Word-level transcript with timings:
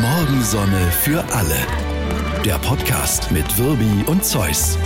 Morgensonne 0.00 0.90
für 0.90 1.24
alle. 1.32 1.56
Der 2.44 2.58
Podcast 2.58 3.30
mit 3.32 3.56
Wirbi 3.56 4.04
und 4.06 4.22
Zeus. 4.24 4.76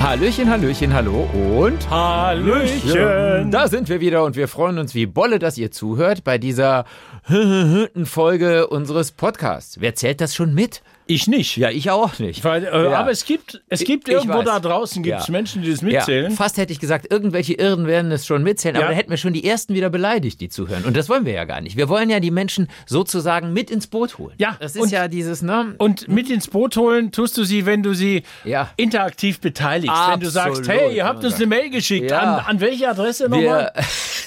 Hallöchen, 0.00 0.50
Hallöchen, 0.50 0.92
hallo 0.92 1.28
und 1.56 1.88
Hallöchen. 1.88 3.52
Da 3.52 3.68
sind 3.68 3.88
wir 3.88 4.00
wieder 4.00 4.24
und 4.24 4.34
wir 4.34 4.48
freuen 4.48 4.78
uns 4.78 4.96
wie 4.96 5.06
Bolle, 5.06 5.38
dass 5.38 5.56
ihr 5.56 5.70
zuhört 5.70 6.24
bei 6.24 6.38
dieser 6.38 6.84
Folge 8.04 8.66
unseres 8.66 9.12
Podcasts. 9.12 9.80
Wer 9.80 9.94
zählt 9.94 10.20
das 10.20 10.34
schon 10.34 10.52
mit? 10.52 10.82
Ich 11.06 11.26
nicht. 11.26 11.56
Ja, 11.56 11.68
ich 11.70 11.90
auch 11.90 12.18
nicht. 12.20 12.44
Weil, 12.44 12.64
äh, 12.64 12.84
Ja. 12.84 12.92
Aber 13.00 13.10
es 13.10 13.24
gibt, 13.24 13.60
es 13.68 13.82
gibt 13.84 14.08
Ich 14.08 14.14
irgendwo 14.14 14.38
weiß. 14.38 14.44
da 14.44 14.60
draußen 14.60 15.02
gibt's 15.02 15.26
Ja. 15.26 15.32
Menschen, 15.32 15.62
die 15.62 15.70
das 15.70 15.80
Ja, 15.80 15.86
mitzählen. 15.88 16.30
fast 16.32 16.56
hätte 16.58 16.72
ich 16.72 16.78
gesagt, 16.80 17.10
irgendwelche 17.10 17.54
Irren 17.54 17.86
werden 17.86 18.10
es 18.12 18.24
schon 18.24 18.42
mitzählen, 18.42 18.76
aber 18.76 18.84
Ja. 18.86 18.90
da 18.92 18.96
hätten 18.96 19.10
wir 19.10 19.16
schon 19.16 19.32
die 19.32 19.44
ersten 19.44 19.74
wieder 19.74 19.90
beleidigt, 19.90 20.40
die 20.40 20.48
zuhören. 20.48 20.84
Und 20.84 20.96
das 20.96 21.08
wollen 21.08 21.26
wir 21.26 21.32
ja 21.32 21.44
gar 21.44 21.60
nicht. 21.60 21.76
Wir 21.76 21.88
wollen 21.88 22.08
ja 22.08 22.20
die 22.20 22.30
Menschen 22.30 22.68
sozusagen 22.86 23.52
mit 23.52 23.70
ins 23.70 23.88
Boot 23.88 24.18
holen. 24.18 24.34
Ja, 24.38 24.56
Das 24.60 24.76
ist 24.76 24.82
und- 24.82 24.92
ja 24.92 25.08
dieses, 25.08 25.42
ne? 25.42 25.74
Und 25.78 26.06
mit 26.08 26.30
ins 26.30 26.48
Boot 26.48 26.76
holen 26.76 27.10
tust 27.10 27.36
du 27.36 27.44
sie, 27.44 27.66
wenn 27.66 27.82
du 27.82 27.94
sie 27.94 28.22
Ja. 28.44 28.70
interaktiv 28.76 29.40
beteiligst. 29.40 29.94
Wenn 30.08 30.20
du 30.20 30.30
sagst, 30.30 30.60
Absolut, 30.60 30.68
hey, 30.68 30.96
ihr 30.96 31.04
habt 31.04 31.24
uns 31.24 31.34
eine 31.34 31.46
Mail 31.46 31.70
geschickt. 31.70 32.10
Ja. 32.10 32.20
An, 32.36 32.44
an 32.46 32.60
welche 32.60 32.88
Adresse 32.88 33.28
nochmal? 33.28 33.72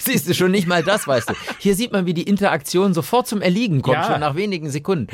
Siehst 0.06 0.30
du 0.30 0.34
schon 0.36 0.52
nicht 0.52 0.68
mal 0.68 0.84
das, 0.84 1.08
weißt 1.08 1.30
du. 1.30 1.34
Hier 1.58 1.74
sieht 1.74 1.92
man, 1.92 2.06
wie 2.06 2.14
die 2.14 2.24
Interaktion 2.24 2.94
sofort 2.94 3.28
zum 3.28 3.42
Erliegen 3.42 3.82
kommt, 3.82 3.96
Ja. 3.98 4.04
schon 4.12 4.20
nach 4.20 4.36
wenigen 4.36 4.70
Sekunden. 4.70 5.08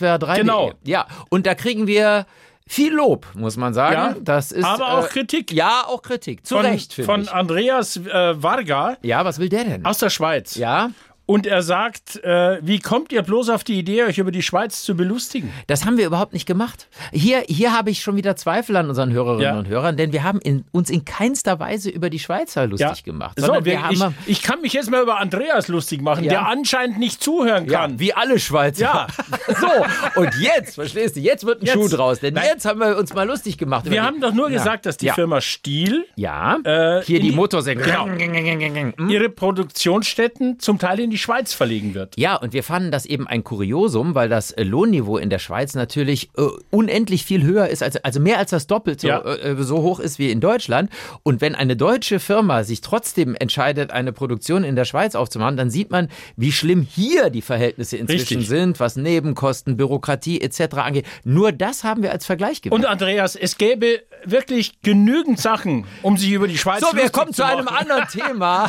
Morgensonne.swr3. 0.00 0.36
Genau. 0.36 0.72
Ja, 0.84 1.06
und 1.30 1.46
da 1.46 1.54
kriegen 1.54 1.86
wir 1.86 2.26
viel 2.68 2.92
Lob, 2.92 3.26
muss 3.34 3.56
man 3.56 3.74
sagen. 3.74 3.94
Ja, 3.94 4.16
das 4.20 4.50
ist, 4.52 4.64
aber 4.64 4.98
auch 4.98 5.06
äh, 5.06 5.08
Kritik. 5.08 5.52
Ja, 5.52 5.84
auch 5.86 6.02
Kritik. 6.02 6.44
Zu 6.44 6.56
Von, 6.56 6.66
Recht, 6.66 6.94
finde 6.94 7.06
von 7.06 7.22
ich. 7.22 7.32
Andreas 7.32 7.96
äh, 7.96 8.42
Varga 8.42 8.96
Ja, 9.02 9.24
was 9.24 9.38
will 9.38 9.48
der 9.48 9.64
denn? 9.64 9.84
aus 9.84 9.98
der 9.98 10.10
Schweiz. 10.10 10.56
Ja, 10.56 10.90
Und 11.26 11.44
er 11.46 11.62
sagt, 11.62 12.22
äh, 12.24 12.58
wie 12.62 12.78
kommt 12.78 13.10
ihr 13.12 13.22
bloß 13.22 13.48
auf 13.48 13.64
die 13.64 13.78
Idee, 13.78 14.04
euch 14.04 14.18
über 14.18 14.30
die 14.30 14.42
Schweiz 14.42 14.82
zu 14.82 14.94
belustigen? 14.96 15.50
das 15.66 15.84
haben 15.84 15.96
wir 15.98 16.06
überhaupt 16.06 16.32
nicht 16.32 16.46
gemacht. 16.46 16.88
Hier, 17.12 17.42
hier 17.48 17.72
habe 17.76 17.90
ich 17.90 18.00
schon 18.00 18.14
wieder 18.16 18.36
Zweifel 18.36 18.76
an 18.76 18.88
unseren 18.88 19.12
Hörerinnen 19.12 19.42
Ja. 19.42 19.58
und 19.58 19.66
Hörern, 19.68 19.96
denn 19.96 20.12
wir 20.12 20.22
haben 20.22 20.40
in, 20.40 20.64
uns 20.70 20.88
in 20.88 21.04
keinster 21.04 21.58
Weise 21.58 21.90
über 21.90 22.10
die 22.10 22.20
Schweizer 22.20 22.66
lustig 22.68 23.02
gemacht. 23.02 23.38
So, 23.40 23.52
wir, 23.52 23.64
wir 23.64 23.72
ich, 23.90 24.00
haben, 24.00 24.14
ich 24.26 24.40
kann 24.42 24.60
mich 24.60 24.72
jetzt 24.72 24.88
mal 24.90 25.02
über 25.02 25.18
Andreas 25.18 25.66
lustig 25.68 26.00
machen, 26.00 26.22
Ja. 26.24 26.30
der 26.30 26.46
anscheinend 26.48 26.98
nicht 26.98 27.22
zuhören 27.22 27.66
ja, 27.68 27.80
kann. 27.80 27.98
wie 27.98 28.14
alle 28.14 28.38
Schweizer. 28.38 28.82
Ja. 28.84 29.06
So, 29.60 30.20
und 30.20 30.30
jetzt, 30.40 30.74
verstehst 30.74 31.16
du, 31.16 31.20
jetzt 31.20 31.46
wird 31.46 31.62
ein 31.62 31.66
Jetzt. 31.66 31.74
Schuh 31.74 31.88
draus, 31.88 32.20
denn 32.20 32.34
Nein. 32.34 32.44
jetzt 32.52 32.64
haben 32.66 32.78
wir 32.80 32.96
uns 32.98 33.14
mal 33.14 33.26
lustig 33.26 33.56
gemacht. 33.58 33.88
Wir 33.88 34.02
haben 34.02 34.20
doch 34.20 34.32
nur 34.34 34.48
Ja. 34.50 34.58
gesagt, 34.58 34.84
dass 34.86 34.96
die 34.96 35.06
Ja. 35.06 35.14
Firma 35.14 35.40
Stiel 35.40 36.04
Ja, 36.16 36.58
Äh, 36.64 37.02
hier 37.02 37.20
die 37.20 37.30
die- 37.30 37.36
Motorsäge. 37.36 37.82
Genau. 37.82 38.06
Hm? 38.06 39.08
ihre 39.08 39.28
Produktionsstätten 39.30 40.58
zum 40.58 40.78
Teil 40.78 41.00
in 41.00 41.10
die 41.10 41.15
Schweiz 41.18 41.52
verlegen 41.52 41.94
wird. 41.94 42.14
Ja, 42.18 42.36
und 42.36 42.52
wir 42.52 42.62
fanden 42.62 42.90
das 42.90 43.06
eben 43.06 43.26
ein 43.26 43.44
Kuriosum, 43.44 44.14
weil 44.14 44.28
das 44.28 44.50
äh, 44.52 44.62
Lohnniveau 44.62 45.18
in 45.18 45.30
der 45.30 45.38
Schweiz 45.38 45.74
natürlich 45.74 46.30
äh, 46.36 46.42
unendlich 46.70 47.24
viel 47.24 47.42
höher 47.42 47.68
ist, 47.68 47.82
als, 47.82 47.96
also 47.96 48.20
mehr 48.20 48.38
als 48.38 48.50
das 48.50 48.66
Doppelte 48.66 49.08
Ja. 49.08 49.20
äh, 49.24 49.56
so 49.62 49.82
hoch 49.82 50.00
ist 50.00 50.18
wie 50.18 50.30
in 50.30 50.40
Deutschland. 50.40 50.90
Und 51.22 51.40
wenn 51.40 51.54
eine 51.54 51.76
deutsche 51.76 52.20
Firma 52.20 52.64
sich 52.64 52.80
trotzdem 52.80 53.34
entscheidet, 53.38 53.90
eine 53.90 54.12
Produktion 54.12 54.64
in 54.64 54.76
der 54.76 54.84
Schweiz 54.84 55.14
aufzumachen, 55.14 55.56
dann 55.56 55.70
sieht 55.70 55.90
man, 55.90 56.08
wie 56.36 56.52
schlimm 56.52 56.82
hier 56.88 57.30
die 57.30 57.42
Verhältnisse 57.42 57.96
inzwischen 57.96 58.38
Richtig. 58.38 58.48
sind, 58.48 58.80
was 58.80 58.96
Nebenkosten, 58.96 59.76
Bürokratie 59.76 60.40
etc. 60.40 60.76
angeht. 60.78 61.06
Nur 61.24 61.52
das 61.52 61.84
haben 61.84 62.02
wir 62.02 62.12
als 62.12 62.26
Vergleich 62.26 62.62
gewählt. 62.62 62.78
Und 62.80 62.86
Andreas, 62.86 63.36
es 63.36 63.58
gäbe 63.58 64.02
wirklich 64.24 64.80
genügend 64.82 65.38
Sachen, 65.40 65.84
um 66.02 66.16
sich 66.16 66.30
über 66.32 66.48
die 66.48 66.58
Schweiz 66.58 66.80
So, 66.80 66.96
wir 66.96 67.10
kommen 67.10 67.32
zu 67.32 67.44
einem 67.44 67.64
machen. 67.66 67.76
anderen 67.88 68.08
Thema. 68.08 68.68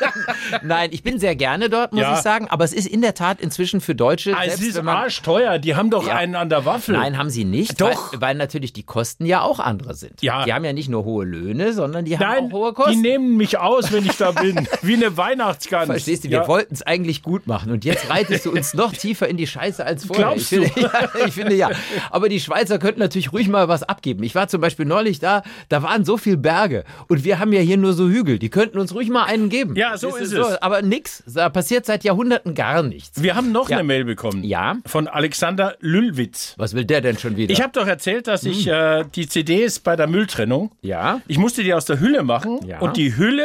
Nein, 0.62 0.90
ich 0.92 1.02
bin 1.02 1.18
sehr 1.18 1.34
gerne 1.36 1.68
dort, 1.70 1.92
muss 1.92 2.02
Ja. 2.02 2.14
ich 2.14 2.20
sagen. 2.20 2.48
Aber 2.48 2.64
es 2.64 2.72
ist 2.72 2.86
in 2.86 3.00
der 3.02 3.14
Tat 3.14 3.40
inzwischen 3.40 3.80
für 3.80 3.94
Deutsche. 3.94 4.36
Ah, 4.36 4.42
Es 4.44 4.60
ist 4.60 4.76
man, 4.82 4.96
arschteuer, 4.96 5.58
die 5.58 5.74
haben 5.76 5.90
doch 5.90 6.06
Ja. 6.06 6.16
einen 6.16 6.34
an 6.34 6.48
der 6.48 6.64
Waffel. 6.64 6.96
Nein, 6.96 7.16
haben 7.18 7.30
sie 7.30 7.44
nicht. 7.44 7.80
Doch. 7.80 8.12
Weil, 8.12 8.20
weil 8.20 8.34
natürlich 8.36 8.72
die 8.72 8.82
Kosten 8.82 9.24
ja 9.26 9.42
auch 9.42 9.60
andere 9.60 9.94
sind. 9.94 10.22
Ja. 10.22 10.44
Die 10.44 10.52
haben 10.52 10.64
ja 10.64 10.72
nicht 10.72 10.88
nur 10.88 11.04
hohe 11.04 11.24
Löhne, 11.24 11.72
sondern 11.72 12.04
die 12.04 12.18
haben 12.18 12.22
Nein, 12.44 12.48
auch 12.48 12.52
hohe 12.52 12.70
die 12.70 12.74
Kosten. 12.74 13.00
nehmen 13.00 13.36
mich 13.36 13.58
aus, 13.58 13.92
wenn 13.92 14.04
ich 14.06 14.16
da 14.16 14.30
bin. 14.32 14.68
Wie 14.82 14.94
eine 14.94 15.16
Weihnachtsgans. 15.16 15.86
Verstehst 15.86 16.24
du, 16.24 16.30
wir 16.30 16.38
Ja. 16.38 16.48
wollten 16.48 16.74
es 16.74 16.82
eigentlich 16.82 17.22
gut 17.22 17.46
machen 17.46 17.70
und 17.72 17.84
jetzt 17.84 18.08
reitest 18.10 18.46
du 18.46 18.52
uns 18.52 18.74
noch 18.74 18.92
tiefer 18.92 19.28
in 19.28 19.36
die 19.36 19.46
Scheiße 19.46 19.84
als 19.84 20.04
vorher. 20.06 20.26
Glaubst 20.26 20.52
ich 20.52 20.72
finde, 20.72 20.80
Ja, 20.80 21.08
ich 21.26 21.32
finde 21.34 21.54
ja. 21.54 21.70
Aber 22.10 22.28
die 22.28 22.40
Schweizer 22.40 22.78
könnten 22.78 23.00
natürlich 23.00 23.32
ruhig 23.32 23.48
mal 23.48 23.68
was 23.68 23.82
abgeben. 23.82 24.22
Ich 24.22 24.34
war 24.34 24.48
zum 24.48 24.60
Beispiel 24.60 24.81
neulich 24.84 25.18
da, 25.18 25.42
da 25.68 25.82
waren 25.82 26.04
so 26.04 26.16
viele 26.16 26.36
Berge 26.36 26.84
und 27.08 27.24
wir 27.24 27.38
haben 27.38 27.52
ja 27.52 27.60
hier 27.60 27.76
nur 27.76 27.92
so 27.92 28.08
Hügel. 28.08 28.38
Die 28.38 28.48
könnten 28.50 28.78
uns 28.78 28.94
ruhig 28.94 29.08
mal 29.10 29.24
einen 29.24 29.48
geben. 29.48 29.76
Ja, 29.76 29.96
so 29.96 30.14
ist 30.16 30.32
du, 30.32 30.40
es. 30.42 30.56
Aber 30.62 30.82
nix. 30.82 31.22
Da 31.26 31.48
passiert 31.48 31.86
seit 31.86 32.04
Jahrhunderten 32.04 32.54
gar 32.54 32.82
nichts. 32.82 33.22
Wir 33.22 33.34
haben 33.34 33.52
noch 33.52 33.68
Ja. 33.70 33.78
eine 33.78 33.86
Mail 33.86 34.04
bekommen. 34.04 34.44
Ja. 34.44 34.76
Von 34.86 35.08
Alexander 35.08 35.76
Lüllwitz. 35.80 36.54
Was 36.58 36.74
will 36.74 36.84
der 36.84 37.00
denn 37.00 37.18
schon 37.18 37.36
wieder? 37.36 37.52
Ich 37.52 37.60
habe 37.62 37.72
doch 37.72 37.86
erzählt, 37.86 38.26
dass 38.26 38.44
ich 38.44 38.66
äh, 38.66 39.04
die 39.14 39.28
CDs 39.28 39.78
bei 39.80 39.96
der 39.96 40.06
Mülltrennung, 40.06 40.72
ja. 40.80 41.20
ich 41.28 41.38
musste 41.38 41.62
die 41.62 41.74
aus 41.74 41.84
der 41.84 42.00
Hülle 42.00 42.22
machen 42.22 42.60
Ja. 42.66 42.80
und 42.80 42.96
die 42.96 43.16
Hülle 43.16 43.44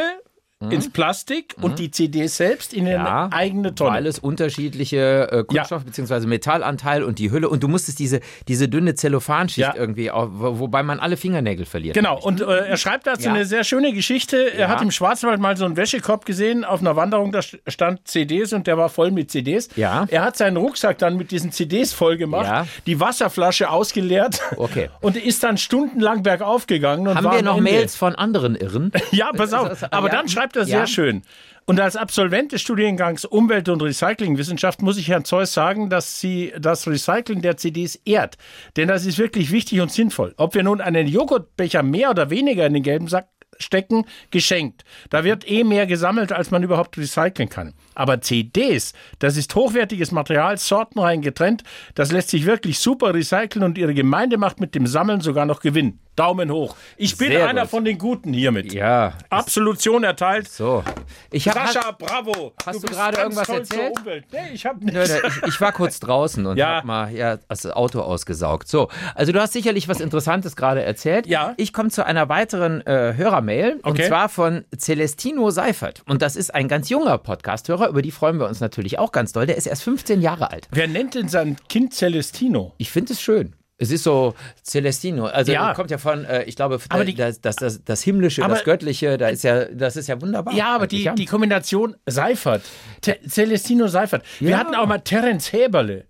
ins 0.70 0.90
Plastik 0.90 1.54
und 1.60 1.78
die 1.78 1.92
CDs 1.92 2.36
selbst 2.36 2.74
in 2.74 2.86
Ja, 2.88 3.26
eine 3.26 3.32
eigene 3.32 3.74
Tonne. 3.76 3.90
Weil 3.92 4.06
es 4.08 4.18
unterschiedliche 4.18 5.28
äh, 5.30 5.44
Kunststoff- 5.44 5.84
bzw. 5.84 6.26
Metallanteil 6.26 7.04
und 7.04 7.20
die 7.20 7.30
Hülle 7.30 7.48
und 7.48 7.62
du 7.62 7.68
musstest 7.68 8.00
diese, 8.00 8.18
diese 8.48 8.68
dünne 8.68 8.96
Zellophanschicht 8.96 9.58
Ja. 9.58 9.74
irgendwie, 9.76 10.10
auf, 10.10 10.28
wo- 10.32 10.58
wobei 10.58 10.82
man 10.82 10.98
alle 10.98 11.16
Fingernägel 11.16 11.64
verliert. 11.64 11.94
Genau, 11.94 12.18
und 12.20 12.40
äh, 12.40 12.44
er 12.44 12.76
schreibt 12.76 13.06
dazu 13.06 13.26
Ja. 13.28 13.34
eine 13.34 13.44
sehr 13.44 13.62
schöne 13.62 13.92
Geschichte. 13.92 14.52
Er 14.52 14.58
Ja. 14.62 14.68
hat 14.68 14.82
im 14.82 14.90
Schwarzwald 14.90 15.38
mal 15.40 15.56
so 15.56 15.64
einen 15.64 15.76
Wäschekorb 15.76 16.24
gesehen 16.26 16.64
auf 16.64 16.80
einer 16.80 16.96
Wanderung, 16.96 17.30
da 17.30 17.38
st- 17.38 17.58
stand 17.68 18.08
CDs 18.08 18.52
und 18.52 18.66
der 18.66 18.76
war 18.76 18.88
voll 18.88 19.12
mit 19.12 19.30
CDs. 19.30 19.68
Ja. 19.76 20.06
Er 20.10 20.22
hat 20.24 20.36
seinen 20.36 20.56
Rucksack 20.56 20.98
dann 20.98 21.16
mit 21.16 21.30
diesen 21.30 21.52
CDs 21.52 21.92
voll 21.92 22.16
gemacht, 22.16 22.46
Ja. 22.46 22.66
die 22.86 22.98
Wasserflasche 22.98 23.70
ausgeleert 23.70 24.40
Okay. 24.56 24.90
und 25.00 25.16
ist 25.16 25.44
dann 25.44 25.56
stundenlang 25.56 26.24
bergauf 26.24 26.66
gegangen. 26.66 27.06
Und 27.06 27.14
Haben 27.16 27.24
war 27.26 27.34
wir 27.36 27.42
noch. 27.42 27.60
Mails 27.60 27.94
von 27.94 28.16
anderen 28.16 28.56
Irren? 28.56 28.90
Ja, 29.12 29.30
pass 29.32 29.52
auf. 29.52 29.84
Aber 29.92 30.08
ja. 30.08 30.14
dann 30.14 30.28
schreibt 30.28 30.47
er 30.56 30.62
Ja. 30.62 30.78
sehr 30.78 30.86
schön. 30.86 31.22
Und 31.66 31.78
als 31.80 31.96
Absolvent 31.96 32.52
des 32.52 32.62
Studiengangs 32.62 33.26
Umwelt- 33.26 33.68
und 33.68 33.82
Recyclingwissenschaft 33.82 34.80
muss 34.80 34.96
ich 34.96 35.08
Herrn 35.08 35.26
Zeus 35.26 35.52
sagen, 35.52 35.90
dass 35.90 36.18
sie 36.18 36.52
das 36.58 36.86
Recyceln 36.86 37.42
der 37.42 37.58
CDs 37.58 37.96
ehrt. 38.06 38.38
Denn 38.78 38.88
das 38.88 39.04
ist 39.04 39.18
wirklich 39.18 39.50
wichtig 39.52 39.80
und 39.82 39.92
sinnvoll. 39.92 40.32
Ob 40.38 40.54
wir 40.54 40.62
nun 40.62 40.80
einen 40.80 41.06
Joghurtbecher 41.06 41.82
mehr 41.82 42.08
oder 42.08 42.30
weniger 42.30 42.64
in 42.66 42.72
den 42.72 42.82
gelben 42.82 43.06
Sack 43.06 43.28
stecken, 43.58 44.04
geschenkt. 44.30 44.84
Da 45.10 45.24
wird 45.24 45.50
eh 45.50 45.64
mehr 45.64 45.86
gesammelt, 45.86 46.32
als 46.32 46.50
man 46.50 46.62
überhaupt 46.62 46.96
recyceln 46.96 47.48
kann. 47.48 47.74
Aber 47.94 48.20
CDs, 48.20 48.94
das 49.18 49.36
ist 49.36 49.54
hochwertiges 49.54 50.12
Material, 50.12 50.56
sortenrein 50.58 51.22
getrennt, 51.22 51.64
das 51.94 52.12
lässt 52.12 52.30
sich 52.30 52.46
wirklich 52.46 52.78
super 52.78 53.12
recyceln 53.12 53.64
und 53.64 53.76
ihre 53.76 53.94
Gemeinde 53.94 54.38
macht 54.38 54.60
mit 54.60 54.74
dem 54.74 54.86
Sammeln 54.86 55.20
sogar 55.20 55.44
noch 55.44 55.60
Gewinn. 55.60 55.98
Daumen 56.18 56.50
hoch. 56.50 56.74
Ich 56.96 57.16
bin 57.16 57.30
Sehr 57.32 57.46
einer 57.48 57.62
gut. 57.62 57.70
von 57.70 57.84
den 57.84 57.98
Guten 57.98 58.32
hiermit. 58.32 58.72
Ja. 58.72 59.14
Absolution 59.30 60.04
erteilt. 60.04 60.48
So. 60.48 60.82
Ich 61.30 61.48
hab, 61.48 61.54
Sascha, 61.72 61.92
bravo. 61.92 62.52
Hast 62.66 62.76
du 62.82 62.86
bist 62.86 62.92
gerade 62.94 63.18
irgendwas 63.18 63.48
erzählt? 63.48 63.94
Nee, 64.32 64.38
ich 64.52 64.66
hab 64.66 64.80
Nö, 64.80 64.92
nichts. 64.92 65.10
nö, 65.22 65.28
ich, 65.28 65.42
ich 65.54 65.60
war 65.60 65.72
kurz 65.72 66.00
draußen 66.00 66.44
und 66.46 66.56
Ja. 66.58 66.76
hab 66.78 66.84
mal 66.84 67.12
ja, 67.12 67.36
das 67.48 67.66
Auto 67.66 68.00
ausgesaugt. 68.00 68.68
So, 68.68 68.88
also 69.14 69.32
du 69.32 69.40
hast 69.40 69.52
sicherlich 69.52 69.88
was 69.88 70.00
Interessantes 70.00 70.56
gerade 70.56 70.82
erzählt. 70.82 71.26
Ja. 71.26 71.54
Ich 71.56 71.72
komme 71.72 71.90
zu 71.90 72.04
einer 72.04 72.28
weiteren 72.28 72.86
äh, 72.86 73.14
Hörermail 73.16 73.74
und 73.82 73.92
Okay. 73.98 74.08
zwar 74.08 74.28
von 74.28 74.64
Celestino 74.76 75.50
Seifert. 75.50 76.02
Und 76.06 76.22
das 76.22 76.36
ist 76.36 76.54
ein 76.54 76.68
ganz 76.68 76.88
junger 76.88 77.18
Podcast-Hörer, 77.18 77.88
über 77.88 78.02
die 78.02 78.10
freuen 78.10 78.38
wir 78.38 78.46
uns 78.48 78.60
natürlich 78.60 78.98
auch 78.98 79.12
ganz 79.12 79.32
doll. 79.32 79.46
Der 79.46 79.56
ist 79.56 79.66
erst 79.66 79.82
15 79.82 80.20
Jahre 80.20 80.50
alt. 80.50 80.68
Wer 80.70 80.88
nennt 80.88 81.14
denn 81.14 81.28
sein 81.28 81.56
Kind 81.68 81.94
Celestino? 81.94 82.74
Ich 82.78 82.90
finde 82.90 83.12
es 83.12 83.20
schön. 83.20 83.54
Es 83.80 83.92
ist 83.92 84.02
so 84.02 84.34
Celestino, 84.64 85.26
also 85.26 85.52
Ja. 85.52 85.72
kommt 85.72 85.90
ja 85.92 85.98
von, 85.98 86.24
äh, 86.24 86.42
ich 86.44 86.56
glaube, 86.56 86.80
die- 87.06 87.14
das, 87.14 87.40
das, 87.40 87.54
das, 87.56 87.84
das 87.84 88.02
Himmlische, 88.02 88.44
Aber- 88.44 88.54
das 88.54 88.64
Göttliche, 88.64 89.16
da 89.18 89.28
ist 89.28 89.44
ja, 89.44 89.66
das 89.66 89.96
ist 89.96 90.08
ja 90.08 90.20
wunderbar. 90.20 90.52
Ja, 90.52 90.74
aber 90.74 90.88
die, 90.88 91.08
die 91.16 91.26
Kombination 91.26 91.94
Seifert. 92.04 92.62
Te 93.00 93.18
Celestino 93.28 93.86
Seifert. 93.86 94.24
Wir 94.40 94.50
Ja. 94.50 94.58
hatten 94.58 94.74
auch 94.74 94.86
mal 94.86 94.98
Terence 94.98 95.52
Häberle. 95.52 96.04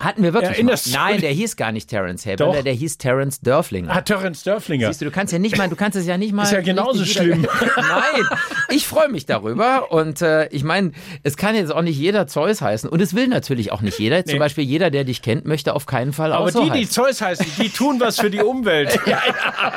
Hatten 0.00 0.22
wir 0.24 0.32
wirklich. 0.34 0.52
Erinnerst 0.52 0.92
mal. 0.92 1.12
Nein, 1.12 1.20
der 1.20 1.30
hieß 1.30 1.56
gar 1.56 1.70
nicht 1.72 1.88
Terence 1.88 2.26
Haber, 2.26 2.36
Doch. 2.36 2.62
der 2.62 2.72
hieß 2.72 2.98
Terence 2.98 3.40
Dörflinger. 3.40 3.90
Ah, 3.94 4.00
Terence 4.00 4.42
Dörflinger. 4.42 4.88
Siehst 4.88 5.00
du, 5.00 5.04
du 5.04 5.10
kannst 5.12 5.32
ja 5.32 5.38
nicht 5.38 5.56
mal, 5.56 5.68
du 5.68 5.76
kannst 5.76 5.96
es 5.96 6.04
ja 6.06 6.18
nicht 6.18 6.32
mal. 6.32 6.42
Ist 6.42 6.52
ja 6.52 6.60
genauso 6.62 7.04
schlimm. 7.04 7.42
Nein, 7.76 8.26
ich 8.70 8.86
freue 8.86 9.08
mich 9.08 9.24
darüber 9.24 9.92
und 9.92 10.20
äh, 10.20 10.48
ich 10.48 10.64
meine, 10.64 10.92
es 11.22 11.36
kann 11.36 11.54
jetzt 11.54 11.72
auch 11.72 11.82
nicht 11.82 11.96
jeder 11.96 12.26
Zeus 12.26 12.60
heißen 12.60 12.90
und 12.90 13.00
es 13.00 13.14
will 13.14 13.28
natürlich 13.28 13.70
auch 13.72 13.82
nicht 13.82 13.98
jeder. 13.98 14.24
Zum 14.24 14.38
Beispiel 14.40 14.64
jeder, 14.64 14.90
der 14.90 15.04
dich 15.04 15.22
kennt, 15.22 15.44
möchte 15.46 15.74
auf 15.74 15.86
keinen 15.86 16.12
Fall 16.12 16.32
auch 16.32 16.40
aber 16.40 16.50
so 16.52 16.64
die, 16.64 16.70
die 16.70 16.78
heißen. 16.80 16.90
Zeus 16.90 17.20
heißen, 17.20 17.46
die 17.62 17.68
tun 17.70 18.00
was 18.00 18.18
für 18.18 18.30
die 18.30 18.40
Umwelt. 18.40 18.98
Ja, 19.06 19.20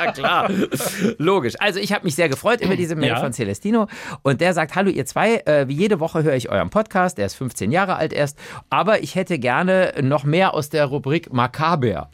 ja, 0.04 0.12
klar. 0.12 0.50
Logisch. 1.18 1.54
Also 1.58 1.78
ich 1.80 1.92
habe 1.92 2.04
mich 2.04 2.14
sehr 2.14 2.28
gefreut 2.28 2.60
über 2.60 2.76
diese 2.76 2.96
Mail 2.96 3.10
Ja. 3.10 3.20
von 3.20 3.32
Celestino 3.32 3.88
und 4.22 4.40
der 4.40 4.54
sagt, 4.54 4.74
hallo 4.74 4.90
ihr 4.90 5.06
zwei, 5.06 5.36
äh, 5.44 5.68
wie 5.68 5.74
jede 5.74 6.00
Woche 6.00 6.22
höre 6.22 6.34
ich 6.34 6.48
euren 6.48 6.70
Podcast, 6.70 7.18
der 7.18 7.26
ist 7.26 7.34
15 7.34 7.70
Jahre 7.70 7.96
alt 7.96 8.12
erst, 8.12 8.38
aber 8.70 9.02
ich 9.02 9.14
hätte 9.14 9.38
gerne 9.38 9.92
noch 10.08 10.24
mehr 10.24 10.54
aus 10.54 10.68
der 10.70 10.86
Rubrik 10.86 11.32
Makaber. 11.32 12.08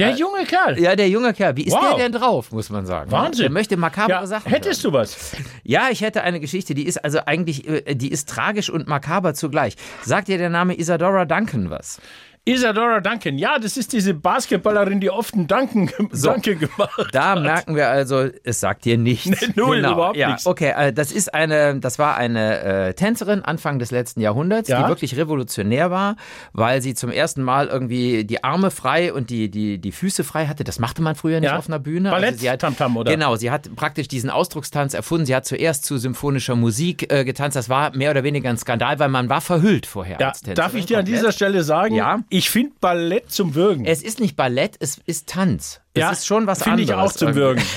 Der 0.00 0.10
junge 0.10 0.44
Kerl. 0.44 0.76
Ja, 0.80 0.96
der 0.96 1.08
junge 1.08 1.32
Kerl. 1.34 1.56
Wie 1.56 1.62
ist 1.62 1.72
Wow. 1.72 1.94
der 1.96 2.08
denn 2.08 2.12
drauf, 2.20 2.50
muss 2.50 2.68
man 2.68 2.84
sagen? 2.84 3.12
Wahnsinn. 3.12 3.42
Der 3.42 3.50
möchte 3.50 3.76
makabre 3.76 4.10
Ja, 4.10 4.26
Sachen. 4.26 4.50
hättest 4.50 4.82
du 4.84 4.92
was? 4.92 5.32
hören. 5.34 5.44
Ja, 5.62 5.88
ich 5.90 6.00
hätte 6.00 6.22
eine 6.22 6.40
Geschichte, 6.40 6.74
die 6.74 6.84
ist 6.84 7.04
also 7.04 7.20
eigentlich, 7.26 7.68
äh, 7.68 7.94
die 7.94 8.10
ist 8.10 8.28
tragisch 8.28 8.70
und 8.70 8.88
makaber 8.88 9.34
zugleich. 9.34 9.76
Sagt 10.02 10.26
dir 10.26 10.36
der 10.38 10.50
Name 10.50 10.76
Isadora 10.76 11.26
Duncan 11.26 11.70
was? 11.70 12.00
Isadora 12.46 13.00
Duncan. 13.00 13.38
Ja, 13.38 13.58
das 13.58 13.78
ist 13.78 13.94
diese 13.94 14.12
Basketballerin, 14.12 15.00
die 15.00 15.08
oft 15.10 15.32
einen 15.32 15.46
Duncan, 15.46 15.88
Danke 16.12 16.56
gemacht 16.56 17.06
Da 17.12 17.30
hat. 17.30 17.42
merken 17.42 17.74
wir 17.74 17.88
also, 17.88 18.28
es 18.42 18.60
sagt 18.60 18.84
dir 18.84 18.98
nichts. 18.98 19.24
Nee, 19.26 19.52
null, 19.56 19.78
überhaupt 19.78 20.16
ja, 20.18 20.28
nichts. 20.28 20.46
Okay, 20.46 20.74
äh, 20.76 20.92
das 20.92 21.10
ist 21.10 21.32
eine, 21.32 21.80
das 21.80 21.98
war 21.98 22.16
eine 22.18 22.60
äh, 22.60 22.94
Tänzerin 22.94 23.40
Anfang 23.42 23.78
des 23.78 23.90
letzten 23.90 24.20
Jahrhunderts, 24.20 24.68
Ja. 24.68 24.82
die 24.82 24.88
wirklich 24.88 25.16
revolutionär 25.16 25.90
war, 25.90 26.16
weil 26.52 26.82
sie 26.82 26.92
zum 26.94 27.10
ersten 27.10 27.42
Mal 27.42 27.68
irgendwie 27.68 28.24
die 28.24 28.44
Arme 28.44 28.70
frei 28.70 29.14
und 29.14 29.30
die, 29.30 29.50
die, 29.50 29.78
die 29.78 29.92
Füße 29.92 30.22
frei 30.22 30.46
hatte. 30.46 30.64
Das 30.64 30.78
machte 30.78 31.00
man 31.00 31.14
früher 31.14 31.40
nicht 31.40 31.48
Ja. 31.50 31.56
auf 31.56 31.66
einer 31.68 31.78
Bühne. 31.78 32.10
Ballett, 32.10 32.40
sie 32.40 32.50
hat, 32.50 32.60
Tamtam, 32.60 32.98
oder? 32.98 33.10
Genau, 33.10 33.36
sie 33.36 33.50
hat 33.50 33.74
praktisch 33.74 34.08
diesen 34.08 34.28
Ausdruckstanz 34.28 34.92
erfunden. 34.92 35.24
Sie 35.24 35.34
hat 35.34 35.46
zuerst 35.46 35.86
zu 35.86 35.96
symphonischer 35.96 36.56
Musik 36.56 37.10
äh, 37.10 37.24
getanzt. 37.24 37.56
Das 37.56 37.70
war 37.70 37.96
mehr 37.96 38.10
oder 38.10 38.22
weniger 38.22 38.50
ein 38.50 38.58
Skandal, 38.58 38.98
weil 38.98 39.08
man 39.08 39.30
war 39.30 39.40
verhüllt 39.40 39.86
vorher 39.86 40.18
Ja, 40.20 40.28
als 40.28 40.40
Tänzerin. 40.42 40.56
darf 40.56 40.74
ich 40.74 40.84
dir 40.84 40.98
an 40.98 41.06
dieser 41.06 41.32
Stelle 41.32 41.62
sagen, 41.62 41.94
Ja. 41.94 42.18
Ich 42.34 42.50
finde 42.50 42.72
Ballett 42.80 43.30
zum 43.30 43.54
Würgen. 43.54 43.84
Es 43.84 44.02
ist 44.02 44.18
nicht 44.18 44.34
Ballett, 44.34 44.74
es 44.80 44.98
ist 45.06 45.28
Tanz. 45.28 45.80
Es 45.96 46.00
ja, 46.00 46.10
ist 46.10 46.26
schon 46.26 46.48
was 46.48 46.60
Finde 46.62 46.82
anderes. 46.82 46.90
ich 46.90 46.94
auch 46.94 47.12
zum. 47.12 47.34
Würgen. 47.36 47.62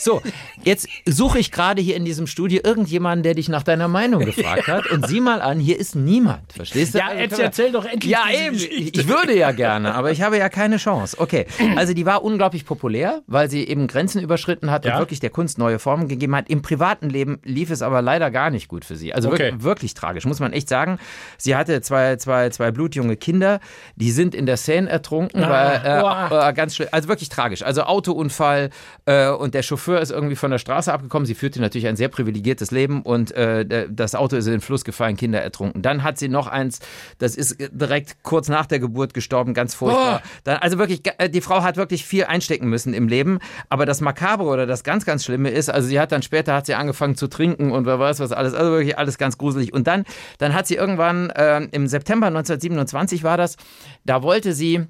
So, 0.00 0.22
jetzt 0.62 0.86
suche 1.06 1.38
ich 1.38 1.50
gerade 1.50 1.82
hier 1.82 1.96
in 1.96 2.04
diesem 2.04 2.26
Studio 2.26 2.60
irgendjemanden, 2.64 3.22
der 3.24 3.34
dich 3.34 3.48
nach 3.48 3.62
deiner 3.64 3.88
Meinung 3.88 4.24
gefragt 4.24 4.66
hat. 4.68 4.86
Und 4.90 5.06
sieh 5.08 5.20
mal 5.20 5.40
an, 5.42 5.58
hier 5.58 5.78
ist 5.78 5.96
niemand. 5.96 6.52
Verstehst 6.52 6.94
du? 6.94 6.98
Ja, 6.98 7.08
Also 7.08 7.18
jetzt 7.20 7.38
wir- 7.38 7.44
erzähl 7.44 7.72
doch 7.72 7.84
endlich 7.84 8.10
Ja, 8.12 8.24
eben. 8.32 8.54
Geschichte. 8.54 9.00
Ich 9.00 9.08
würde 9.08 9.36
ja 9.36 9.50
gerne, 9.52 9.94
aber 9.94 10.10
ich 10.12 10.22
habe 10.22 10.38
ja 10.38 10.48
keine 10.48 10.76
Chance. 10.76 11.16
Okay, 11.18 11.46
also 11.76 11.94
die 11.94 12.06
war 12.06 12.22
unglaublich 12.22 12.64
populär, 12.64 13.22
weil 13.26 13.50
sie 13.50 13.66
eben 13.66 13.86
Grenzen 13.88 14.20
überschritten 14.22 14.70
hat 14.70 14.84
Ja. 14.84 14.94
und 14.94 15.00
wirklich 15.00 15.20
der 15.20 15.30
Kunst 15.30 15.58
neue 15.58 15.78
Formen 15.78 16.06
gegeben 16.08 16.34
hat. 16.36 16.48
Im 16.48 16.62
privaten 16.62 17.08
Leben 17.10 17.40
lief 17.44 17.70
es 17.70 17.82
aber 17.82 18.00
leider 18.00 18.30
gar 18.30 18.50
nicht 18.50 18.68
gut 18.68 18.84
für 18.84 18.96
sie. 18.96 19.12
Also 19.14 19.28
Okay. 19.30 19.38
wirklich, 19.46 19.62
wirklich 19.64 19.94
tragisch, 19.94 20.24
muss 20.26 20.38
man 20.40 20.52
echt 20.52 20.68
sagen. 20.68 20.98
Sie 21.38 21.56
hatte 21.56 21.80
zwei, 21.82 22.16
zwei, 22.16 22.50
zwei 22.50 22.70
blutjunge 22.70 23.16
Kinder, 23.16 23.60
die 23.96 24.10
sind 24.12 24.34
in 24.34 24.46
der 24.46 24.56
Seine 24.56 24.88
ertrunken. 24.88 25.40
weil, 25.42 25.80
Boah. 26.00 26.28
äh, 26.46 26.50
äh, 26.50 26.52
ganz 26.52 26.76
schlimm. 26.76 26.88
Also 26.98 27.08
wirklich 27.08 27.28
tragisch. 27.28 27.62
Also 27.62 27.84
Autounfall 27.84 28.70
äh, 29.04 29.28
und 29.28 29.54
der 29.54 29.62
Chauffeur 29.62 30.00
ist 30.00 30.10
irgendwie 30.10 30.34
von 30.34 30.50
der 30.50 30.58
Straße 30.58 30.92
abgekommen. 30.92 31.26
Sie 31.26 31.36
führte 31.36 31.60
natürlich 31.60 31.86
ein 31.86 31.94
sehr 31.94 32.08
privilegiertes 32.08 32.72
Leben 32.72 33.02
und 33.02 33.30
äh, 33.30 33.86
das 33.88 34.16
Auto 34.16 34.34
ist 34.34 34.46
in 34.46 34.50
den 34.50 34.60
Fluss 34.60 34.84
gefallen, 34.84 35.16
Kinder 35.16 35.40
ertrunken. 35.40 35.80
Dann 35.80 36.02
hat 36.02 36.18
sie 36.18 36.26
noch 36.28 36.48
eins, 36.48 36.80
das 37.18 37.36
ist 37.36 37.56
direkt 37.70 38.24
kurz 38.24 38.48
nach 38.48 38.66
der 38.66 38.80
Geburt 38.80 39.14
gestorben, 39.14 39.54
ganz 39.54 39.76
furchtbar. 39.76 40.22
Dann, 40.42 40.56
also 40.56 40.76
wirklich, 40.78 41.02
äh, 41.18 41.30
die 41.30 41.40
Frau 41.40 41.62
hat 41.62 41.76
wirklich 41.76 42.04
viel 42.04 42.24
einstecken 42.24 42.68
müssen 42.68 42.94
im 42.94 43.06
Leben. 43.06 43.38
Aber 43.68 43.86
das 43.86 44.00
Makabre 44.00 44.48
oder 44.48 44.66
das 44.66 44.82
ganz, 44.82 45.04
ganz 45.04 45.24
Schlimme 45.24 45.50
ist, 45.50 45.68
also 45.68 45.86
sie 45.86 46.00
hat 46.00 46.10
dann 46.10 46.22
später 46.22 46.52
hat 46.52 46.66
sie 46.66 46.74
angefangen 46.74 47.14
zu 47.14 47.28
trinken 47.28 47.70
und 47.70 47.86
wer 47.86 48.00
weiß 48.00 48.18
was 48.18 48.32
alles, 48.32 48.54
also 48.54 48.72
wirklich 48.72 48.98
alles 48.98 49.18
ganz 49.18 49.38
gruselig. 49.38 49.72
Und 49.72 49.86
dann, 49.86 50.02
dann 50.38 50.52
hat 50.52 50.66
sie 50.66 50.74
irgendwann 50.74 51.30
äh, 51.30 51.60
im 51.70 51.86
September 51.86 52.26
1927 52.26 53.22
war 53.22 53.36
das, 53.36 53.56
da 54.04 54.24
wollte 54.24 54.52
sie 54.52 54.88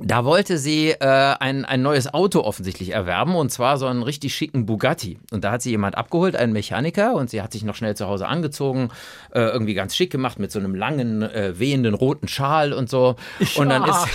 da 0.00 0.24
wollte 0.24 0.58
sie 0.58 0.90
äh, 0.90 0.98
ein, 1.06 1.64
ein 1.64 1.80
neues 1.82 2.12
Auto 2.12 2.40
offensichtlich 2.40 2.90
erwerben 2.90 3.36
und 3.36 3.50
zwar 3.50 3.78
so 3.78 3.86
einen 3.86 4.02
richtig 4.02 4.34
schicken 4.34 4.66
Bugatti. 4.66 5.18
Und 5.30 5.44
da 5.44 5.52
hat 5.52 5.62
sie 5.62 5.70
jemand 5.70 5.96
abgeholt, 5.96 6.34
einen 6.34 6.52
Mechaniker, 6.52 7.14
und 7.14 7.30
sie 7.30 7.40
hat 7.40 7.52
sich 7.52 7.62
noch 7.64 7.76
schnell 7.76 7.96
zu 7.96 8.06
Hause 8.06 8.26
angezogen, 8.26 8.88
äh, 9.32 9.40
irgendwie 9.40 9.74
ganz 9.74 9.94
schick 9.94 10.10
gemacht 10.10 10.38
mit 10.40 10.50
so 10.50 10.58
einem 10.58 10.74
langen, 10.74 11.22
äh, 11.22 11.58
wehenden 11.58 11.94
roten 11.94 12.26
Schal 12.28 12.72
und 12.72 12.90
so. 12.90 13.14
Und 13.56 13.68
dann 13.68 13.84
ist 13.84 14.06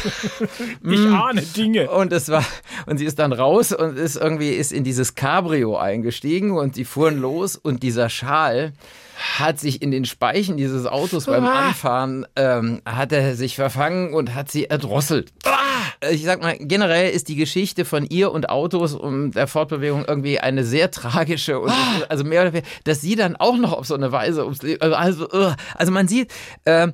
Ich 0.84 1.08
ahne 1.08 1.42
Dinge. 1.42 1.90
und 1.92 2.12
es 2.12 2.30
war 2.30 2.44
und 2.86 2.98
sie 2.98 3.06
ist 3.06 3.20
dann 3.20 3.32
raus 3.32 3.72
und 3.72 3.98
ist 3.98 4.18
irgendwie 4.18 4.50
ist 4.50 4.72
in 4.74 4.84
dieses 4.84 5.16
Cabrio 5.16 5.78
eingestiegen 5.78 6.52
und 6.52 6.76
die 6.76 6.86
fuhren 6.86 7.20
los 7.20 7.56
und 7.56 7.84
dieser 7.84 8.10
Schal 8.10 8.74
hat 9.38 9.60
sich 9.60 9.82
in 9.82 9.92
den 9.92 10.06
Speichen 10.06 10.56
dieses 10.56 10.86
Autos 10.86 11.26
beim 11.26 11.46
Ah. 11.46 11.68
Anfahren 11.68 12.26
ähm, 12.38 12.82
hat 12.86 13.12
er 13.12 13.36
sich 13.36 13.56
verfangen 13.56 14.14
und 14.14 14.34
hat 14.34 14.50
sie 14.50 14.66
erdrosselt. 14.66 15.32
Äh, 15.46 15.50
Ich 16.12 16.24
sag 16.24 16.42
mal, 16.42 16.58
generell 16.58 17.12
ist 17.12 17.28
die 17.28 17.36
Geschichte 17.36 17.84
von 17.84 18.06
ihr 18.06 18.32
und 18.32 18.50
Autos 18.50 18.94
und 18.94 19.32
der 19.32 19.48
Fortbewegung 19.48 20.06
irgendwie 20.08 20.40
eine 20.40 20.64
sehr 20.64 20.92
tragische 20.92 21.60
und 21.60 21.70
ist 21.70 22.10
also 22.10 22.24
mehr 22.24 22.42
oder 22.42 22.54
weniger, 22.54 22.70
dass 22.86 23.02
sie 23.02 23.16
dann 23.16 23.36
auch 23.36 23.58
noch 23.58 23.74
auf 23.74 23.86
so 23.86 23.96
eine 23.96 24.12
Weise 24.12 24.44
ums 24.44 24.62
Leben, 24.62 24.94
also, 24.94 25.26
ugh. 25.26 25.56
also 25.76 25.92
man 25.92 26.08
sieht, 26.08 26.32
äh, 26.64 26.88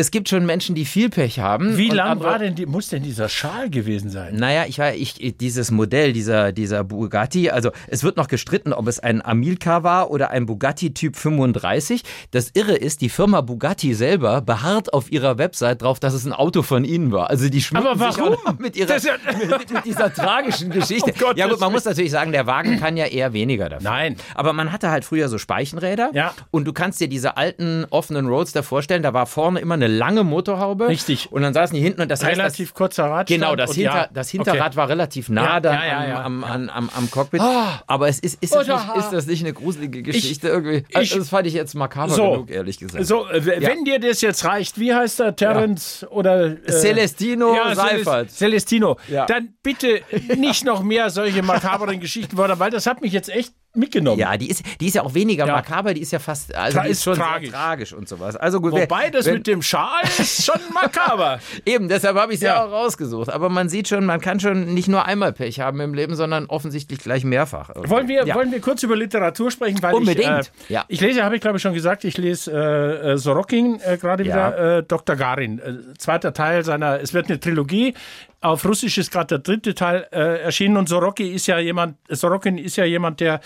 es 0.00 0.10
gibt 0.10 0.28
schon 0.28 0.46
Menschen, 0.46 0.74
die 0.74 0.84
viel 0.84 1.10
Pech 1.10 1.38
haben. 1.38 1.76
Wie 1.76 1.88
lang 1.88 2.20
war 2.20 2.38
denn 2.38 2.54
die, 2.54 2.66
muss 2.66 2.88
denn 2.88 3.02
dieser 3.02 3.28
Schal 3.28 3.70
gewesen 3.70 4.10
sein? 4.10 4.34
naja, 4.36 4.64
ich 4.66 4.78
war, 4.78 4.94
ich, 4.94 5.36
dieses 5.38 5.70
Modell, 5.70 6.12
dieser, 6.12 6.52
dieser 6.52 6.82
Bugatti, 6.84 7.50
also 7.50 7.70
es 7.86 8.02
wird 8.02 8.16
noch 8.16 8.28
gestritten, 8.28 8.72
ob 8.72 8.88
es 8.88 8.98
ein 8.98 9.24
Amilcar 9.24 9.82
war 9.84 10.10
oder 10.10 10.30
ein 10.30 10.46
Bugatti 10.46 10.94
Typ 10.94 11.16
35. 11.16 12.02
Das 12.30 12.50
Irre 12.54 12.74
ist, 12.76 13.00
die 13.02 13.08
Firma 13.08 13.40
Bugatti 13.42 13.94
selber 13.94 14.40
beharrt 14.40 14.92
auf 14.92 15.12
ihrer 15.12 15.38
Website 15.38 15.82
drauf, 15.82 16.00
dass 16.00 16.14
es 16.14 16.24
ein 16.24 16.32
Auto 16.32 16.62
von 16.62 16.84
ihnen 16.84 17.12
war. 17.12 17.28
Also 17.30 17.48
die 17.48 17.60
schmücken 17.60 17.86
Aber 17.86 18.12
sich 18.12 18.18
warum? 18.22 18.58
mit, 18.58 18.76
ihrer, 18.76 18.96
ja- 18.98 19.12
mit, 19.38 19.70
mit 19.72 19.84
dieser 19.84 20.12
tragischen 20.14 20.70
Geschichte. 20.70 21.12
Gottes 21.12 21.38
ja 21.38 21.46
gut, 21.48 21.60
man 21.60 21.72
muss 21.72 21.84
natürlich 21.84 22.10
sagen, 22.10 22.32
der 22.32 22.46
Wagen 22.46 22.78
kann 22.80 22.96
ja 22.96 23.06
eher 23.06 23.32
weniger 23.32 23.68
dafür. 23.68 23.88
Nein. 23.90 24.16
Aber 24.34 24.52
man 24.52 24.72
hatte 24.72 24.90
halt 24.90 25.04
früher 25.04 25.28
so 25.28 25.36
Speichenräder. 25.38 26.10
Ja. 26.14 26.32
Und 26.50 26.64
du 26.66 26.72
kannst 26.72 27.00
dir 27.00 27.08
diese 27.08 27.36
alten 27.36 27.84
offenen 27.90 28.26
Roadster 28.26 28.62
vorstellen, 28.62 29.02
da 29.02 29.12
war 29.12 29.26
vorne 29.26 29.60
immer 29.60 29.74
eine 29.74 29.88
lange 29.90 30.24
Motorhaube. 30.24 30.88
Richtig. 30.88 31.30
Und 31.32 31.42
dann 31.42 31.52
saßen 31.54 31.74
die 31.76 31.82
hinten 31.82 32.00
und 32.02 32.08
das 32.10 32.20
heißt, 32.24 32.32
das, 32.32 32.38
Relativ 32.38 32.74
kurzer 32.74 33.04
Radstand. 33.04 33.40
Genau, 33.40 33.56
das, 33.56 33.74
Hinter, 33.74 33.94
ja, 33.94 34.08
das 34.12 34.30
Hinterrad 34.30 34.76
war 34.76 34.88
relativ 34.88 35.28
nah 35.28 35.44
Ja, 35.44 35.60
dann 35.60 35.74
ja, 35.74 36.24
am, 36.24 36.44
am, 36.44 36.68
am, 36.68 36.90
am 36.96 37.10
Cockpit. 37.10 37.40
Aber 37.86 38.08
es 38.08 38.18
ist, 38.20 38.42
ist, 38.42 38.54
das 38.54 38.66
nicht, 38.66 38.96
ist 38.96 39.10
das 39.10 39.26
nicht 39.26 39.42
eine 39.42 39.52
gruselige 39.52 40.02
Geschichte 40.02 40.48
irgendwie? 40.48 40.84
Also, 40.94 41.18
das 41.18 41.28
fand 41.28 41.46
ich 41.46 41.54
jetzt 41.54 41.74
makaber 41.74 42.12
So. 42.12 42.30
genug, 42.32 42.50
ehrlich 42.50 42.78
gesagt. 42.78 43.04
So, 43.04 43.26
wenn 43.32 43.84
dir 43.84 43.98
das 44.00 44.20
jetzt 44.20 44.44
reicht, 44.44 44.78
wie 44.78 44.94
heißt 44.94 45.20
er? 45.20 45.36
Terence 45.36 46.06
oder. 46.10 46.46
Äh, 46.46 46.56
Celestino 46.70 47.54
ja, 47.54 47.74
Seifert. 47.74 48.28
Celest- 48.30 48.36
Celestino. 48.38 48.96
Dann 49.26 49.54
bitte 49.62 50.00
nicht 50.36 50.64
noch 50.64 50.82
mehr 50.82 51.10
solche 51.10 51.42
makaberen 51.42 52.00
Geschichten, 52.00 52.36
weil 52.36 52.70
das 52.70 52.86
hat 52.86 53.00
mich 53.00 53.12
jetzt 53.12 53.28
echt 53.28 53.52
mitgenommen. 53.74 54.18
Ja, 54.18 54.36
die 54.36 54.50
ist, 54.50 54.62
die 54.80 54.86
ist 54.88 54.94
ja 54.94 55.02
auch 55.02 55.14
weniger 55.14 55.46
Ja. 55.46 55.52
makaber, 55.54 55.94
die 55.94 56.00
ist 56.00 56.10
ja 56.12 56.18
fast, 56.18 56.54
also 56.54 56.78
Tra- 56.78 56.84
die 56.84 56.90
ist 56.90 57.04
schon 57.04 57.14
tragisch. 57.16 57.50
tragisch 57.50 57.92
und 57.92 58.08
sowas. 58.08 58.34
Also 58.36 58.60
gut, 58.60 58.72
Wobei 58.72 59.10
das 59.10 59.26
wenn- 59.26 59.34
mit 59.34 59.46
dem 59.46 59.62
Schal 59.62 60.02
ist 60.18 60.44
schon 60.44 60.60
makaber. 60.74 61.38
Eben, 61.64 61.88
deshalb 61.88 62.16
habe 62.16 62.32
ich 62.32 62.38
es 62.38 62.42
ja. 62.42 62.54
Ja. 62.54 62.64
auch 62.64 62.72
rausgesucht. 62.72 63.30
Aber 63.30 63.48
man 63.48 63.68
sieht 63.68 63.86
schon, 63.88 64.04
man 64.06 64.20
kann 64.20 64.40
schon 64.40 64.74
nicht 64.74 64.88
nur 64.88 65.04
einmal 65.04 65.32
Pech 65.32 65.60
haben 65.60 65.80
im 65.80 65.94
Leben, 65.94 66.16
sondern 66.16 66.46
offensichtlich 66.46 66.98
gleich 67.00 67.22
mehrfach. 67.24 67.70
Wollen 67.76 68.08
wir, 68.08 68.26
ja. 68.26 68.34
wollen 68.34 68.50
wir 68.50 68.60
kurz 68.60 68.82
über 68.82 68.96
Literatur 68.96 69.50
sprechen? 69.50 69.80
Weil 69.82 69.94
Unbedingt, 69.94 70.50
Ich, 70.64 70.70
äh, 70.70 70.74
ja. 70.74 70.84
ich 70.88 71.00
lese, 71.00 71.22
habe 71.22 71.36
ich 71.36 71.40
glaube 71.40 71.58
ich 71.58 71.62
schon 71.62 71.74
gesagt, 71.74 72.04
ich 72.04 72.18
lese 72.18 72.50
äh, 72.52 73.12
äh, 73.12 73.16
Sorokin 73.18 73.80
äh, 73.84 73.96
gerade 73.98 74.24
wieder, 74.24 74.78
äh, 74.78 74.82
Dr. 74.82 75.14
Garin, 75.16 75.58
äh, 75.60 75.94
zweiter 75.98 76.32
Teil 76.32 76.64
seiner, 76.64 77.00
es 77.00 77.14
wird 77.14 77.28
eine 77.28 77.38
Trilogie. 77.38 77.94
Auf 78.40 78.64
Russisch 78.64 78.96
ist 78.98 79.10
gerade 79.10 79.26
der 79.26 79.38
dritte 79.38 79.74
Teil 79.74 80.06
äh, 80.12 80.40
erschienen. 80.40 80.76
Und 80.76 80.88
Sorokin 80.88 81.32
ist 81.32 81.46
ja 81.46 81.58
jemand, 81.58 81.96
Sorokin 82.08 82.56
ist 82.56 82.76
ja 82.76 82.84
jemand, 82.84 83.20
der 83.20 83.40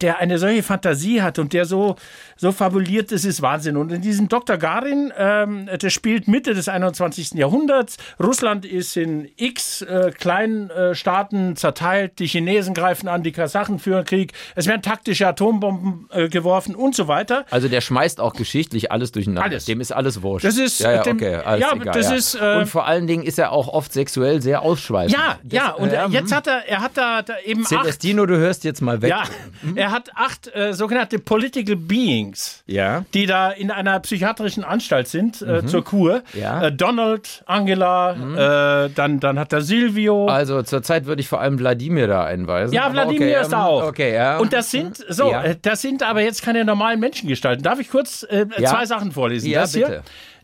der 0.00 0.18
eine 0.18 0.38
solche 0.38 0.62
Fantasie 0.62 1.22
hat 1.22 1.38
und 1.38 1.52
der 1.52 1.64
so, 1.64 1.96
so 2.36 2.52
fabuliert, 2.52 3.12
das 3.12 3.24
ist 3.24 3.42
Wahnsinn. 3.42 3.76
Und 3.76 3.92
in 3.92 4.00
diesem 4.02 4.28
Dr. 4.28 4.56
Garin, 4.56 5.12
ähm, 5.16 5.68
der 5.80 5.90
spielt 5.90 6.28
Mitte 6.28 6.54
des 6.54 6.68
21. 6.68 7.32
Jahrhunderts. 7.32 7.96
Russland 8.22 8.64
ist 8.64 8.96
in 8.96 9.28
x 9.36 9.82
äh, 9.82 10.10
kleinen 10.16 10.70
äh, 10.70 10.94
Staaten 10.94 11.56
zerteilt. 11.56 12.18
Die 12.18 12.26
Chinesen 12.26 12.74
greifen 12.74 13.08
an, 13.08 13.22
die 13.22 13.32
Kasachen 13.32 13.78
führen 13.78 14.04
Krieg. 14.04 14.32
Es 14.54 14.66
werden 14.66 14.82
taktische 14.82 15.26
Atombomben 15.26 16.08
äh, 16.10 16.28
geworfen 16.28 16.74
und 16.74 16.94
so 16.94 17.08
weiter. 17.08 17.44
Also 17.50 17.68
der 17.68 17.80
schmeißt 17.80 18.20
auch 18.20 18.32
geschichtlich 18.34 18.90
alles 18.92 19.12
durcheinander. 19.12 19.44
Alles. 19.44 19.64
Dem 19.64 19.80
ist 19.80 19.92
alles 19.92 20.22
wurscht. 20.22 20.44
Das 20.44 20.56
ist, 20.56 20.80
ja, 20.80 20.92
ja, 20.92 21.02
dem- 21.02 21.16
okay, 21.16 21.36
alles 21.36 21.60
ja, 21.68 21.74
egal, 21.76 21.94
das 21.94 22.10
ja. 22.10 22.14
ist, 22.16 22.34
äh, 22.34 22.56
Und 22.58 22.66
vor 22.66 22.86
allen 22.86 23.06
Dingen 23.06 23.22
ist 23.22 23.38
er 23.38 23.52
auch 23.52 23.68
oft 23.68 23.92
sexuell 23.92 24.40
sehr 24.42 24.62
ausschweifend. 24.62 25.12
Ja, 25.16 25.38
ja, 25.50 25.70
und 25.72 25.92
ja, 25.92 26.06
äh, 26.06 26.10
jetzt 26.10 26.32
hat 26.34 26.46
er, 26.46 26.66
er 26.68 26.80
hat 26.80 26.92
da, 26.96 27.22
da 27.22 27.34
eben 27.44 27.62
acht, 27.62 27.68
Celestino, 27.68 28.26
du 28.26 28.36
hörst 28.36 28.64
jetzt 28.64 28.80
mal 28.82 29.00
weg. 29.02 29.10
ja, 29.10 29.22
er 29.76 29.90
hat 29.90 30.10
acht 30.14 30.54
äh, 30.54 30.72
sogenannte 30.74 31.18
Political 31.18 31.76
Beings. 31.76 32.62
Ja. 32.66 33.04
die 33.14 33.26
da 33.26 33.50
in 33.50 33.70
einer 33.70 33.98
psychiatrischen 34.00 34.64
Anstalt 34.64 35.08
sind 35.08 35.42
äh, 35.42 35.64
zur 35.66 35.84
Kur. 35.84 36.22
Mhm. 36.32 36.40
Ja. 36.40 36.56
Mhm. 36.56 36.62
Äh, 36.64 36.72
Donald, 36.72 37.42
Angela, 37.46 38.84
äh, 38.86 38.90
dann, 38.94 39.20
dann 39.20 39.38
hat 39.38 39.52
er 39.52 39.60
Silvio. 39.62 40.26
Also 40.26 40.62
zurzeit 40.62 41.06
würde 41.06 41.20
ich 41.20 41.28
vor 41.28 41.40
allem 41.40 41.58
Wladimir 41.58 42.06
da 42.06 42.24
einweisen. 42.24 42.74
ja, 42.74 42.92
Wladimir 42.92 43.28
okay, 43.32 43.40
ist 43.42 43.52
da 43.52 43.58
ähm, 43.58 43.62
auch. 43.66 43.82
Okay, 43.88 44.14
ja. 44.14 44.38
Und 44.38 44.52
das 44.52 44.70
sind 44.70 45.04
so, 45.08 45.30
Ja. 45.30 45.42
äh, 45.44 45.56
das 45.60 45.82
sind 45.82 46.02
aber 46.02 46.22
jetzt 46.22 46.42
keine 46.42 46.64
normalen 46.64 47.00
Menschengestalten. 47.00 47.62
Darf 47.62 47.78
ich 47.80 47.90
kurz 47.90 48.22
äh, 48.28 48.46
zwei 48.64 48.86
Sachen 48.86 49.12
vorlesen? 49.12 49.50
Ja, 49.50 49.62
das 49.62 49.74
hier, 49.74 49.86
bitte. 49.86 50.02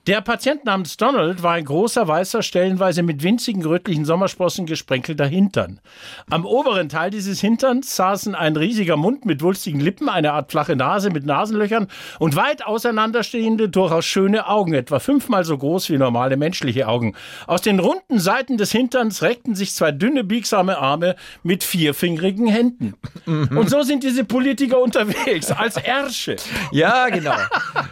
Der 0.08 0.22
Patient 0.22 0.64
namens 0.64 0.96
Donald 0.96 1.42
war 1.42 1.52
ein 1.52 1.66
großer, 1.66 2.08
weißer, 2.08 2.42
stellenweise 2.42 3.02
mit 3.02 3.22
winzigen 3.22 3.62
rötlichen 3.62 4.06
Sommersprossen 4.06 4.64
gesprenkelter 4.64 5.26
Hintern. 5.26 5.80
Am 6.30 6.46
oberen 6.46 6.88
Teil 6.88 7.10
dieses 7.10 7.42
Hinterns 7.42 7.94
saßen 7.94 8.34
ein 8.34 8.56
riesiger 8.56 8.96
Mund 8.96 9.26
mit 9.26 9.42
wulstigen 9.42 9.80
Lippen, 9.80 10.08
eine 10.08 10.32
Art 10.32 10.50
flache 10.50 10.76
Nase 10.76 11.10
mit 11.10 11.26
Nasenlöchern 11.26 11.88
und 12.18 12.36
weit 12.36 12.64
auseinanderstehende, 12.64 13.68
durchaus 13.68 14.06
schöne 14.06 14.48
Augen, 14.48 14.72
etwa 14.72 14.98
fünfmal 14.98 15.44
so 15.44 15.58
groß 15.58 15.90
wie 15.90 15.98
normale 15.98 16.38
menschliche 16.38 16.88
Augen. 16.88 17.14
Aus 17.46 17.60
den 17.60 17.78
runden 17.78 18.18
Seiten 18.18 18.56
des 18.56 18.72
Hinterns 18.72 19.20
reckten 19.20 19.54
sich 19.54 19.74
zwei 19.74 19.92
dünne, 19.92 20.24
biegsame 20.24 20.78
Arme 20.78 21.16
mit 21.42 21.64
vierfingerigen 21.64 22.46
Händen. 22.46 22.94
Und 23.26 23.68
so 23.68 23.82
sind 23.82 24.04
diese 24.04 24.24
Politiker 24.24 24.80
unterwegs, 24.80 25.50
als 25.50 25.76
Ärsche. 25.76 26.36
Ja, 26.72 27.10
genau. 27.10 27.36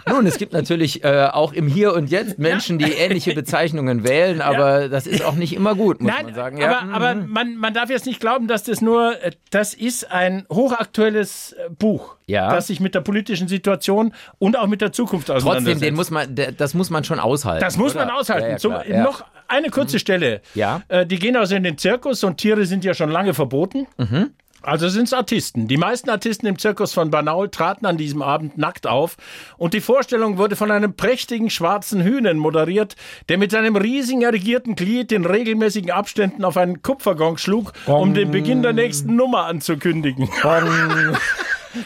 Nun, 0.08 0.24
es 0.24 0.38
gibt 0.38 0.54
natürlich 0.54 1.04
äh, 1.04 1.28
auch 1.30 1.52
im 1.52 1.66
Hier 1.68 1.92
und 1.92 2.05
Jetzt 2.06 2.38
Menschen, 2.40 2.78
die 2.78 2.92
ähnliche 2.92 3.34
Bezeichnungen 3.34 4.06
wählen, 4.06 4.40
aber 4.42 4.88
das 4.88 5.06
ist 5.06 5.24
auch 5.24 5.34
nicht 5.34 5.54
immer 5.54 5.74
gut, 5.74 6.00
muss 6.00 6.12
Nein, 6.12 6.26
man 6.26 6.34
sagen. 6.34 6.58
Ja, 6.58 6.80
aber, 6.80 6.94
aber 6.94 7.14
man, 7.14 7.56
man 7.56 7.74
darf 7.74 7.90
jetzt 7.90 8.06
nicht 8.06 8.20
glauben, 8.20 8.48
dass 8.48 8.64
das 8.64 8.80
nur, 8.80 9.22
äh, 9.22 9.32
das 9.50 9.74
ist 9.74 10.10
ein 10.10 10.46
hochaktuelles 10.52 11.52
äh, 11.52 11.70
Buch, 11.70 12.16
Ja. 12.26 12.50
das 12.54 12.68
sich 12.68 12.80
mit 12.80 12.94
der 12.94 13.00
politischen 13.00 13.48
Situation 13.48 14.12
und 14.38 14.56
auch 14.58 14.66
mit 14.66 14.80
der 14.80 14.92
Zukunft 14.92 15.30
auseinandersetzt. 15.30 15.72
Trotzdem, 15.74 15.88
den 15.88 15.94
muss 15.94 16.10
man, 16.10 16.34
das 16.56 16.74
muss 16.74 16.90
man 16.90 17.04
schon 17.04 17.20
aushalten. 17.20 17.60
das 17.64 17.76
muss 17.76 17.94
man 17.94 18.08
oder? 18.08 18.16
aushalten. 18.18 18.46
Ja, 18.46 18.52
ja, 18.52 18.58
so, 18.58 18.68
klar, 18.70 18.86
ja. 18.86 19.02
Noch 19.02 19.24
eine 19.48 19.70
kurze 19.70 19.98
Stelle. 19.98 20.40
Ja. 20.54 20.82
Äh, 20.88 21.06
die 21.06 21.18
gehen 21.18 21.36
also 21.36 21.54
in 21.54 21.62
den 21.62 21.78
Zirkus 21.78 22.24
und 22.24 22.38
Tiere 22.38 22.66
sind 22.66 22.84
ja 22.84 22.94
schon 22.94 23.10
lange 23.10 23.34
verboten. 23.34 23.86
Mhm. 23.96 24.30
Also 24.62 24.88
sind 24.88 25.04
es 25.04 25.12
Artisten. 25.12 25.68
Die 25.68 25.76
meisten 25.76 26.10
Artisten 26.10 26.46
im 26.46 26.58
Zirkus 26.58 26.92
von 26.92 27.10
Banaul 27.10 27.48
traten 27.50 27.86
an 27.86 27.96
diesem 27.96 28.20
Abend 28.22 28.58
nackt 28.58 28.86
auf 28.86 29.16
und 29.58 29.74
die 29.74 29.80
Vorstellung 29.80 30.38
wurde 30.38 30.56
von 30.56 30.70
einem 30.70 30.94
prächtigen 30.94 31.50
schwarzen 31.50 32.02
Hühnen 32.02 32.38
moderiert, 32.38 32.96
der 33.28 33.38
mit 33.38 33.52
seinem 33.52 33.76
riesigen 33.76 34.22
erigierten 34.22 34.74
Glied 34.74 35.12
in 35.12 35.24
regelmäßigen 35.24 35.90
Abständen 35.92 36.44
auf 36.44 36.56
einen 36.56 36.82
Kupfergong 36.82 37.38
schlug, 37.38 37.72
um 37.86 38.14
den 38.14 38.30
Beginn 38.32 38.62
der 38.62 38.72
nächsten 38.72 39.14
Nummer 39.14 39.44
anzukündigen. 39.46 40.28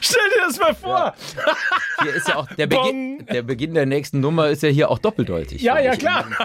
Stell 0.00 0.22
dir 0.36 0.46
das 0.46 0.58
mal 0.60 0.72
vor. 0.74 1.14
Hier 2.02 2.14
ist 2.14 2.28
ja 2.28 2.36
auch 2.36 2.46
der 2.56 2.68
Beginn, 2.68 3.26
der 3.26 3.42
Beginn 3.42 3.74
der 3.74 3.86
nächsten 3.86 4.20
Nummer 4.20 4.48
ist 4.48 4.62
ja 4.62 4.68
hier 4.68 4.88
auch 4.88 5.00
doppeldeutig. 5.00 5.60
Ja, 5.62 5.80
ja, 5.80 5.96
klar. 5.96 6.24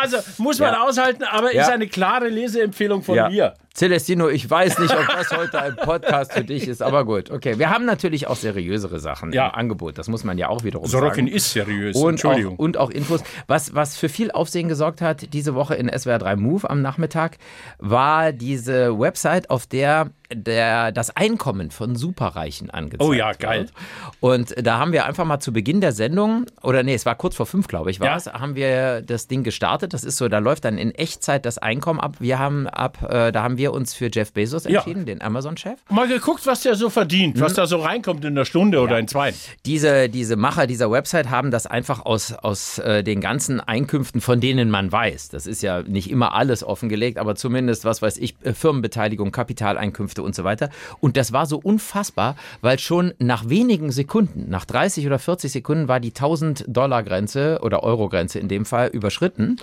Also 0.00 0.18
muss 0.38 0.58
man 0.58 0.72
Ja. 0.72 0.82
aushalten, 0.82 1.24
aber 1.24 1.54
Ja. 1.54 1.62
ist 1.62 1.68
eine 1.70 1.86
klare 1.86 2.28
Leseempfehlung 2.28 3.02
von 3.02 3.14
Ja. 3.16 3.28
mir. 3.28 3.54
Celestino, 3.76 4.28
ich 4.28 4.48
weiß 4.48 4.78
nicht, 4.78 4.94
ob 4.96 5.08
das 5.08 5.36
heute 5.36 5.60
ein 5.60 5.74
Podcast 5.74 6.32
für 6.32 6.44
dich 6.44 6.68
ist, 6.68 6.80
aber 6.80 7.04
gut. 7.04 7.32
Okay, 7.32 7.58
wir 7.58 7.70
haben 7.70 7.84
natürlich 7.84 8.28
auch 8.28 8.36
seriösere 8.36 9.00
Sachen 9.00 9.32
Ja. 9.32 9.48
im 9.48 9.54
Angebot. 9.56 9.98
Das 9.98 10.06
muss 10.06 10.22
man 10.22 10.38
ja 10.38 10.48
auch 10.48 10.62
wiederum 10.62 10.86
Sorokin 10.86 11.26
sagen. 11.26 11.36
ist 11.36 11.50
seriös. 11.50 11.96
Und 11.96 12.02
auch, 12.04 12.08
Entschuldigung. 12.10 12.56
und 12.56 12.76
auch 12.76 12.90
Infos. 12.90 13.24
Was, 13.48 13.74
was 13.74 13.96
für 13.96 14.08
viel 14.08 14.30
Aufsehen 14.30 14.68
gesorgt 14.68 15.00
hat 15.00 15.32
diese 15.32 15.56
Woche 15.56 15.74
in 15.74 15.88
SWR 15.88 16.18
3 16.20 16.36
Move 16.36 16.70
am 16.70 16.82
Nachmittag, 16.82 17.38
war 17.78 18.30
diese 18.30 18.96
Website, 18.96 19.50
auf 19.50 19.66
der 19.66 20.10
der, 20.32 20.90
das 20.90 21.14
Einkommen 21.16 21.70
von 21.70 21.94
Superreichen 21.94 22.68
angezeigt 22.70 23.08
Oh 23.08 23.12
ja, 23.12 23.32
geil. 23.34 23.60
wird. 23.60 23.72
Und 24.20 24.66
da 24.66 24.78
haben 24.78 24.90
wir 24.92 25.04
einfach 25.04 25.24
mal 25.26 25.38
zu 25.38 25.52
Beginn 25.52 25.80
der 25.80 25.92
Sendung, 25.92 26.46
oder 26.62 26.82
nee, 26.82 26.94
es 26.94 27.06
war 27.06 27.14
kurz 27.14 27.36
vor 27.36 27.46
fünf, 27.46 27.68
glaube 27.68 27.90
ich, 27.92 28.00
war 28.00 28.08
Ja. 28.08 28.16
es, 28.16 28.26
haben 28.26 28.56
wir 28.56 29.02
das 29.02 29.28
Ding 29.28 29.44
gestartet. 29.44 29.92
Das 29.92 30.02
ist 30.02 30.16
so, 30.16 30.26
da 30.28 30.38
läuft 30.38 30.64
dann 30.64 30.76
in 30.78 30.92
Echtzeit 30.92 31.44
das 31.46 31.58
Einkommen 31.58 32.00
ab. 32.00 32.16
Wir 32.20 32.38
haben 32.40 32.66
ab, 32.66 32.98
äh, 33.08 33.30
da 33.30 33.42
haben 33.44 33.58
wir 33.58 33.63
uns 33.72 33.94
für 33.94 34.10
Jeff 34.12 34.32
Bezos 34.32 34.64
Ja. 34.64 34.80
entschieden, 34.80 35.06
den 35.06 35.22
Amazon-Chef. 35.22 35.78
Mal 35.90 36.08
geguckt, 36.08 36.46
was 36.46 36.60
der 36.62 36.74
so 36.74 36.90
verdient, 36.90 37.36
Mhm. 37.36 37.40
was 37.40 37.54
da 37.54 37.66
so 37.66 37.78
reinkommt 37.78 38.24
in 38.24 38.34
der 38.34 38.44
Stunde 38.44 38.80
oder 38.80 38.98
in 38.98 39.08
zwei. 39.08 39.32
Diese, 39.66 40.08
diese 40.08 40.36
Macher 40.36 40.66
dieser 40.66 40.90
Website 40.90 41.30
haben 41.30 41.50
das 41.50 41.66
einfach 41.66 42.04
aus, 42.04 42.32
aus 42.32 42.78
äh, 42.78 43.02
den 43.02 43.20
ganzen 43.20 43.60
Einkünften, 43.60 44.20
von 44.20 44.40
denen 44.40 44.70
man 44.70 44.90
weiß. 44.92 45.28
Das 45.30 45.46
ist 45.46 45.62
ja 45.62 45.82
nicht 45.82 46.10
immer 46.10 46.34
alles 46.34 46.62
offengelegt, 46.64 47.18
aber 47.18 47.34
zumindest, 47.36 47.84
was 47.84 48.02
weiß 48.02 48.18
ich, 48.18 48.34
äh, 48.42 48.52
Firmenbeteiligung, 48.52 49.32
Kapitaleinkünfte 49.32 50.22
und 50.22 50.34
so 50.34 50.44
weiter. 50.44 50.70
Und 51.00 51.16
das 51.16 51.32
war 51.32 51.46
so 51.46 51.58
unfassbar, 51.58 52.36
weil 52.60 52.78
schon 52.78 53.14
nach 53.18 53.48
wenigen 53.48 53.92
Sekunden, 53.92 54.46
nach 54.48 54.64
30 54.64 55.06
oder 55.06 55.18
40 55.18 55.52
Sekunden 55.52 55.88
war 55.88 56.00
die 56.00 56.12
1000-Dollar-Grenze 56.12 57.60
oder 57.62 57.82
Euro-Grenze 57.82 58.38
in 58.38 58.48
dem 58.48 58.64
Fall 58.64 58.88
überschritten. 58.88 59.56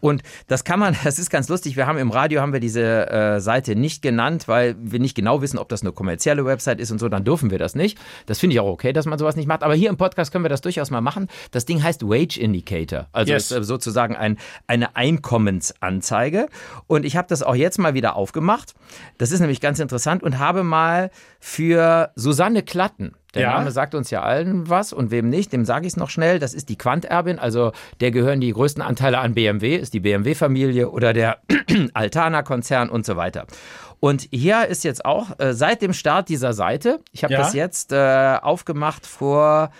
Und 0.00 0.22
das 0.46 0.64
kann 0.64 0.78
man, 0.80 0.96
das 1.04 1.18
ist 1.18 1.30
ganz 1.30 1.48
lustig. 1.48 1.76
Wir 1.76 1.86
haben 1.86 1.98
im 1.98 2.10
Radio 2.10 2.40
haben 2.40 2.52
wir 2.52 2.60
diese 2.60 3.08
äh, 3.10 3.40
Seite 3.48 3.74
nicht 3.74 4.02
genannt, 4.02 4.46
weil 4.46 4.76
wir 4.78 5.00
nicht 5.00 5.14
genau 5.14 5.40
wissen, 5.40 5.56
ob 5.58 5.70
das 5.70 5.80
eine 5.80 5.92
kommerzielle 5.92 6.44
Website 6.44 6.80
ist 6.80 6.90
und 6.90 6.98
so, 6.98 7.08
dann 7.08 7.24
dürfen 7.24 7.50
wir 7.50 7.58
das 7.58 7.74
nicht. 7.74 7.96
Das 8.26 8.38
finde 8.38 8.52
ich 8.52 8.60
auch 8.60 8.66
okay, 8.68 8.92
dass 8.92 9.06
man 9.06 9.18
sowas 9.18 9.36
nicht 9.36 9.46
macht. 9.46 9.62
Aber 9.62 9.74
hier 9.74 9.88
im 9.88 9.96
Podcast 9.96 10.32
können 10.32 10.44
wir 10.44 10.50
das 10.50 10.60
durchaus 10.60 10.90
mal 10.90 11.00
machen. 11.00 11.28
Das 11.50 11.64
Ding 11.64 11.82
heißt 11.82 12.02
Wage 12.02 12.36
Indicator. 12.38 13.06
Also 13.12 13.32
Yes. 13.32 13.50
ist 13.50 13.66
sozusagen 13.66 14.14
ein, 14.16 14.36
eine 14.66 14.96
Einkommensanzeige. 14.96 16.48
Und 16.86 17.06
ich 17.06 17.16
habe 17.16 17.26
das 17.28 17.42
auch 17.42 17.54
jetzt 17.54 17.78
mal 17.78 17.94
wieder 17.94 18.16
aufgemacht. 18.16 18.74
Das 19.16 19.32
ist 19.32 19.40
nämlich 19.40 19.62
ganz 19.62 19.78
interessant 19.78 20.22
und 20.22 20.38
habe 20.38 20.62
mal 20.62 21.10
für 21.40 22.10
Susanne 22.16 22.62
Klatten. 22.62 23.14
Der 23.38 23.46
Ja. 23.48 23.58
Name 23.58 23.70
sagt 23.70 23.94
uns 23.94 24.10
ja 24.10 24.22
allen 24.22 24.68
was 24.68 24.92
und 24.92 25.10
wem 25.10 25.28
nicht, 25.28 25.52
dem 25.52 25.64
sage 25.64 25.86
ich 25.86 25.92
es 25.92 25.96
noch 25.96 26.10
schnell. 26.10 26.38
Das 26.38 26.52
ist 26.54 26.68
die 26.68 26.76
Quanterbin, 26.76 27.38
also 27.38 27.72
der 28.00 28.10
gehören 28.10 28.40
die 28.40 28.52
größten 28.52 28.82
Anteile 28.82 29.18
an 29.18 29.34
BMW, 29.34 29.76
ist 29.76 29.94
die 29.94 30.00
BMW-Familie 30.00 30.90
oder 30.90 31.12
der 31.12 31.38
Altana-Konzern 31.94 32.88
und 32.90 33.06
so 33.06 33.16
weiter. 33.16 33.46
Und 34.00 34.28
hier 34.30 34.66
ist 34.66 34.84
jetzt 34.84 35.04
auch 35.04 35.38
äh, 35.38 35.52
seit 35.54 35.82
dem 35.82 35.92
Start 35.92 36.28
dieserIte, 36.28 37.00
ich 37.12 37.24
habe 37.24 37.32
Ja. 37.34 37.40
das 37.40 37.52
jetzt 37.54 37.92
äh, 37.92 38.36
aufgemacht 38.40 39.06
vor 39.06 39.70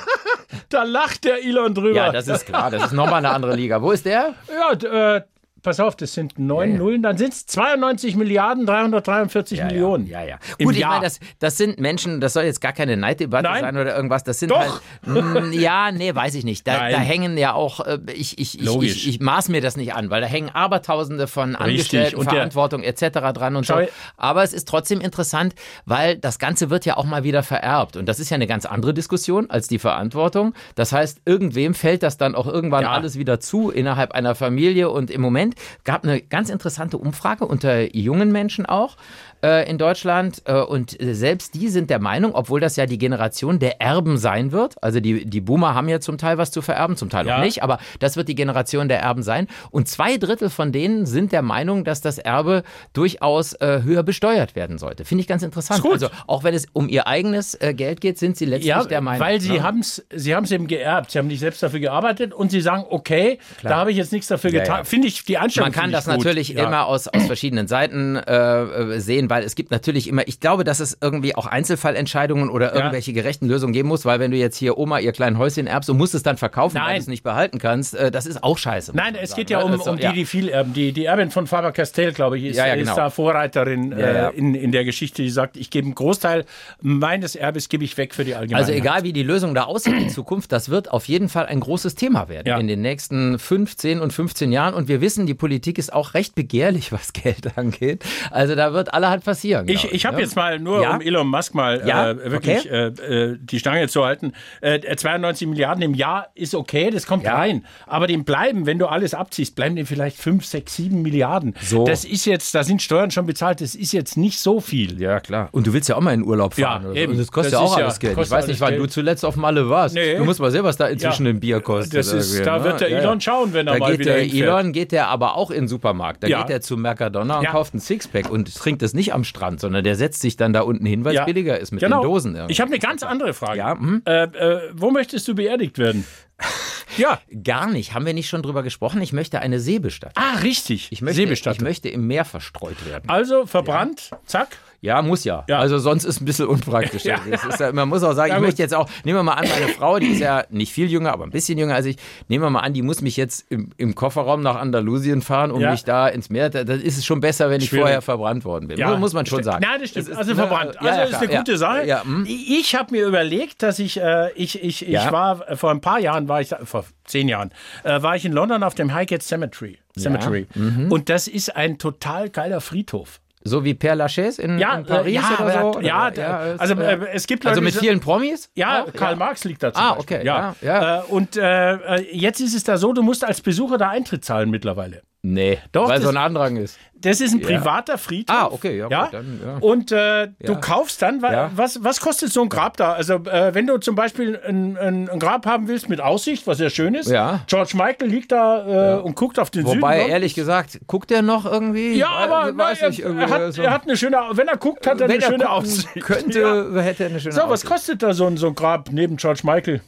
Da 0.69 0.83
lacht 0.83 1.23
der 1.23 1.43
Elon 1.43 1.73
drüber. 1.73 1.95
Ja, 1.95 2.11
das 2.11 2.27
ist 2.27 2.45
klar. 2.45 2.69
Das 2.71 2.83
ist 2.85 2.91
nochmal 2.93 3.15
eine 3.15 3.31
andere 3.31 3.55
Liga. 3.55 3.81
Wo 3.81 3.91
ist 3.91 4.05
der? 4.05 4.33
Ja, 4.55 4.71
äh, 5.15 5.21
pass 5.63 5.79
auf, 5.79 5.95
das 5.95 6.13
sind 6.13 6.37
neun 6.37 6.69
Ja, 6.69 6.73
ja. 6.75 6.79
Nullen, 6.79 7.01
dann 7.03 7.17
sind 7.17 7.33
es 7.33 7.45
92 7.47 8.15
Milliarden 8.15 8.65
343 8.65 9.63
Millionen. 9.63 10.05
Ja, 10.07 10.23
ja. 10.23 10.37
Im 10.57 10.65
Gut, 10.67 10.75
ich 10.75 10.81
Jahr. 10.81 10.91
meine, 10.91 11.05
das, 11.05 11.19
das 11.39 11.57
sind 11.57 11.79
Menschen, 11.79 12.21
das 12.21 12.33
soll 12.33 12.43
jetzt 12.43 12.61
gar 12.61 12.73
keine 12.73 12.97
Neiddebatte 12.97 13.43
Nein. 13.49 13.61
sein 13.61 13.77
oder 13.77 13.95
irgendwas. 13.95 14.23
Das 14.23 14.39
sind 14.39 14.49
Doch. 14.51 14.59
halt. 14.59 14.81
Mm, 15.05 15.51
ja, 15.59 15.91
nee, 15.91 16.13
weiß 16.13 16.35
ich 16.35 16.43
nicht. 16.43 16.67
Da, 16.67 16.89
da 16.89 16.97
hängen 16.99 17.37
ja 17.37 17.53
auch, 17.53 17.79
äh, 17.79 17.99
ich, 18.13 18.37
ich, 18.39 18.59
ich, 18.59 18.81
ich, 18.81 19.07
ich 19.09 19.19
maß 19.19 19.49
mir 19.49 19.61
das 19.61 19.77
nicht 19.77 19.93
an, 19.93 20.09
weil 20.09 20.21
da 20.21 20.27
hängen 20.27 20.49
Abertausende 20.49 21.27
von. 21.27 21.55
Angestellten, 21.55 22.15
Und 22.17 22.25
der- 22.25 22.33
Verantwortung 22.35 22.83
etc. 22.83 23.09
dran 23.33 23.55
und 23.55 23.65
so. 23.65 23.75
Aber 24.17 24.43
es 24.43 24.53
ist 24.53 24.67
trotzdem 24.67 25.01
interessant, 25.01 25.53
weil 25.85 26.17
das 26.17 26.39
Ganze 26.39 26.69
wird 26.69 26.85
ja 26.85 26.97
auch 26.97 27.05
mal 27.05 27.23
wieder 27.23 27.43
vererbt. 27.43 27.95
Und 27.95 28.07
das 28.07 28.19
ist 28.19 28.29
ja 28.29 28.35
eine 28.35 28.47
ganz 28.47 28.65
andere 28.65 28.93
Diskussion 28.93 29.49
als 29.49 29.67
die 29.67 29.79
Verantwortung. 29.79 30.53
Das 30.75 30.91
heißt, 30.91 31.21
irgendwem 31.25 31.73
fällt 31.73 32.03
das 32.03 32.17
dann 32.17 32.35
auch 32.35 32.47
irgendwann 32.47 32.83
Ja. 32.83 32.91
alles 32.91 33.17
wieder 33.17 33.39
zu 33.39 33.69
innerhalb 33.71 34.11
einer 34.11 34.35
Familie. 34.35 34.89
Und 34.89 35.09
im 35.11 35.21
Moment 35.21 35.52
gab 35.83 36.03
eine 36.03 36.21
ganz 36.21 36.49
interessante 36.49 36.97
Umfrage 36.97 37.45
unter 37.45 37.95
jungen 37.95 38.31
Menschen 38.31 38.65
auch 38.65 38.97
äh, 39.43 39.69
in 39.69 39.77
Deutschland. 39.77 40.41
Äh, 40.45 40.61
und 40.61 40.99
äh, 41.01 41.13
selbst 41.13 41.53
die 41.55 41.67
sind 41.69 41.89
der 41.89 41.99
Meinung, 41.99 42.33
obwohl 42.33 42.59
das 42.59 42.75
ja 42.75 42.85
die 42.85 42.97
Generation 42.97 43.59
der 43.59 43.81
Erben 43.81 44.17
sein 44.17 44.51
wird. 44.51 44.81
Also 44.81 44.99
die, 44.99 45.25
die 45.25 45.41
Boomer 45.41 45.75
haben 45.75 45.89
ja 45.89 45.99
zum 45.99 46.17
Teil 46.17 46.37
was 46.37 46.51
zu 46.51 46.61
vererben, 46.61 46.95
zum 46.97 47.09
Teil 47.09 47.27
Ja. 47.27 47.37
auch 47.37 47.41
nicht. 47.43 47.61
Aber 47.63 47.79
das 47.99 48.15
wird 48.17 48.27
die 48.29 48.35
Generation 48.35 48.87
der 48.87 48.99
Erben 49.01 49.23
sein. 49.23 49.47
Und 49.71 49.87
zwei 49.87 50.17
Drittel 50.17 50.49
von 50.49 50.71
denen 50.71 51.05
sind 51.05 51.31
der 51.31 51.41
Meinung, 51.41 51.83
dass 51.83 52.01
das 52.01 52.17
Erbe 52.17 52.63
durchaus 52.93 53.53
äh, 53.53 53.81
höher 53.83 54.03
besteuert 54.03 54.55
werden 54.55 54.77
sollte. 54.77 55.05
Finde 55.05 55.21
ich 55.21 55.27
ganz 55.27 55.43
interessant. 55.43 55.83
Also 55.85 56.07
auch 56.27 56.43
wenn 56.43 56.53
es 56.53 56.67
um 56.73 56.87
ihr 56.87 57.07
eigenes 57.07 57.55
äh, 57.55 57.73
Geld 57.73 58.01
geht, 58.01 58.17
sind 58.17 58.37
sie 58.37 58.45
letztlich 58.45 58.67
Ja, 58.69 58.83
der 58.83 59.01
Meinung. 59.01 59.19
weil 59.25 59.41
sie 59.41 59.53
ne? 59.53 59.63
haben 59.63 59.79
es 59.79 60.05
sie 60.13 60.35
haben's 60.35 60.51
eben 60.51 60.67
geerbt. 60.67 61.11
Sie 61.11 61.19
haben 61.19 61.27
nicht 61.27 61.39
selbst 61.39 61.61
dafür 61.61 61.79
gearbeitet 61.79 62.33
und 62.33 62.51
sie 62.51 62.61
sagen, 62.61 62.85
okay, 62.89 63.39
da 63.61 63.75
habe 63.77 63.91
ich 63.91 63.97
jetzt 63.97 64.11
nichts 64.11 64.27
dafür 64.27 64.51
Ja, 64.51 64.61
getan. 64.61 64.77
ja. 64.79 64.83
Finde 64.83 65.07
ich 65.07 65.25
die 65.25 65.37
Einstellung 65.37 65.69
Man 65.69 65.73
kann 65.73 65.91
das 65.91 66.05
gut. 66.05 66.17
natürlich 66.17 66.49
Ja. 66.49 66.65
immer 66.67 66.85
aus, 66.85 67.07
aus 67.07 67.25
verschiedenen 67.25 67.67
Seiten 67.67 68.15
äh, 68.15 68.99
sehen, 68.99 69.29
weil 69.33 69.43
es 69.43 69.55
gibt 69.55 69.71
natürlich 69.71 70.07
immer, 70.07 70.27
ich 70.27 70.39
glaube, 70.39 70.63
dass 70.63 70.79
es 70.79 70.95
irgendwie 71.01 71.33
auch 71.35 71.47
Einzelfallentscheidungen 71.47 72.49
oder 72.49 72.75
irgendwelche 72.75 73.13
gerechten 73.13 73.47
Lösungen 73.47 73.73
geben 73.73 73.87
muss, 73.89 74.05
weil 74.05 74.19
wenn 74.19 74.29
du 74.29 74.37
jetzt 74.37 74.57
hier 74.57 74.77
Oma 74.77 74.99
ihr 74.99 75.11
kleinen 75.11 75.39
Häuschen 75.39 75.65
erbst 75.65 75.89
und 75.89 75.97
musst 75.97 76.13
es 76.13 76.21
dann 76.21 76.37
verkaufen, 76.37 76.75
weil 76.75 76.83
Nein. 76.83 76.95
du 76.97 77.01
es 77.01 77.07
nicht 77.07 77.23
behalten 77.23 77.57
kannst, 77.57 77.95
äh, 77.95 78.11
das 78.11 78.27
ist 78.27 78.43
auch 78.43 78.59
scheiße. 78.59 78.91
Nein, 78.95 79.15
es 79.19 79.31
sagen, 79.31 79.39
geht 79.41 79.49
ja 79.49 79.57
ne? 79.59 79.65
um, 79.65 79.71
Das 79.71 79.79
ist 79.79 79.85
so- 79.85 79.91
um 79.91 79.97
die, 79.97 80.11
die 80.13 80.25
viel 80.25 80.49
erben. 80.49 80.73
Die, 80.73 80.91
die 80.91 81.05
Erbin 81.05 81.31
von 81.31 81.47
Faber-Castell, 81.47 82.13
glaube 82.13 82.37
ich, 82.37 82.45
ist, 82.45 82.57
Ja, 82.57 82.67
ja, 82.67 82.73
ist 82.75 82.81
genau. 82.81 82.95
da 82.95 83.09
Vorreiterin 83.09 83.91
Ja, 83.91 83.97
ja. 83.97 84.29
Äh, 84.29 84.35
in, 84.35 84.53
in 84.53 84.71
der 84.71 84.85
Geschichte, 84.85 85.23
die 85.23 85.31
sagt, 85.31 85.57
ich 85.57 85.71
gebe 85.71 85.85
einen 85.85 85.95
Großteil 85.95 86.45
meines 86.81 87.35
Erbes 87.35 87.69
gebe 87.69 87.83
ich 87.83 87.97
weg 87.97 88.13
für 88.13 88.23
die 88.23 88.35
Allgemeinheit. 88.35 88.69
Also 88.69 88.77
egal 88.79 89.03
wie 89.03 89.13
die 89.13 89.23
Lösung 89.23 89.55
da 89.55 89.63
aussieht 89.63 89.93
in 89.93 90.09
Zukunft, 90.09 90.51
das 90.51 90.69
wird 90.69 90.91
auf 90.91 91.07
jeden 91.07 91.29
Fall 91.29 91.47
ein 91.47 91.59
großes 91.59 91.95
Thema 91.95 92.29
werden 92.29 92.47
Ja. 92.47 92.57
in 92.59 92.67
den 92.67 92.81
nächsten 92.81 93.39
15 93.39 93.99
und 93.99 94.13
15 94.13 94.51
Jahren. 94.51 94.73
Und 94.73 94.87
wir 94.87 95.01
wissen, 95.01 95.25
die 95.25 95.33
Politik 95.33 95.77
ist 95.77 95.91
auch 95.91 96.13
recht 96.13 96.35
begehrlich, 96.35 96.91
was 96.91 97.13
Geld 97.13 97.57
angeht. 97.57 98.03
Also 98.29 98.55
da 98.55 98.73
wird 98.73 98.93
allerhand 98.93 99.22
passieren. 99.23 99.67
Ich, 99.67 99.91
ich 99.91 100.05
habe 100.05 100.17
ne? 100.17 100.21
jetzt 100.23 100.35
mal 100.35 100.59
nur, 100.59 100.81
Ja? 100.81 100.95
um 100.95 101.01
Elon 101.01 101.27
Musk 101.27 101.55
mal 101.55 101.81
Ja, 101.85 102.11
äh, 102.11 102.31
wirklich 102.31 102.69
äh, 102.69 102.87
äh, 102.87 103.37
die 103.41 103.59
Stange 103.59 103.87
zu 103.87 104.03
halten, 104.05 104.33
äh, 104.61 104.79
92 104.95 105.47
Milliarden 105.47 105.81
im 105.83 105.93
Jahr 105.93 106.27
ist 106.35 106.53
okay, 106.55 106.89
das 106.91 107.07
kommt 107.07 107.23
Ja. 107.23 107.35
rein. 107.35 107.65
Aber 107.87 108.07
dem 108.07 108.23
bleiben, 108.23 108.65
wenn 108.65 108.79
du 108.79 108.87
alles 108.87 109.13
abziehst, 109.13 109.55
bleiben 109.55 109.75
dem 109.75 109.85
vielleicht 109.85 110.17
5, 110.17 110.45
6, 110.45 110.75
7 110.75 111.01
Milliarden. 111.01 111.55
So. 111.61 111.85
Das 111.85 112.05
ist 112.05 112.25
jetzt, 112.25 112.53
da 112.55 112.63
sind 112.63 112.81
Steuern 112.81 113.11
schon 113.11 113.25
bezahlt, 113.25 113.61
das 113.61 113.75
ist 113.75 113.91
jetzt 113.93 114.17
nicht 114.17 114.39
so 114.39 114.59
viel. 114.59 115.01
Ja, 115.01 115.19
klar. 115.19 115.49
Und 115.51 115.67
du 115.67 115.73
willst 115.73 115.89
ja 115.89 115.95
auch 115.95 116.01
mal 116.01 116.13
in 116.13 116.23
Urlaub 116.23 116.57
Ja, 116.57 116.67
fahren. 116.67 116.85
oder 116.85 116.93
so. 116.93 116.99
eben. 116.99 117.11
Und 117.13 117.19
das 117.19 117.31
kostet 117.31 117.53
Das 117.53 117.59
ja 117.59 117.65
auch 117.65 117.77
ja- 117.77 117.85
alles 117.85 117.99
Geld. 117.99 118.17
Ich 118.17 118.29
weiß 118.31 118.47
nicht, 118.47 118.59
wann 118.61 118.69
Geld. 118.71 118.81
du 118.81 118.87
zuletzt 118.87 119.25
auf 119.25 119.35
Malle 119.35 119.69
warst. 119.69 119.95
Nee. 119.95 120.17
Du 120.17 120.23
musst 120.25 120.39
mal 120.39 120.51
sehen, 120.51 120.63
was 120.63 120.77
da 120.77 120.87
inzwischen 120.87 121.25
Ja. 121.25 121.31
ein 121.33 121.39
Bier 121.39 121.61
kostet. 121.61 121.95
Das 121.99 122.11
ist, 122.11 122.45
da 122.45 122.57
ne? 122.59 122.63
wird 122.65 122.81
der 122.81 122.89
Ja, 122.89 122.99
Elon 122.99 123.15
ja. 123.15 123.21
schauen, 123.21 123.53
wenn 123.53 123.67
er 123.67 123.73
Da 123.73 123.79
mal 123.79 123.91
geht 123.91 123.99
wieder 123.99 124.13
der 124.13 124.21
hinfährt. 124.23 124.43
Elon 124.59 124.73
geht 124.73 124.91
der 124.91 125.07
aber 125.07 125.35
auch 125.35 125.51
in 125.51 125.63
den 125.63 125.67
Supermarkt. 125.67 126.23
Da 126.23 126.27
Ja. 126.27 126.41
geht 126.41 126.49
er 126.51 126.61
zu 126.61 126.77
Mercadona 126.77 127.37
und 127.37 127.43
Ja. 127.43 127.51
kauft 127.51 127.73
ein 127.73 127.79
Sixpack 127.79 128.29
und 128.29 128.53
trinkt 128.55 128.81
es 128.83 128.93
nicht 128.93 129.12
am 129.13 129.23
Strand, 129.23 129.59
sondern 129.59 129.83
der 129.83 129.95
setzt 129.95 130.21
sich 130.21 130.35
dann 130.35 130.53
da 130.53 130.61
unten 130.61 130.85
hin, 130.85 131.05
weil 131.05 131.13
es 131.13 131.19
Ja. 131.19 131.25
billiger 131.25 131.59
ist 131.59 131.71
mit 131.71 131.81
genau. 131.81 132.01
den 132.01 132.09
Dosen. 132.09 132.35
irgendwie. 132.35 132.51
Ich 132.53 132.61
habe 132.61 132.69
eine 132.71 132.79
ganz 132.79 133.03
andere 133.03 133.33
Frage. 133.33 133.57
Ja, 133.59 133.77
hm? 133.77 134.01
Äh, 134.05 134.23
äh, 134.23 134.71
wo 134.73 134.91
möchtest 134.91 135.27
du 135.27 135.35
beerdigt 135.35 135.77
werden? 135.77 136.05
ja. 136.97 137.19
Gar 137.43 137.67
nicht. 137.69 137.93
Haben 137.93 138.05
wir 138.05 138.13
nicht 138.13 138.29
schon 138.29 138.41
drüber 138.43 138.63
gesprochen? 138.63 139.01
Ich 139.01 139.13
möchte 139.13 139.39
eine 139.39 139.59
Seebestattung. 139.59 140.21
Ah, 140.23 140.39
richtig. 140.39 140.91
Ich 140.91 141.01
möchte, 141.01 141.21
ich 141.23 141.61
möchte 141.61 141.89
im 141.89 142.07
Meer 142.07 142.25
verstreut 142.25 142.85
werden. 142.85 143.09
Also 143.09 143.45
verbrannt, 143.45 144.11
zack. 144.25 144.57
Ja, 144.83 145.01
muss 145.01 145.23
ja. 145.23 145.45
Ja. 145.47 145.59
Also 145.59 145.77
sonst 145.79 146.03
ist 146.03 146.15
es 146.17 146.21
ein 146.21 146.25
bisschen 146.25 146.45
unpraktisch. 146.47 147.03
Ja. 147.13 147.17
Das 147.47 147.57
ja, 147.59 147.71
man 147.71 147.87
muss 147.87 148.03
auch 148.03 148.13
sagen, 148.13 148.33
ich 148.35 148.39
möchte 148.41 148.61
jetzt 148.61 148.73
auch, 148.75 148.89
nehmen 149.05 149.17
wir 149.19 149.23
mal 149.23 149.33
an, 149.35 149.47
meine 149.47 149.69
Frau, 149.69 149.97
die 149.97 150.07
ist 150.07 150.19
ja 150.19 150.43
nicht 150.49 150.73
viel 150.73 150.89
jünger, 150.91 151.13
aber 151.13 151.23
ein 151.25 151.29
bisschen 151.31 151.57
jünger 151.57 151.75
als 151.75 151.85
ich, 151.85 151.95
nehmen 152.27 152.43
wir 152.43 152.49
mal 152.49 152.59
an, 152.59 152.73
die 152.73 152.81
muss 152.81 153.01
mich 153.01 153.15
jetzt 153.15 153.45
im, 153.49 153.69
im 153.77 153.95
Kofferraum 153.95 154.41
nach 154.41 154.57
Andalusien 154.57 155.21
fahren, 155.21 155.51
um 155.51 155.61
mich 155.61 155.85
da 155.85 156.07
ins 156.09 156.29
Meer, 156.29 156.49
da, 156.49 156.63
da 156.65 156.73
ist 156.73 156.97
es 156.97 157.05
schon 157.05 157.21
besser, 157.21 157.49
wenn 157.49 157.61
ich 157.61 157.69
Schwierig. 157.69 157.83
vorher 157.83 158.01
verbrannt 158.01 158.43
worden 158.45 158.67
bin. 158.67 158.79
Muss- 158.79 158.99
muss 158.99 159.13
man 159.13 159.25
schon 159.25 159.41
sagen. 159.43 159.63
Nein, 159.65 159.79
das 159.79 159.89
stimmt. 159.91 160.09
Ist, 160.09 160.17
also 160.17 160.31
ne, 160.31 160.35
verbrannt. 160.35 160.75
ja, 160.75 160.81
Also 160.81 160.99
ja, 160.99 161.03
ist 161.05 161.15
eine 161.15 161.37
gute 161.37 161.57
Sache. 161.57 162.03
Hm. 162.03 162.25
Ich 162.27 162.75
habe 162.75 162.91
mir 162.93 163.05
überlegt, 163.07 163.63
dass 163.63 163.79
ich, 163.79 163.99
äh, 164.01 164.31
ich, 164.35 164.61
ich, 164.61 164.85
ich 164.87 165.11
war 165.11 165.47
äh, 165.49 165.55
vor 165.55 165.71
ein 165.71 165.79
paar 165.81 165.99
Jahren, 165.99 166.27
war 166.27 166.41
ich 166.41 166.49
da, 166.49 166.59
vor 166.65 166.83
zehn 167.05 167.29
Jahren, 167.29 167.51
äh, 167.83 168.01
war 168.01 168.15
ich 168.17 168.25
in 168.25 168.33
London 168.33 168.63
auf 168.63 168.75
dem 168.75 168.93
Highgate 168.93 169.23
Cemetery. 169.23 169.77
Cemetery. 169.97 170.47
Mhm. 170.55 170.91
Und 170.91 171.09
das 171.09 171.27
ist 171.27 171.55
ein 171.55 171.77
total 171.77 172.29
geiler 172.29 172.59
Friedhof. 172.61 173.19
So 173.45 173.65
wie 173.65 173.73
Père 173.73 173.95
Lachaise 173.95 174.41
in, 174.41 174.57
Ja, 174.57 174.75
in 174.77 174.85
Paris 174.85 175.13
ja, 175.15 175.43
oder 175.43 175.51
so? 175.61 175.67
Oder- 175.77 175.81
ja, 175.81 176.07
ist, 176.07 176.59
also, 176.61 176.73
äh, 176.75 176.93
äh, 176.93 177.07
es 177.13 177.27
gibt 177.27 177.45
also 177.45 177.55
Leute, 177.59 177.65
mit 177.65 177.73
die- 177.75 177.79
vielen 177.79 177.99
Promis? 177.99 178.49
Ja, 178.55 178.83
Auch? 178.83 178.93
Karl 178.93 179.15
Marx 179.17 179.43
liegt 179.43 179.61
da 179.63 179.73
zum 179.73 179.83
Ah, 179.83 179.95
Beispiel. 179.95 180.17
okay, 180.17 180.25
ja, 180.25 180.55
ja. 180.61 180.99
Äh, 180.99 181.03
und 181.09 181.35
äh, 181.35 181.73
äh, 181.97 182.15
jetzt 182.17 182.39
ist 182.39 182.55
es 182.55 182.63
da 182.63 182.77
so, 182.77 182.93
du 182.93 183.03
musst 183.03 183.23
als 183.25 183.41
Besucher 183.41 183.77
da 183.77 183.89
Eintritt 183.89 184.23
zahlen 184.23 184.49
mittlerweile. 184.49 185.01
Nee, 185.25 185.57
Doch, 185.71 185.87
weil 185.87 185.95
das- 185.95 186.03
so 186.03 186.09
ein 186.09 186.17
Andrang 186.17 186.57
ist. 186.57 186.77
Das 186.95 187.19
ist 187.21 187.33
ein 187.33 187.39
privater 187.41 187.97
Friedhof. 187.97 188.35
Ah, 188.37 188.47
okay, 188.51 188.77
ja, 188.77 188.87
gut, 188.87 189.13
dann, 189.13 189.39
ja. 189.45 189.57
Und 189.59 189.91
äh, 189.91 190.27
du 190.41 190.53
Ja. 190.53 190.55
kaufst 190.59 191.01
dann, 191.01 191.21
wa- 191.21 191.31
Ja. 191.33 191.51
was, 191.55 191.81
was 191.83 191.99
kostet 192.01 192.31
so 192.31 192.41
ein 192.41 192.49
Grab 192.49 192.77
da? 192.77 192.93
Also, 192.93 193.15
äh, 193.15 193.53
wenn 193.53 193.67
du 193.67 193.77
zum 193.77 193.95
Beispiel 193.95 194.39
ein, 194.45 194.77
ein, 194.77 195.09
ein 195.09 195.19
Grab 195.19 195.45
haben 195.45 195.67
willst 195.69 195.87
mit 195.89 195.99
Aussicht, 196.01 196.45
was 196.47 196.57
sehr 196.59 196.69
schön 196.69 196.93
ist. 196.95 197.09
Ja. 197.09 197.41
George 197.47 197.71
Michael 197.75 198.07
liegt 198.09 198.31
da 198.33 198.97
äh, 198.97 199.01
und 199.01 199.15
guckt 199.15 199.37
auf 199.39 199.49
den 199.49 199.65
Wobei, 199.65 199.99
Süden. 199.99 200.11
ehrlich 200.11 200.33
gesagt, 200.33 200.79
guckt 200.87 201.09
er 201.11 201.21
noch 201.21 201.45
irgendwie? 201.45 201.95
ja, 201.97 202.07
aber 202.09 202.57
weiß 202.57 202.77
na, 202.81 202.87
nicht, 202.89 202.99
er, 203.01 203.29
hat, 203.29 203.53
so. 203.53 203.61
er 203.61 203.71
hat 203.71 203.83
eine 203.83 203.97
schöne, 203.97 204.17
wenn 204.31 204.47
er 204.49 204.57
guckt, 204.57 204.87
hat 204.87 204.99
er 205.01 205.07
Wenn 205.09 205.15
eine 205.15 205.23
er 205.23 205.29
schöne 205.29 205.49
Aussicht. 205.49 205.89
könnte, 206.01 206.39
Ja. 206.75 206.81
hätte 206.81 207.03
er 207.03 207.09
eine 207.09 207.19
schöne 207.19 207.33
So, 207.33 207.41
was 207.43 207.51
Aussicht. 207.51 207.65
kostet 207.71 208.03
da 208.03 208.13
so 208.13 208.27
ein, 208.27 208.35
so 208.37 208.47
ein 208.47 208.55
Grab 208.55 208.89
neben 208.91 209.17
George 209.17 209.41
Michael? 209.43 209.81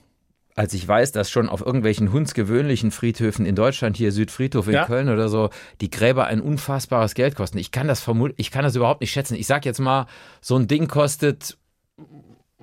Als 0.57 0.74
ich 0.74 0.88
weiß, 0.88 1.12
dass 1.12 1.29
schon 1.29 1.50
auf 1.50 1.59
irgendwelchen 1.59 2.13
hundsgewöhnlichen 2.13 2.91
Friedhöfen 2.91 3.45
in 3.45 3.55
Deutschland, 3.55 3.97
hier 3.97 4.13
Südfriedhof 4.13 4.67
in 4.67 4.74
Ja. 4.75 4.85
Köln 4.85 5.09
oder 5.09 5.27
so, 5.27 5.50
die 5.81 5.89
Gräber 5.89 6.27
ein 6.27 6.39
unfassbares 6.39 7.13
Geld 7.13 7.35
kosten. 7.35 7.57
Ich 7.57 7.71
kann 7.71 7.89
das 7.89 8.00
vermuten, 8.00 8.35
ich 8.38 8.51
kann 8.51 8.63
das 8.63 8.75
überhaupt 8.77 9.01
nicht 9.01 9.12
schätzen. 9.12 9.35
Ich 9.35 9.47
sag 9.47 9.65
jetzt 9.65 9.80
mal, 9.80 10.08
so 10.39 10.56
ein 10.56 10.67
Ding 10.67 10.88
kostet 10.88 11.58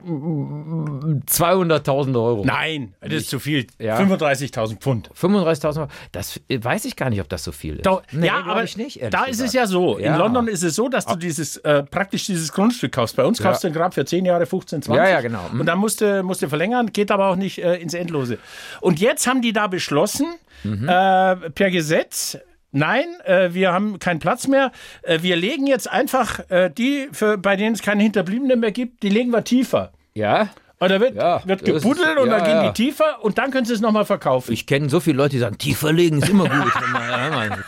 200.000 0.03 2.17
Euro. 2.17 2.45
Nein, 2.45 2.95
das 3.01 3.12
ist 3.12 3.31
zu 3.31 3.38
viel. 3.38 3.67
Ja. 3.79 3.99
35.000 3.99 4.77
Pfund. 4.79 5.11
35.000 5.19 5.79
Euro. 5.81 5.88
Das 6.12 6.41
äh, 6.49 6.62
weiß 6.62 6.85
ich 6.85 6.97
gar 6.97 7.11
nicht, 7.11 7.21
ob 7.21 7.29
das 7.29 7.45
so 7.45 7.53
viel 7.53 7.77
ist. 7.77 7.87
Doch, 7.87 8.03
Nee, 8.12 8.27
ja, 8.27 8.43
aber 8.45 8.65
ich 8.65 8.77
nicht, 8.77 9.01
da 9.11 9.25
ist 9.25 9.37
es 9.41 9.53
gesagt. 9.53 9.55
ja 9.55 9.67
so. 9.67 9.99
Ja. 9.99 10.12
In 10.15 10.19
London 10.19 10.49
ist 10.49 10.62
es 10.62 10.75
so, 10.75 10.88
dass 10.88 11.07
du 11.07 11.17
dieses 11.17 11.57
äh, 11.59 11.83
praktisch 11.85 12.27
dieses 12.27 12.53
Grundstück 12.53 12.93
kaufst. 12.93 13.17
Bei 13.17 13.25
uns 13.25 13.38
Ja. 13.38 13.47
kaufst 13.47 13.65
du 13.65 13.69
ein 13.69 13.75
Grab 13.75 13.95
für 13.95 14.05
10 14.05 14.25
Jahre, 14.25 14.47
15, 14.47 14.83
20. 14.83 15.03
Ja, 15.03 15.09
ja, 15.11 15.21
genau. 15.21 15.49
Mhm. 15.53 15.61
Und 15.61 15.67
dann 15.67 15.79
musst 15.79 16.01
du, 16.01 16.23
musst 16.23 16.43
du 16.43 16.49
verlängern, 16.49 16.93
geht 16.93 17.11
aber 17.11 17.29
auch 17.29 17.37
nicht 17.37 17.59
äh, 17.62 17.77
ins 17.77 17.95
Endlose. 17.95 18.38
Und 18.81 19.01
jetzt 19.01 19.27
haben 19.27 19.43
die 19.43 19.53
da 19.53 19.67
beschlossen, 19.67 20.27
Mhm. 20.65 20.88
äh, 20.88 21.37
per 21.51 21.73
Gesetz, 21.73 22.38
Nein, 22.73 23.05
äh, 23.25 23.51
wir 23.53 23.73
haben 23.73 23.99
keinen 23.99 24.19
Platz 24.19 24.49
mehr. 24.49 24.73
Äh, 25.03 25.19
wir 25.21 25.37
legen 25.37 25.67
jetzt 25.67 25.91
einfach 25.91 26.41
äh, 26.49 26.71
die, 26.71 27.09
für, 27.13 27.37
bei 27.37 27.57
denen 27.57 27.75
es 27.75 27.83
keine 27.83 28.03
Hinterbliebenen 28.03 28.59
mehr 28.59 28.73
gibt, 28.73 29.03
die 29.03 29.11
legen 29.11 29.31
wir 29.31 29.45
tiefer. 29.45 29.93
Ja? 30.15 30.49
Und 30.83 30.90
da 30.90 31.01
wird, 31.01 31.14
Ja, 31.14 31.40
wird 31.47 31.64
gebuddelt 31.64 32.18
und 32.18 32.27
ja, 32.29 32.38
dann 32.38 32.45
gehen 32.45 32.57
ja. 32.57 32.71
die 32.73 32.83
tiefer 32.85 33.23
und 33.23 33.38
dann 33.38 33.53
können 33.53 33.64
sie 33.64 33.73
es 33.73 33.81
nochmal 33.81 34.05
verkaufen. 34.05 34.53
Ich 34.53 34.66
kenne 34.66 34.88
so 34.88 34.99
viele 34.99 35.16
Leute, 35.16 35.31
die 35.31 35.38
sagen, 35.38 35.57
tiefer 35.57 35.92
legen 35.92 36.21
ist 36.21 36.29
immer 36.29 36.49
gut. 36.49 36.73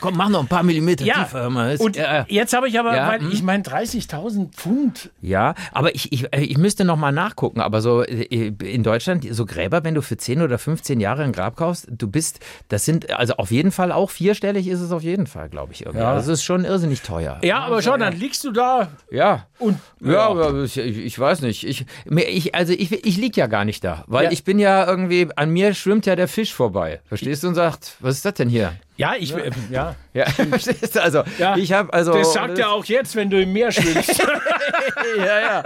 Komm, 0.01 0.17
mach 0.17 0.27
noch 0.27 0.41
ein 0.41 0.47
paar 0.49 0.63
Millimeter 0.63 1.05
ja, 1.05 1.23
tiefer. 1.23 1.71
Ist- 1.71 1.79
und 1.81 1.95
ja, 1.95 2.13
ja. 2.13 2.25
jetzt 2.27 2.53
habe 2.53 2.67
ich 2.67 2.77
aber, 2.77 2.93
Ja, 2.93 3.07
weil 3.07 3.21
hm. 3.21 3.31
ich 3.31 3.41
meine 3.41 3.63
30.000 3.63 4.51
Pfund 4.51 5.11
Ja, 5.21 5.55
aber 5.71 5.95
ich, 5.95 6.11
ich, 6.11 6.25
äh, 6.33 6.41
ich 6.41 6.57
müsste 6.57 6.83
noch 6.83 6.97
mal 6.97 7.13
nachgucken. 7.13 7.61
Aber 7.61 7.79
so 7.81 8.03
äh, 8.03 8.51
in 8.61 8.83
Deutschland, 8.83 9.25
so 9.29 9.45
Gräber, 9.45 9.85
wenn 9.85 9.93
du 9.93 10.01
für 10.01 10.17
10 10.17 10.41
oder 10.41 10.57
15 10.57 10.99
Jahre 10.99 11.23
ein 11.23 11.31
Grab 11.31 11.55
kaufst, 11.55 11.87
du 11.89 12.09
bist, 12.09 12.41
das 12.67 12.83
sind, 12.83 13.11
also 13.11 13.35
auf 13.35 13.49
jeden 13.49 13.71
Fall 13.71 13.93
auch 13.93 14.09
vierstellig 14.09 14.67
ist 14.67 14.81
es 14.81 14.91
auf 14.91 15.03
jeden 15.03 15.27
Fall, 15.27 15.47
glaube 15.47 15.71
ich. 15.71 15.85
Irgendwie. 15.85 16.03
Ja. 16.03 16.15
Das 16.15 16.27
ist 16.27 16.43
schon 16.43 16.65
irrsinnig 16.65 17.01
teuer. 17.01 17.39
Ja, 17.43 17.59
aber 17.59 17.81
schau, 17.81 17.95
dann 17.95 18.19
liegst 18.19 18.43
du 18.43 18.51
da 18.51 18.89
Ja. 19.09 19.45
und 19.59 19.77
Ja, 20.01 20.27
aber 20.27 20.63
ich, 20.63 20.77
ich 20.77 21.17
weiß 21.17 21.41
nicht. 21.41 21.65
Ich, 21.65 21.85
ich, 22.09 22.55
also 22.55 22.73
ich, 22.73 23.04
ich 23.05 23.17
lieg 23.17 23.37
ja 23.37 23.47
gar 23.47 23.63
nicht 23.65 23.83
da, 23.83 24.03
weil 24.07 24.25
Ja. 24.25 24.31
ich 24.31 24.43
bin 24.43 24.59
ja 24.59 24.85
irgendwie, 24.85 25.27
an 25.35 25.49
mir 25.51 25.73
schwimmt 25.73 26.05
ja 26.05 26.15
der 26.15 26.27
Fisch 26.27 26.53
vorbei. 26.53 27.01
Verstehst 27.05 27.43
du? 27.43 27.47
Und 27.47 27.55
sagt, 27.55 27.93
was 27.99 28.15
ist 28.17 28.25
das 28.25 28.33
denn 28.35 28.49
hier? 28.49 28.73
Ja, 28.97 29.13
ich 29.19 29.29
ja. 29.31 29.37
ja. 29.71 29.95
Ja, 30.13 30.25
verstehst 30.49 30.95
du? 30.95 31.01
Also, 31.03 31.23
Ja. 31.37 31.57
ich 31.57 31.73
habe 31.73 31.91
also. 31.91 32.13
Das 32.13 32.31
sagt 32.33 32.57
er 32.57 32.71
auch 32.71 32.85
jetzt, 32.85 33.15
wenn 33.17 33.29
du 33.29 33.41
im 33.41 33.51
Meer 33.51 33.71
schwimmst. 33.71 34.17
ja, 35.17 35.39
ja. 35.41 35.63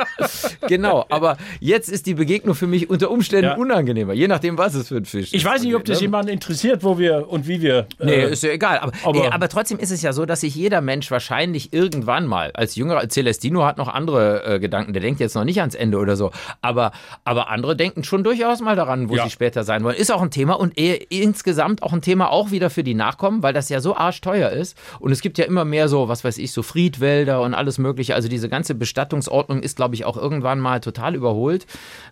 Genau, 0.68 1.06
aber 1.10 1.38
jetzt 1.60 1.88
ist 1.90 2.06
die 2.08 2.16
Begegnung 2.16 2.56
für 2.56 2.66
mich 2.68 2.90
unter 2.90 3.12
Umständen 3.12 3.46
Ja. 3.52 3.56
unangenehmer, 3.56 4.14
je 4.14 4.28
nachdem, 4.28 4.58
was 4.58 4.74
es 4.74 4.88
für 4.88 4.98
ein 4.98 5.06
Fisch 5.06 5.26
ist. 5.28 5.34
Ich 5.36 5.46
weiß 5.46 5.62
nicht, 5.62 5.76
ob 5.76 5.86
das 5.86 6.00
Ne? 6.00 6.06
jemanden 6.06 6.32
interessiert, 6.32 6.84
wo 6.84 6.98
wir 6.98 7.30
und 7.30 7.48
wie 7.48 7.62
wir. 7.62 7.86
Nee, 8.00 8.12
äh, 8.14 8.32
ist 8.32 8.44
ja 8.44 8.50
egal. 8.52 8.80
Aber, 8.80 8.92
aber- 9.04 9.20
nee, 9.20 9.28
aber 9.28 9.50
trotzdem 9.50 9.78
ist 9.80 9.92
es 9.92 10.02
ja 10.02 10.14
so, 10.14 10.26
dass 10.26 10.42
sich 10.42 10.56
jeder 10.56 10.82
Mensch 10.82 11.12
wahrscheinlich 11.12 11.72
irgendwann 11.74 12.26
mal, 12.26 12.52
als 12.54 12.76
jüngerer, 12.76 13.08
Celestino 13.10 13.64
hat 13.66 13.78
noch 13.78 13.88
andere 13.88 14.44
äh, 14.56 14.60
Gedanken, 14.60 14.94
der 14.94 15.02
denkt 15.02 15.20
jetzt 15.20 15.36
noch 15.36 15.44
nicht 15.46 15.60
ans 15.60 15.76
Ende 15.76 15.98
oder 16.00 16.16
so, 16.16 16.32
aber, 16.62 16.92
aber 17.24 17.50
andere 17.50 17.76
denken 17.76 18.04
schon 18.04 18.24
durchaus 18.24 18.62
mal 18.62 18.76
daran, 18.76 19.10
wo 19.10 19.16
Ja. 19.16 19.26
sie 19.26 19.30
später 19.30 19.64
sein 19.64 19.84
wollen. 19.84 19.96
Ist 19.96 20.12
auch 20.12 20.22
ein 20.22 20.32
Thema 20.32 20.54
und 20.60 20.78
eh, 20.80 20.96
insgesamt 21.10 21.84
auch 21.84 21.94
ein 21.94 22.02
Thema 22.02 22.32
auch 22.32 22.52
wieder 22.52 22.70
für 22.70 22.84
die 22.84 22.96
Nachkommen, 23.20 23.44
weil 23.44 23.54
das 23.54 23.70
ja 23.70 23.82
so 23.82 23.96
arschteuer 23.96 24.50
ist. 24.50 24.78
Und 25.00 25.12
es 25.12 25.22
gibt 25.22 25.38
ja 25.38 25.46
immer 25.46 25.66
mehr 25.66 25.90
so, 25.90 26.08
was 26.08 26.24
weiß 26.24 26.38
ich, 26.38 26.52
so 26.54 26.64
Friedwälder 26.64 27.42
und 27.42 27.54
alles 27.54 27.78
mögliche. 27.78 28.16
Also 28.16 28.30
diese 28.30 28.48
ganze 28.50 28.76
Bestattungsordnung 28.76 29.62
ist, 29.62 29.76
glaube 29.76 29.96
ich, 29.96 30.06
auch 30.06 30.16
irgendwann 30.18 30.60
mal 30.60 30.80
total 30.80 31.16
überholt. 31.16 31.66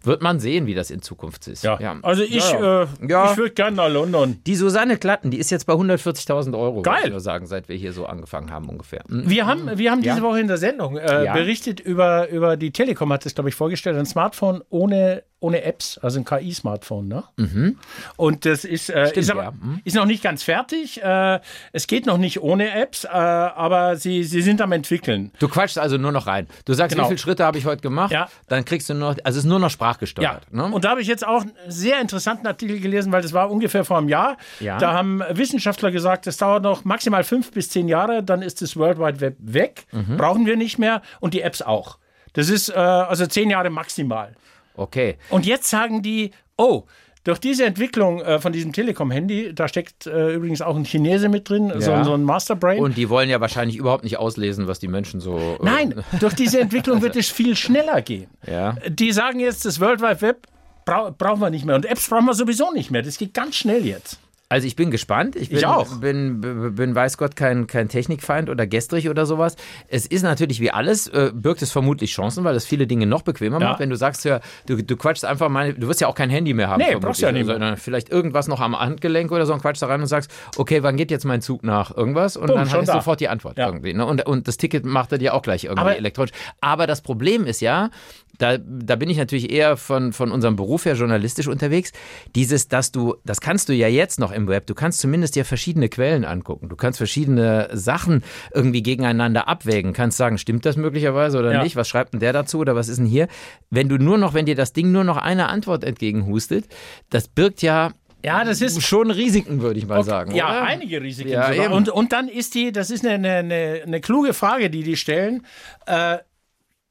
Wird 0.03 0.21
man 0.21 0.39
sehen, 0.39 0.65
wie 0.67 0.75
das 0.75 0.91
in 0.91 1.01
Zukunft 1.01 1.47
ist. 1.47 1.63
ja. 1.63 1.77
Also 2.01 2.23
ich, 2.23 2.51
Ja, 2.51 2.59
ja. 2.59 2.83
Äh, 2.83 2.87
Ja. 3.07 3.31
ich 3.31 3.37
würde 3.37 3.51
gerne 3.53 3.77
nach 3.77 3.89
London. 3.89 4.37
Die 4.45 4.55
Susanne 4.55 4.97
Klatten, 4.97 5.31
die 5.31 5.37
ist 5.37 5.49
jetzt 5.49 5.65
bei 5.65 5.73
140.000 5.73 6.57
Euro, 6.57 6.81
Geil. 6.81 7.13
ich 7.15 7.23
sagen, 7.23 7.47
seit 7.47 7.69
wir 7.69 7.75
hier 7.77 7.93
so 7.93 8.05
angefangen 8.05 8.51
haben 8.51 8.67
ungefähr. 8.69 9.01
Wir 9.07 9.45
haben, 9.45 9.77
wir 9.77 9.91
haben 9.91 10.01
diese 10.01 10.17
Ja. 10.17 10.21
Woche 10.23 10.39
in 10.41 10.47
der 10.47 10.57
Sendung 10.57 10.97
äh, 10.97 11.25
Ja. 11.25 11.33
berichtet 11.33 11.79
über, 11.79 12.29
über 12.29 12.57
die 12.57 12.71
Telekom, 12.71 13.11
hat 13.13 13.25
es, 13.25 13.33
glaube 13.35 13.49
ich, 13.49 13.55
vorgestellt, 13.55 13.97
ein 13.97 14.05
Smartphone 14.05 14.61
ohne 14.69 15.23
ohne 15.39 15.61
Apps, 15.63 15.99
also 15.99 16.19
ein 16.19 16.25
KI-Smartphone. 16.25 17.07
Ne? 17.07 17.23
Und 18.15 18.45
das 18.45 18.65
ist, 18.65 18.89
äh, 18.89 19.11
ist, 19.13 19.29
aber, 19.29 19.43
ja. 19.43 19.51
Mhm. 19.51 19.81
ist 19.83 19.95
noch 19.95 20.05
nicht 20.05 20.23
ganz 20.23 20.41
fertig. 20.43 21.01
Äh, 21.03 21.39
es 21.73 21.85
geht 21.85 22.05
noch 22.07 22.17
nicht 22.17 22.41
ohne 22.41 22.71
Apps, 22.73 23.03
äh, 23.03 23.07
aber 23.09 23.97
sie, 23.97 24.23
sie 24.23 24.41
sind 24.41 24.61
am 24.61 24.71
entwickeln. 24.71 25.31
Du 25.39 25.47
quatschst 25.47 25.77
also 25.77 25.97
nur 25.97 26.11
noch 26.11 26.25
rein. 26.27 26.47
Du 26.65 26.73
sagst, 26.73 26.95
Genau. 26.95 27.03
wie 27.05 27.09
viele 27.09 27.19
Schritte 27.19 27.45
habe 27.45 27.57
ich 27.59 27.65
heute 27.65 27.81
gemacht? 27.81 28.11
Ja. 28.11 28.29
Dann 28.47 28.65
kriegst 28.65 28.89
du 28.89 28.95
nur 28.95 29.11
noch, 29.11 29.17
also 29.23 29.37
es 29.37 29.45
ist 29.45 29.49
nur 29.49 29.59
noch 29.59 29.69
sprachgesteuert. 29.69 30.47
Ja, 30.51 30.57
Ne? 30.67 30.73
und 30.73 30.83
da 30.85 30.89
habe 30.89 31.01
ich 31.01 31.07
jetzt 31.07 31.25
auch 31.25 31.41
einen 31.41 31.51
sehr 31.67 32.01
interessanten 32.01 32.47
Artikel 32.47 32.79
gelesen, 32.79 33.11
weil 33.11 33.21
das 33.21 33.33
war 33.33 33.51
ungefähr 33.51 33.85
vor 33.85 33.99
einem 33.99 34.09
Jahr. 34.09 34.37
Ja. 34.59 34.77
Da 34.79 34.93
haben 34.93 35.21
Wissenschaftler 35.29 35.91
gesagt, 35.91 36.25
das 36.25 36.37
dauert 36.37 36.63
noch 36.63 36.83
maximal 36.83 37.23
fünf 37.23 37.51
bis 37.51 37.69
zehn 37.69 37.87
Jahre, 37.87 38.23
dann 38.23 38.41
ist 38.41 38.61
das 38.63 38.75
World 38.75 38.97
Wide 38.97 39.21
Web 39.21 39.35
weg, 39.39 39.85
Mhm. 39.91 40.17
brauchen 40.17 40.45
wir 40.47 40.57
nicht 40.57 40.79
mehr 40.79 41.01
und 41.19 41.33
die 41.35 41.41
Apps 41.41 41.61
auch. 41.61 41.99
Das 42.33 42.49
ist 42.49 42.69
äh, 42.69 42.73
also 42.73 43.25
zehn 43.27 43.49
Jahre 43.49 43.69
maximal. 43.69 44.33
Okay. 44.77 45.17
Und 45.29 45.45
jetzt 45.45 45.69
sagen 45.69 46.01
die, 46.01 46.31
oh, 46.57 46.83
durch 47.23 47.39
diese 47.39 47.65
Entwicklung 47.65 48.21
äh, 48.21 48.39
von 48.39 48.53
diesem 48.53 48.71
Telekom-Handy, 48.71 49.53
da 49.53 49.67
steckt 49.67 50.07
äh, 50.07 50.33
übrigens 50.35 50.61
auch 50.61 50.77
ein 50.77 50.85
Chinese 50.85 51.27
mit 51.27 51.49
drin, 51.49 51.73
so, 51.77 51.91
Ja. 51.91 52.03
so 52.05 52.13
ein 52.13 52.23
Masterbrain. 52.23 52.79
Und 52.79 52.95
die 52.95 53.09
wollen 53.09 53.29
ja 53.29 53.41
wahrscheinlich 53.41 53.75
überhaupt 53.75 54.05
nicht 54.05 54.17
auslesen, 54.17 54.67
was 54.67 54.79
die 54.79 54.87
Menschen 54.87 55.19
so. 55.19 55.37
äh, 55.37 55.57
Nein, 55.61 55.93
durch 56.21 56.35
diese 56.35 56.61
Entwicklung 56.61 57.01
wird 57.01 57.15
es 57.17 57.29
viel 57.29 57.57
schneller 57.57 58.01
gehen. 58.01 58.29
Ja. 58.45 58.77
Die 58.87 59.11
sagen 59.11 59.41
jetzt, 59.41 59.65
das 59.65 59.81
World 59.81 60.01
Wide 60.01 60.21
Web 60.21 60.47
brau 60.85 61.11
brauchen 61.11 61.41
wir 61.41 61.49
nicht 61.49 61.65
mehr. 61.65 61.75
Und 61.75 61.85
Apps 61.85 62.07
brauchen 62.07 62.27
wir 62.27 62.33
sowieso 62.33 62.71
nicht 62.71 62.91
mehr. 62.91 63.01
Das 63.01 63.17
geht 63.17 63.33
ganz 63.33 63.57
schnell 63.57 63.85
jetzt. 63.85 64.19
Also 64.49 64.65
ich 64.65 64.77
bin 64.77 64.91
gespannt. 64.91 65.35
Ich, 65.35 65.49
bin, 65.49 65.65
auch. 65.65 65.97
Bin, 65.97 66.39
bin, 66.39 66.73
bin, 66.75 66.95
weiß 66.95 67.17
Gott, 67.17 67.35
kein, 67.35 67.67
kein 67.67 67.89
Technikfeind 67.89 68.49
oder 68.49 68.65
gestrig 68.65 69.09
oder 69.09 69.25
sowas. 69.25 69.57
Es 69.89 70.05
ist 70.05 70.21
natürlich 70.23 70.61
wie 70.61 70.71
alles, 70.71 71.07
äh, 71.07 71.31
birgt 71.33 71.61
es 71.61 71.73
vermutlich 71.73 72.13
Chancen, 72.13 72.45
weil 72.45 72.55
es 72.55 72.65
viele 72.65 72.87
Dinge 72.87 73.05
noch 73.07 73.23
bequemer 73.23 73.59
Ja. 73.59 73.69
macht. 73.71 73.79
Wenn 73.81 73.89
du 73.89 73.97
sagst, 73.97 74.23
ja, 74.23 74.39
du, 74.65 74.81
du 74.81 74.95
quatschst 74.95 75.25
einfach 75.25 75.49
mal, 75.49 75.73
du 75.73 75.89
wirst 75.89 75.99
ja 75.99 76.07
auch 76.07 76.15
kein 76.15 76.29
Handy 76.29 76.53
mehr 76.53 76.69
haben. 76.69 76.81
Nee, 76.81 76.95
brauchst 76.95 77.19
ja 77.19 77.33
nicht 77.33 77.45
mehr. 77.45 77.75
Vielleicht 77.75 78.09
irgendwas 78.09 78.47
noch 78.47 78.61
am 78.61 78.79
Handgelenk 78.79 79.33
oder 79.33 79.45
so 79.45 79.51
und 79.53 79.61
quatschst 79.61 79.83
da 79.83 79.87
rein 79.87 79.99
und 79.99 80.07
sagst, 80.07 80.31
okay, 80.55 80.81
wann 80.81 80.95
geht 80.95 81.11
jetzt 81.11 81.25
mein 81.25 81.41
Zug 81.41 81.63
nach 81.63 81.95
irgendwas? 81.95 82.37
Und 82.37 82.47
Bumm, 82.47 82.55
dann 82.55 82.71
hast 82.71 82.81
du 82.83 82.85
da. 82.85 82.93
sofort 82.93 83.19
die 83.19 83.27
Antwort 83.27 83.57
Ja. 83.57 83.65
irgendwie. 83.65 83.93
Ne? 83.93 84.05
Und, 84.05 84.25
und 84.25 84.47
das 84.47 84.55
Ticket 84.55 84.85
macht 84.85 85.11
er 85.11 85.17
dir 85.17 85.33
auch 85.33 85.41
gleich 85.41 85.65
irgendwie 85.65 85.81
Aber- 85.81 85.97
elektronisch. 85.97 86.31
Aber 86.61 86.87
das 86.87 87.01
Problem 87.01 87.45
ist 87.45 87.59
ja, 87.59 87.89
da, 88.37 88.57
da 88.57 88.95
bin 88.95 89.09
ich 89.09 89.17
natürlich 89.17 89.51
eher 89.51 89.77
von, 89.77 90.13
von 90.13 90.31
unserem 90.31 90.55
Beruf 90.55 90.85
her 90.85 90.93
journalistisch 90.95 91.47
unterwegs. 91.47 91.91
Dieses, 92.35 92.67
dass 92.67 92.91
du, 92.91 93.15
das 93.25 93.41
kannst 93.41 93.69
du 93.69 93.73
ja 93.73 93.87
jetzt 93.87 94.19
noch 94.19 94.31
im 94.31 94.47
Web, 94.47 94.67
du 94.67 94.75
kannst 94.75 94.99
zumindest 94.99 95.35
dir 95.35 95.45
verschiedene 95.45 95.89
Quellen 95.89 96.25
angucken. 96.25 96.69
Du 96.69 96.75
kannst 96.75 96.97
verschiedene 96.97 97.69
Sachen 97.73 98.23
irgendwie 98.53 98.83
gegeneinander 98.83 99.47
abwägen. 99.47 99.93
Kannst 99.93 100.17
sagen, 100.17 100.37
stimmt 100.37 100.65
das 100.65 100.77
möglicherweise 100.77 101.39
oder 101.39 101.51
Ja. 101.53 101.63
nicht? 101.63 101.75
Was 101.75 101.87
schreibt 101.87 102.13
denn 102.13 102.19
der 102.19 102.33
dazu 102.33 102.59
oder 102.59 102.75
was 102.75 102.87
ist 102.89 102.97
denn 102.97 103.05
hier? 103.05 103.27
Wenn 103.69 103.89
du 103.89 103.97
nur 103.97 104.17
noch, 104.17 104.33
wenn 104.33 104.45
dir 104.45 104.55
das 104.55 104.73
Ding 104.73 104.91
nur 104.91 105.03
noch 105.03 105.17
eine 105.17 105.49
Antwort 105.49 105.83
entgegenhustet, 105.83 106.65
das 107.09 107.27
birgt 107.27 107.61
ja 107.61 107.91
Ja, 108.23 108.43
das 108.43 108.61
ist 108.61 108.81
schon 108.83 109.11
Risiken, 109.11 109.61
würde 109.61 109.79
ich 109.79 109.87
mal 109.87 110.03
sagen. 110.03 110.33
ja 110.35 110.45
oder? 110.49 110.63
einige 110.63 111.01
Risiken. 111.01 111.29
Ja. 111.31 111.69
Und, 111.71 111.89
und 111.89 112.11
dann 112.13 112.27
ist 112.27 112.55
die, 112.55 112.71
das 112.71 112.89
ist 112.91 113.05
eine, 113.05 113.29
eine, 113.31 113.81
eine 113.85 114.01
kluge 114.01 114.33
Frage, 114.33 114.69
die 114.69 114.83
die 114.83 114.95
stellen. 114.97 115.45
Äh, 115.85 116.17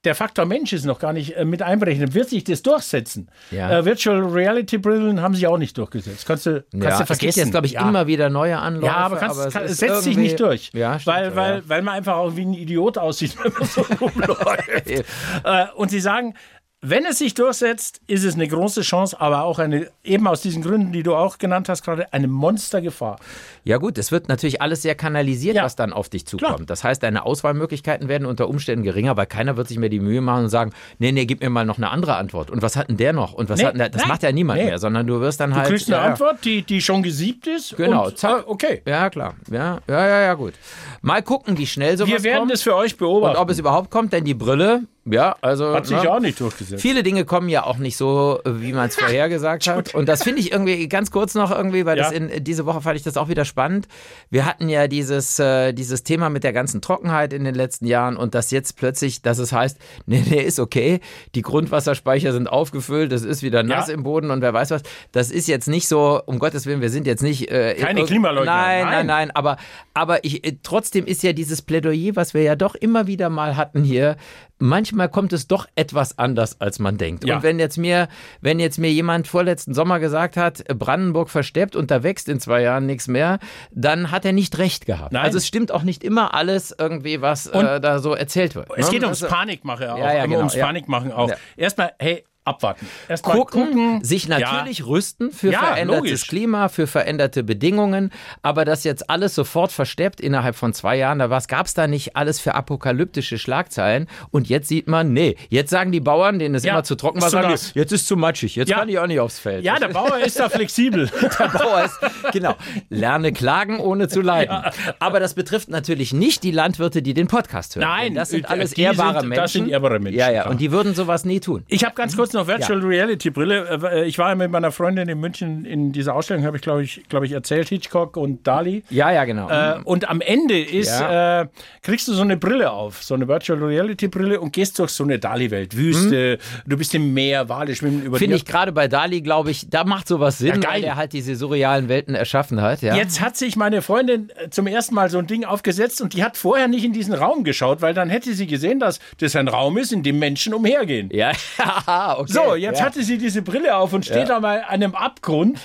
der 0.07 0.15
Faktor 0.15 0.47
Mensch 0.47 0.73
ist 0.73 0.85
noch 0.87 0.99
gar 0.99 1.13
nicht 1.13 1.37
äh, 1.37 1.45
mit 1.45 1.61
einberechnet. 1.63 2.15
Wird 2.15 2.31
sich 2.31 2.45
das 2.45 2.63
durchsetzen? 2.63 3.29
Ja. 3.51 3.71
Äh, 3.81 3.85
Virtual 3.85 4.21
Reality 4.23 4.79
Brillen 4.79 5.21
haben 5.21 5.35
sich 5.35 5.47
auch 5.47 5.59
nicht 5.59 5.77
durchgesetzt. 5.77 6.25
Kannst 6.27 6.47
du, 6.47 6.65
kannst 6.71 6.73
Ja, 6.73 6.81
du 6.81 6.87
es 6.87 6.97
vergessen. 7.07 7.19
gibt 7.19 7.37
jetzt, 7.37 7.51
glaube 7.51 7.67
ich, 7.67 7.73
Ja. 7.73 7.89
immer 7.89 8.07
wieder 8.07 8.31
neue 8.31 8.57
Anläufe. 8.59 8.87
Ja, 8.87 8.97
aber, 8.97 9.17
kannst, 9.17 9.39
es 9.45 9.53
kann, 9.53 9.65
es 9.65 9.77
setzt 9.79 10.05
sich 10.05 10.17
nicht 10.17 10.41
durch. 10.41 10.71
Ja, 10.73 10.99
stimmt, 10.99 11.17
weil, 11.17 11.37
weil, 11.37 11.69
weil 11.69 11.83
man 11.83 11.95
einfach 11.95 12.15
auch 12.17 12.37
wie 12.37 12.47
ein 12.47 12.55
Idiot 12.55 12.97
aussieht, 12.99 13.37
wenn 13.43 13.53
man 13.53 13.65
so 13.69 13.83
rumläuft. 14.01 14.87
äh, 15.45 15.67
und 15.75 15.91
sie 15.91 16.01
sagen, 16.01 16.35
wenn 16.83 17.05
es 17.07 17.19
sich 17.19 17.33
durchsetzt, 17.35 18.01
ist 18.07 18.23
es 18.23 18.35
eine 18.35 18.47
große 18.47 18.83
Chance, 18.83 19.19
aber 19.21 19.43
auch 19.45 19.59
eine, 19.59 19.89
eben 20.05 20.29
aus 20.29 20.43
diesen 20.43 20.63
Gründen, 20.63 20.93
die 20.93 21.03
du 21.03 21.15
auch 21.15 21.39
genannt 21.39 21.69
hast, 21.69 21.83
gerade 21.83 22.13
eine 22.13 22.29
Monstergefahr. 22.29 23.19
Ja 23.65 23.79
gut, 23.79 23.97
es 23.99 24.13
wird 24.13 24.29
natürlich 24.29 24.61
alles 24.63 24.83
sehr 24.83 24.95
kanalisiert, 24.95 25.57
Ja. 25.57 25.65
was 25.65 25.75
dann 25.75 25.93
auf 25.93 26.09
dich 26.11 26.27
zukommt. 26.27 26.57
Klar. 26.57 26.67
Das 26.67 26.85
heißt, 26.85 27.03
deine 27.03 27.25
Auswahlmöglichkeiten 27.25 28.09
werden 28.09 28.27
unter 28.27 28.49
Umständen 28.49 28.85
geringer, 28.85 29.17
weil 29.17 29.27
keiner 29.27 29.57
wird 29.57 29.69
sich 29.69 29.79
mehr 29.79 29.89
die 29.89 30.01
Mühe 30.01 30.21
machen 30.21 30.45
und 30.45 30.51
sagen, 30.51 30.73
nee, 30.99 31.13
nee, 31.13 31.25
gib 31.25 31.41
mir 31.41 31.49
mal 31.51 31.65
noch 31.65 31.79
eine 31.79 31.91
andere 31.91 32.17
Antwort. 32.17 32.51
Und 32.51 32.61
was 32.63 32.77
hat 32.77 32.89
denn 32.89 32.99
der 32.99 33.15
noch? 33.15 33.33
Und 33.33 33.49
was 33.49 33.59
Nee, 33.59 33.67
hat 33.67 33.77
der? 33.79 33.89
Das 33.89 34.03
nein, 34.03 34.09
macht 34.09 34.23
ja 34.23 34.31
niemand 34.31 34.61
nee. 34.61 34.67
mehr, 34.67 34.79
sondern 34.79 35.07
du 35.07 35.19
wirst 35.21 35.41
dann 35.41 35.55
halt... 35.57 35.67
Du 35.67 35.71
kriegst 35.71 35.91
eine 35.91 36.03
ja. 36.05 36.11
Antwort, 36.11 36.45
die, 36.45 36.63
die 36.63 36.83
schon 36.83 37.03
gesiebt 37.03 37.47
ist. 37.47 37.75
Genau, 37.79 38.07
und, 38.09 38.19
zack. 38.19 38.41
äh, 38.41 38.51
okay. 38.51 38.83
Ja, 38.87 39.09
klar. 39.09 39.35
Ja, 39.51 39.81
ja, 39.89 40.07
ja, 40.07 40.21
ja, 40.21 40.35
gut. 40.35 40.53
Mal 41.01 41.23
gucken, 41.23 41.57
wie 41.57 41.67
schnell 41.67 41.97
sowas 41.97 42.13
Wir 42.13 42.23
werden 42.23 42.41
kommt 42.41 42.53
das 42.53 42.63
für 42.63 42.77
euch 42.77 42.93
und 42.93 42.99
beobachten. 42.99 43.39
ob 43.39 43.49
es 43.51 43.59
überhaupt 43.59 43.91
kommt, 43.91 44.13
denn 44.13 44.25
die 44.25 44.35
Brille, 44.35 44.83
ja, 45.07 45.35
also... 45.41 45.73
Hat 45.75 45.87
sich 45.87 46.03
ne? 46.03 46.11
auch 46.13 46.21
nicht 46.21 46.39
durchgesetzt. 46.39 46.66
Viele 46.77 47.03
Dinge 47.03 47.25
kommen 47.25 47.49
ja 47.49 47.65
auch 47.65 47.79
nicht 47.79 47.97
so, 47.97 48.41
wie 48.45 48.73
man 48.73 48.89
es 48.89 48.97
vorhergesagt 48.97 49.67
hat. 49.67 49.95
Und 49.95 50.09
das 50.09 50.23
finde 50.23 50.41
ich 50.41 50.53
irgendwie 50.53 50.89
ganz 50.89 51.11
kurz 51.11 51.35
noch 51.35 51.51
irgendwie, 51.51 51.87
weil 51.87 51.97
das 51.97 52.11
Ja. 52.13 52.17
in 52.19 52.45
diese 52.45 52.67
Woche 52.67 52.81
fand 52.81 52.97
ich 52.97 53.03
das 53.03 53.17
auch 53.17 53.29
wieder 53.29 53.45
spannend. 53.45 53.89
Wir 54.31 54.45
hatten 54.47 54.69
ja 54.69 54.89
dieses, 54.89 55.39
äh, 55.39 55.73
dieses 55.73 56.03
Thema 56.03 56.31
mit 56.31 56.45
der 56.45 56.53
ganzen 56.53 56.81
Trockenheit 56.81 57.33
in 57.33 57.45
den 57.45 57.55
letzten 57.55 57.87
Jahren 57.87 58.17
und 58.17 58.35
das 58.35 58.51
jetzt 58.51 58.77
plötzlich, 58.77 59.23
dass 59.23 59.39
es 59.39 59.53
heißt, 59.53 59.79
nee, 60.07 60.23
nee, 60.29 60.43
ist 60.43 60.59
okay, 60.61 61.01
die 61.35 61.43
Grundwasserspeicher 61.43 62.33
sind 62.33 62.49
aufgefüllt, 62.49 63.13
es 63.13 63.23
ist 63.25 63.43
wieder 63.43 63.63
nass 63.63 63.89
Ja. 63.89 63.95
im 63.95 64.03
Boden 64.03 64.31
und 64.31 64.41
wer 64.43 64.53
weiß 64.53 64.71
was. 64.71 64.83
Das 65.13 65.31
ist 65.31 65.49
jetzt 65.49 65.69
nicht 65.69 65.89
so, 65.89 66.21
um 66.27 66.39
Gottes 66.39 66.67
Willen, 66.67 66.81
wir 66.81 66.91
sind 66.91 67.07
jetzt 67.07 67.23
nicht. 67.23 67.51
Äh, 67.51 67.75
Keine 67.75 68.05
Klimaleugner, 68.05 68.51
Nein, 68.53 68.85
nein, 68.85 68.93
nein. 68.93 69.07
nein, 69.07 69.31
aber, 69.33 69.57
aber 69.95 70.25
ich, 70.25 70.45
äh, 70.47 70.57
trotzdem 70.63 71.07
ist 71.07 71.23
ja 71.23 71.33
dieses 71.33 71.63
Plädoyer, 71.63 72.17
was 72.17 72.35
wir 72.35 72.43
ja 72.43 72.57
doch 72.57 72.75
immer 72.75 73.07
wieder 73.07 73.31
mal 73.31 73.57
hatten 73.57 73.83
hier, 73.85 74.17
manchmal 74.59 75.09
kommt 75.09 75.33
es 75.33 75.47
doch 75.47 75.67
etwas 75.75 76.19
anders, 76.19 76.61
als 76.61 76.79
man 76.79 76.99
denkt. 76.99 77.25
Ja. 77.25 77.37
Und 77.37 77.43
wenn 77.43 77.59
jetzt 77.59 77.79
mir, 77.79 78.09
wenn 78.41 78.59
jetzt 78.61 78.79
mir 78.79 78.91
jemand 78.91 79.29
vorletzten 79.29 79.75
Sommer 79.75 80.01
gesagt 80.01 80.37
hat, 80.37 80.65
Brandenburg 80.69 81.31
versteppt 81.31 81.77
und 81.77 81.91
da 81.91 82.03
wächst 82.03 82.29
in 82.29 82.41
zwei 82.41 82.63
Jahren 82.63 82.87
nichts 82.87 83.09
mehr, 83.09 83.39
dann 83.71 84.11
hat 84.11 84.25
er 84.25 84.33
nicht 84.33 84.59
recht 84.59 84.87
gehabt. 84.87 85.13
Nein. 85.13 85.25
Also 85.25 85.39
es 85.39 85.47
stimmt 85.47 85.73
auch 85.73 85.83
nicht 85.83 86.03
immer 86.03 86.35
alles 86.35 86.75
irgendwie, 86.79 87.21
was 87.21 87.47
äh, 87.47 87.81
da 87.81 87.99
so 87.99 88.15
erzählt 88.15 88.55
wird. 88.55 88.69
Es 88.77 88.87
ne? 88.87 88.93
geht 88.93 89.03
ums 89.03 89.23
Also, 89.23 89.35
Panikmache 89.35 89.93
auch. 89.93 89.99
Ja, 89.99 90.15
ja, 90.15 90.27
genau, 90.27 90.39
ums 90.39 90.55
ja. 90.55 90.67
Panikmachen 90.67 91.13
auch. 91.13 91.31
Erstmal, 91.57 91.93
hey, 91.99 92.25
abwarten. 92.47 92.87
Erstmal 93.09 93.37
gucken, 93.37 93.67
gucken, 93.67 94.05
sich 94.05 94.29
natürlich 94.29 94.87
rüsten 94.87 95.31
für 95.33 95.51
Ja, 95.53 95.59
verändertes 95.61 96.05
logisch. 96.11 96.29
Klima, 96.29 96.69
für 96.69 96.87
veränderte 96.87 97.43
Bedingungen, 97.45 98.13
aber 98.43 98.65
das 98.65 98.85
jetzt 98.85 99.11
alles 99.11 99.35
sofort 99.35 99.73
versteppt 99.73 100.21
innerhalb 100.21 100.57
von 100.57 100.73
zwei 100.73 100.97
Jahren, 100.97 101.19
da 101.19 101.27
gab 101.49 101.67
es 101.67 101.75
da 101.75 101.87
nicht 101.87 102.17
alles 102.17 102.41
für 102.41 102.55
apokalyptische 102.55 103.39
Schlagzeilen 103.39 104.09
und 104.31 104.49
jetzt 104.49 104.69
sieht 104.69 104.87
man, 104.89 105.13
nee, 105.13 105.37
jetzt 105.49 105.71
sagen 105.71 105.93
die 105.93 106.01
Bauern, 106.01 106.39
denen 106.39 106.55
es 106.55 106.65
Ja, 106.65 106.73
immer 106.73 106.85
zu 106.85 106.95
trocken 106.95 107.21
war, 107.21 107.31
sagen 107.31 107.49
die, 107.55 107.79
jetzt 107.79 107.93
ist 107.93 108.07
zu 108.07 108.17
matschig, 108.17 108.57
jetzt 108.57 108.69
Ja. 108.69 108.79
kann 108.79 108.89
ich 108.89 108.99
auch 108.99 109.07
nicht 109.07 109.21
aufs 109.21 109.39
Feld. 109.39 109.65
Ja, 109.65 109.79
der 109.79 109.89
Bauer 109.97 110.19
ist 110.19 110.39
da 110.39 110.49
flexibel. 110.49 111.11
der 111.39 111.49
Bauer 111.49 111.85
ist, 111.85 111.99
genau, 112.33 112.55
lerne 112.89 113.33
klagen, 113.33 113.79
ohne 113.81 114.09
zu 114.09 114.21
leiden. 114.21 114.57
Aber 114.99 115.21
das 115.21 115.35
betrifft 115.35 115.69
natürlich 115.69 116.13
nicht 116.13 116.43
die 116.43 116.51
Landwirte, 116.51 117.03
die 117.03 117.15
den 117.15 117.27
Podcast 117.27 117.77
hören. 117.77 117.89
Nein, 117.89 118.15
das 118.15 118.31
sind 118.31 118.45
äh, 118.45 118.49
alles 118.49 118.73
ehrbare 118.75 119.21
sind- 119.21 119.29
Menschen. 119.29 119.43
das 119.43 119.53
sind 119.53 119.69
ehrbare 119.69 119.99
Menschen, 119.99 120.19
Ja, 120.19 120.31
ja, 120.31 120.49
und 120.49 120.61
die 120.61 120.71
würden 120.73 120.95
sowas 120.95 121.25
nie 121.25 121.41
tun. 121.41 121.65
Ich 121.69 121.85
habe 121.85 121.95
ganz 121.95 122.17
kurz 122.17 122.33
noch 122.37 122.47
Virtual 122.47 122.81
Reality 122.81 123.31
Brille. 123.31 123.81
Äh, 123.93 124.05
Ich 124.07 124.19
war 124.19 124.29
ja 124.31 124.35
mit 124.35 124.51
meiner 124.51 124.71
Freundin 124.73 125.09
in 125.09 125.19
München 125.21 125.65
in 125.65 125.93
dieser 125.93 126.15
Ausstellung, 126.15 126.45
habe 126.45 126.57
ich 126.57 126.63
glaube 126.63 126.83
ich, 126.83 127.03
glaube 127.09 127.27
ich 127.27 127.33
erzählt, 127.33 127.69
Hitchcock 127.69 128.17
und 128.17 128.47
Dali. 128.47 128.85
Ja, 128.91 129.11
ja, 129.11 129.25
genau. 129.25 129.49
Äh, 129.51 129.81
und 129.85 130.09
am 130.09 130.21
Ende 130.21 130.59
ist, 130.61 130.91
Ja. 131.01 131.43
äh, 131.43 131.47
kriegst 131.83 132.07
du 132.09 132.13
so 132.13 132.23
eine 132.23 132.37
Brille 132.37 132.71
auf, 132.71 133.03
so 133.03 133.15
eine 133.15 133.27
Virtual 133.29 133.63
Reality 133.63 134.09
Brille 134.09 134.41
und 134.41 134.53
gehst 134.53 134.79
durch 134.79 134.91
so 134.91 135.05
eine 135.05 135.19
Dali-Welt, 135.19 135.77
Wüste, 135.77 136.39
du 136.67 136.77
bist 136.77 136.95
im 136.95 137.13
Meer, 137.15 137.49
Wale 137.49 137.75
schwimmen 137.75 138.03
über? 138.05 138.19
Finde 138.19 138.37
ich 138.37 138.45
gerade 138.45 138.73
bei 138.73 138.89
Dali, 138.89 139.21
glaube 139.21 139.51
ich, 139.51 139.69
da 139.69 139.85
macht 139.85 140.09
sowas 140.09 140.39
Sinn, 140.39 140.63
Ja, 140.63 140.71
weil 140.71 140.85
er 140.85 140.97
halt 140.97 141.13
diese 141.13 141.35
surrealen 141.37 141.89
Welten 141.89 142.15
erschaffen 142.15 142.61
hat. 142.61 142.83
Ja. 142.83 142.95
Jetzt 142.95 143.21
hat 143.21 143.37
sich 143.37 143.57
meine 143.57 143.83
Freundin 143.83 144.31
äh, 144.37 144.51
zum 144.51 144.67
ersten 144.67 144.95
Mal 144.95 145.11
so 145.11 145.19
ein 145.19 145.27
Ding 145.27 145.45
aufgesetzt 145.45 146.01
und 146.01 146.13
die 146.15 146.23
hat 146.23 146.37
vorher 146.37 146.69
nicht 146.69 146.85
in 146.85 146.93
diesen 146.93 147.15
Raum 147.15 147.45
geschaut, 147.45 147.83
weil 147.83 147.95
dann 147.95 148.11
hätte 148.11 148.35
sie 148.35 148.47
gesehen, 148.47 148.81
dass 148.81 148.99
das 149.19 149.35
ein 149.37 149.49
Raum 149.49 149.79
ist, 149.79 149.93
in 149.93 150.03
dem 150.03 150.19
Menschen 150.19 150.53
umhergehen. 150.55 151.09
Ja, 151.13 151.33
okay. 152.19 152.26
So, 152.27 152.55
jetzt 152.55 152.81
ja. 152.81 152.87
hatte 152.87 153.03
sie 153.03 153.19
diese 153.19 153.43
Brille 153.43 153.77
auf 153.77 153.93
und 153.93 154.05
steht 154.05 154.31
an 154.31 154.45
einem 154.45 154.95
Abgrund 154.95 155.59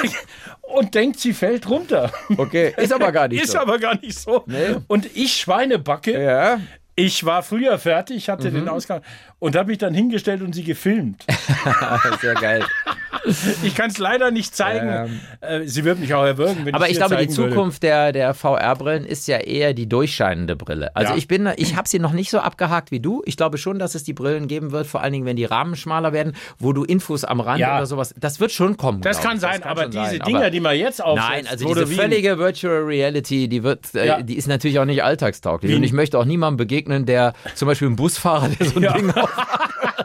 und 0.62 0.94
denkt, 0.94 1.20
sie 1.20 1.32
fällt 1.32 1.68
runter. 1.68 2.12
Okay, 2.36 2.74
ist 2.76 2.92
aber 2.92 3.12
gar 3.12 3.28
nicht 3.28 3.42
Ist 3.44 3.52
so. 3.52 3.58
aber 3.58 3.78
gar 3.78 3.98
nicht 4.00 4.18
so. 4.18 4.44
Nee. 4.46 4.76
Und 4.86 5.16
ich 5.16 5.36
Schweinebacke. 5.36 6.20
ja. 6.22 6.60
Ich 7.00 7.24
war 7.24 7.44
früher 7.44 7.78
fertig, 7.78 8.28
hatte 8.28 8.50
Mhm. 8.50 8.54
den 8.54 8.68
Ausgang 8.68 9.02
und 9.38 9.54
habe 9.54 9.68
mich 9.68 9.78
dann 9.78 9.94
hingestellt 9.94 10.42
und 10.42 10.52
sie 10.52 10.64
gefilmt. 10.64 11.24
Sehr 12.20 12.34
geil. 12.34 12.64
Ich 13.62 13.74
kann 13.74 13.90
es 13.90 13.98
leider 13.98 14.30
nicht 14.30 14.54
zeigen. 14.56 15.20
Äh, 15.40 15.62
sie 15.66 15.84
wird 15.84 15.98
mich 16.00 16.12
auch 16.14 16.24
erwürgen, 16.24 16.64
wenn 16.66 16.74
Aber 16.74 16.88
ich 16.88 16.96
glaube, 16.96 17.16
die 17.16 17.26
zeigen 17.28 17.36
würde. 17.36 17.50
Zukunft 17.54 17.82
der, 17.82 18.12
der 18.12 18.32
VR-Brillen 18.34 19.04
ist 19.04 19.28
ja 19.28 19.38
eher 19.38 19.74
die 19.74 19.88
durchscheinende 19.88 20.56
Brille. 20.56 20.94
Also 20.96 21.12
Ja. 21.12 21.16
ich 21.18 21.28
bin, 21.28 21.48
ich 21.56 21.76
habe 21.76 21.88
sie 21.88 21.98
noch 21.98 22.12
nicht 22.12 22.30
so 22.30 22.38
abgehakt 22.40 22.90
wie 22.90 23.00
du. 23.00 23.22
Ich 23.26 23.36
glaube 23.36 23.58
schon, 23.58 23.78
dass 23.78 23.94
es 23.94 24.02
die 24.02 24.12
Brillen 24.12 24.48
geben 24.48 24.72
wird, 24.72 24.86
vor 24.86 25.02
allen 25.02 25.12
Dingen, 25.12 25.26
wenn 25.26 25.36
die 25.36 25.44
Rahmen 25.44 25.76
schmaler 25.76 26.12
werden, 26.12 26.32
wo 26.58 26.72
du 26.72 26.84
Infos 26.84 27.24
am 27.24 27.40
Rand 27.40 27.60
Ja. 27.60 27.76
oder 27.76 27.86
sowas. 27.86 28.14
Das 28.18 28.40
wird 28.40 28.50
schon 28.50 28.76
kommen. 28.76 29.02
Das 29.02 29.20
kann 29.20 29.34
ich. 29.36 29.40
sein, 29.42 29.62
aber 29.62 29.82
schon 29.82 29.90
diese 29.92 30.04
sein. 30.04 30.20
Dinger, 30.26 30.38
Aber- 30.40 30.50
die 30.50 30.60
man 30.60 30.76
jetzt 30.76 31.02
aufsetzt, 31.04 31.28
Nein, 31.30 31.46
also 31.48 31.66
diese 31.74 31.86
völlige 31.86 32.38
Virtual 32.38 32.82
Reality, 32.82 33.48
die 33.48 33.62
wird, 33.62 33.94
äh, 33.94 34.06
Ja. 34.06 34.22
die 34.22 34.36
ist 34.36 34.48
natürlich 34.48 34.78
auch 34.78 34.84
nicht 34.84 35.04
alltagstauglich. 35.04 35.70
Wie- 35.70 35.76
Und 35.76 35.82
ich 35.82 35.92
möchte 35.92 36.18
auch 36.18 36.24
niemandem 36.24 36.56
begegnen, 36.56 36.87
der 36.88 37.32
zum 37.54 37.66
Beispiel 37.68 37.88
ein 37.88 37.96
Busfahrer, 37.96 38.48
der 38.48 38.66
so 38.66 38.76
ein 38.76 38.82
Ja. 38.82 38.92
Ding 38.92 39.10
auf 39.10 39.30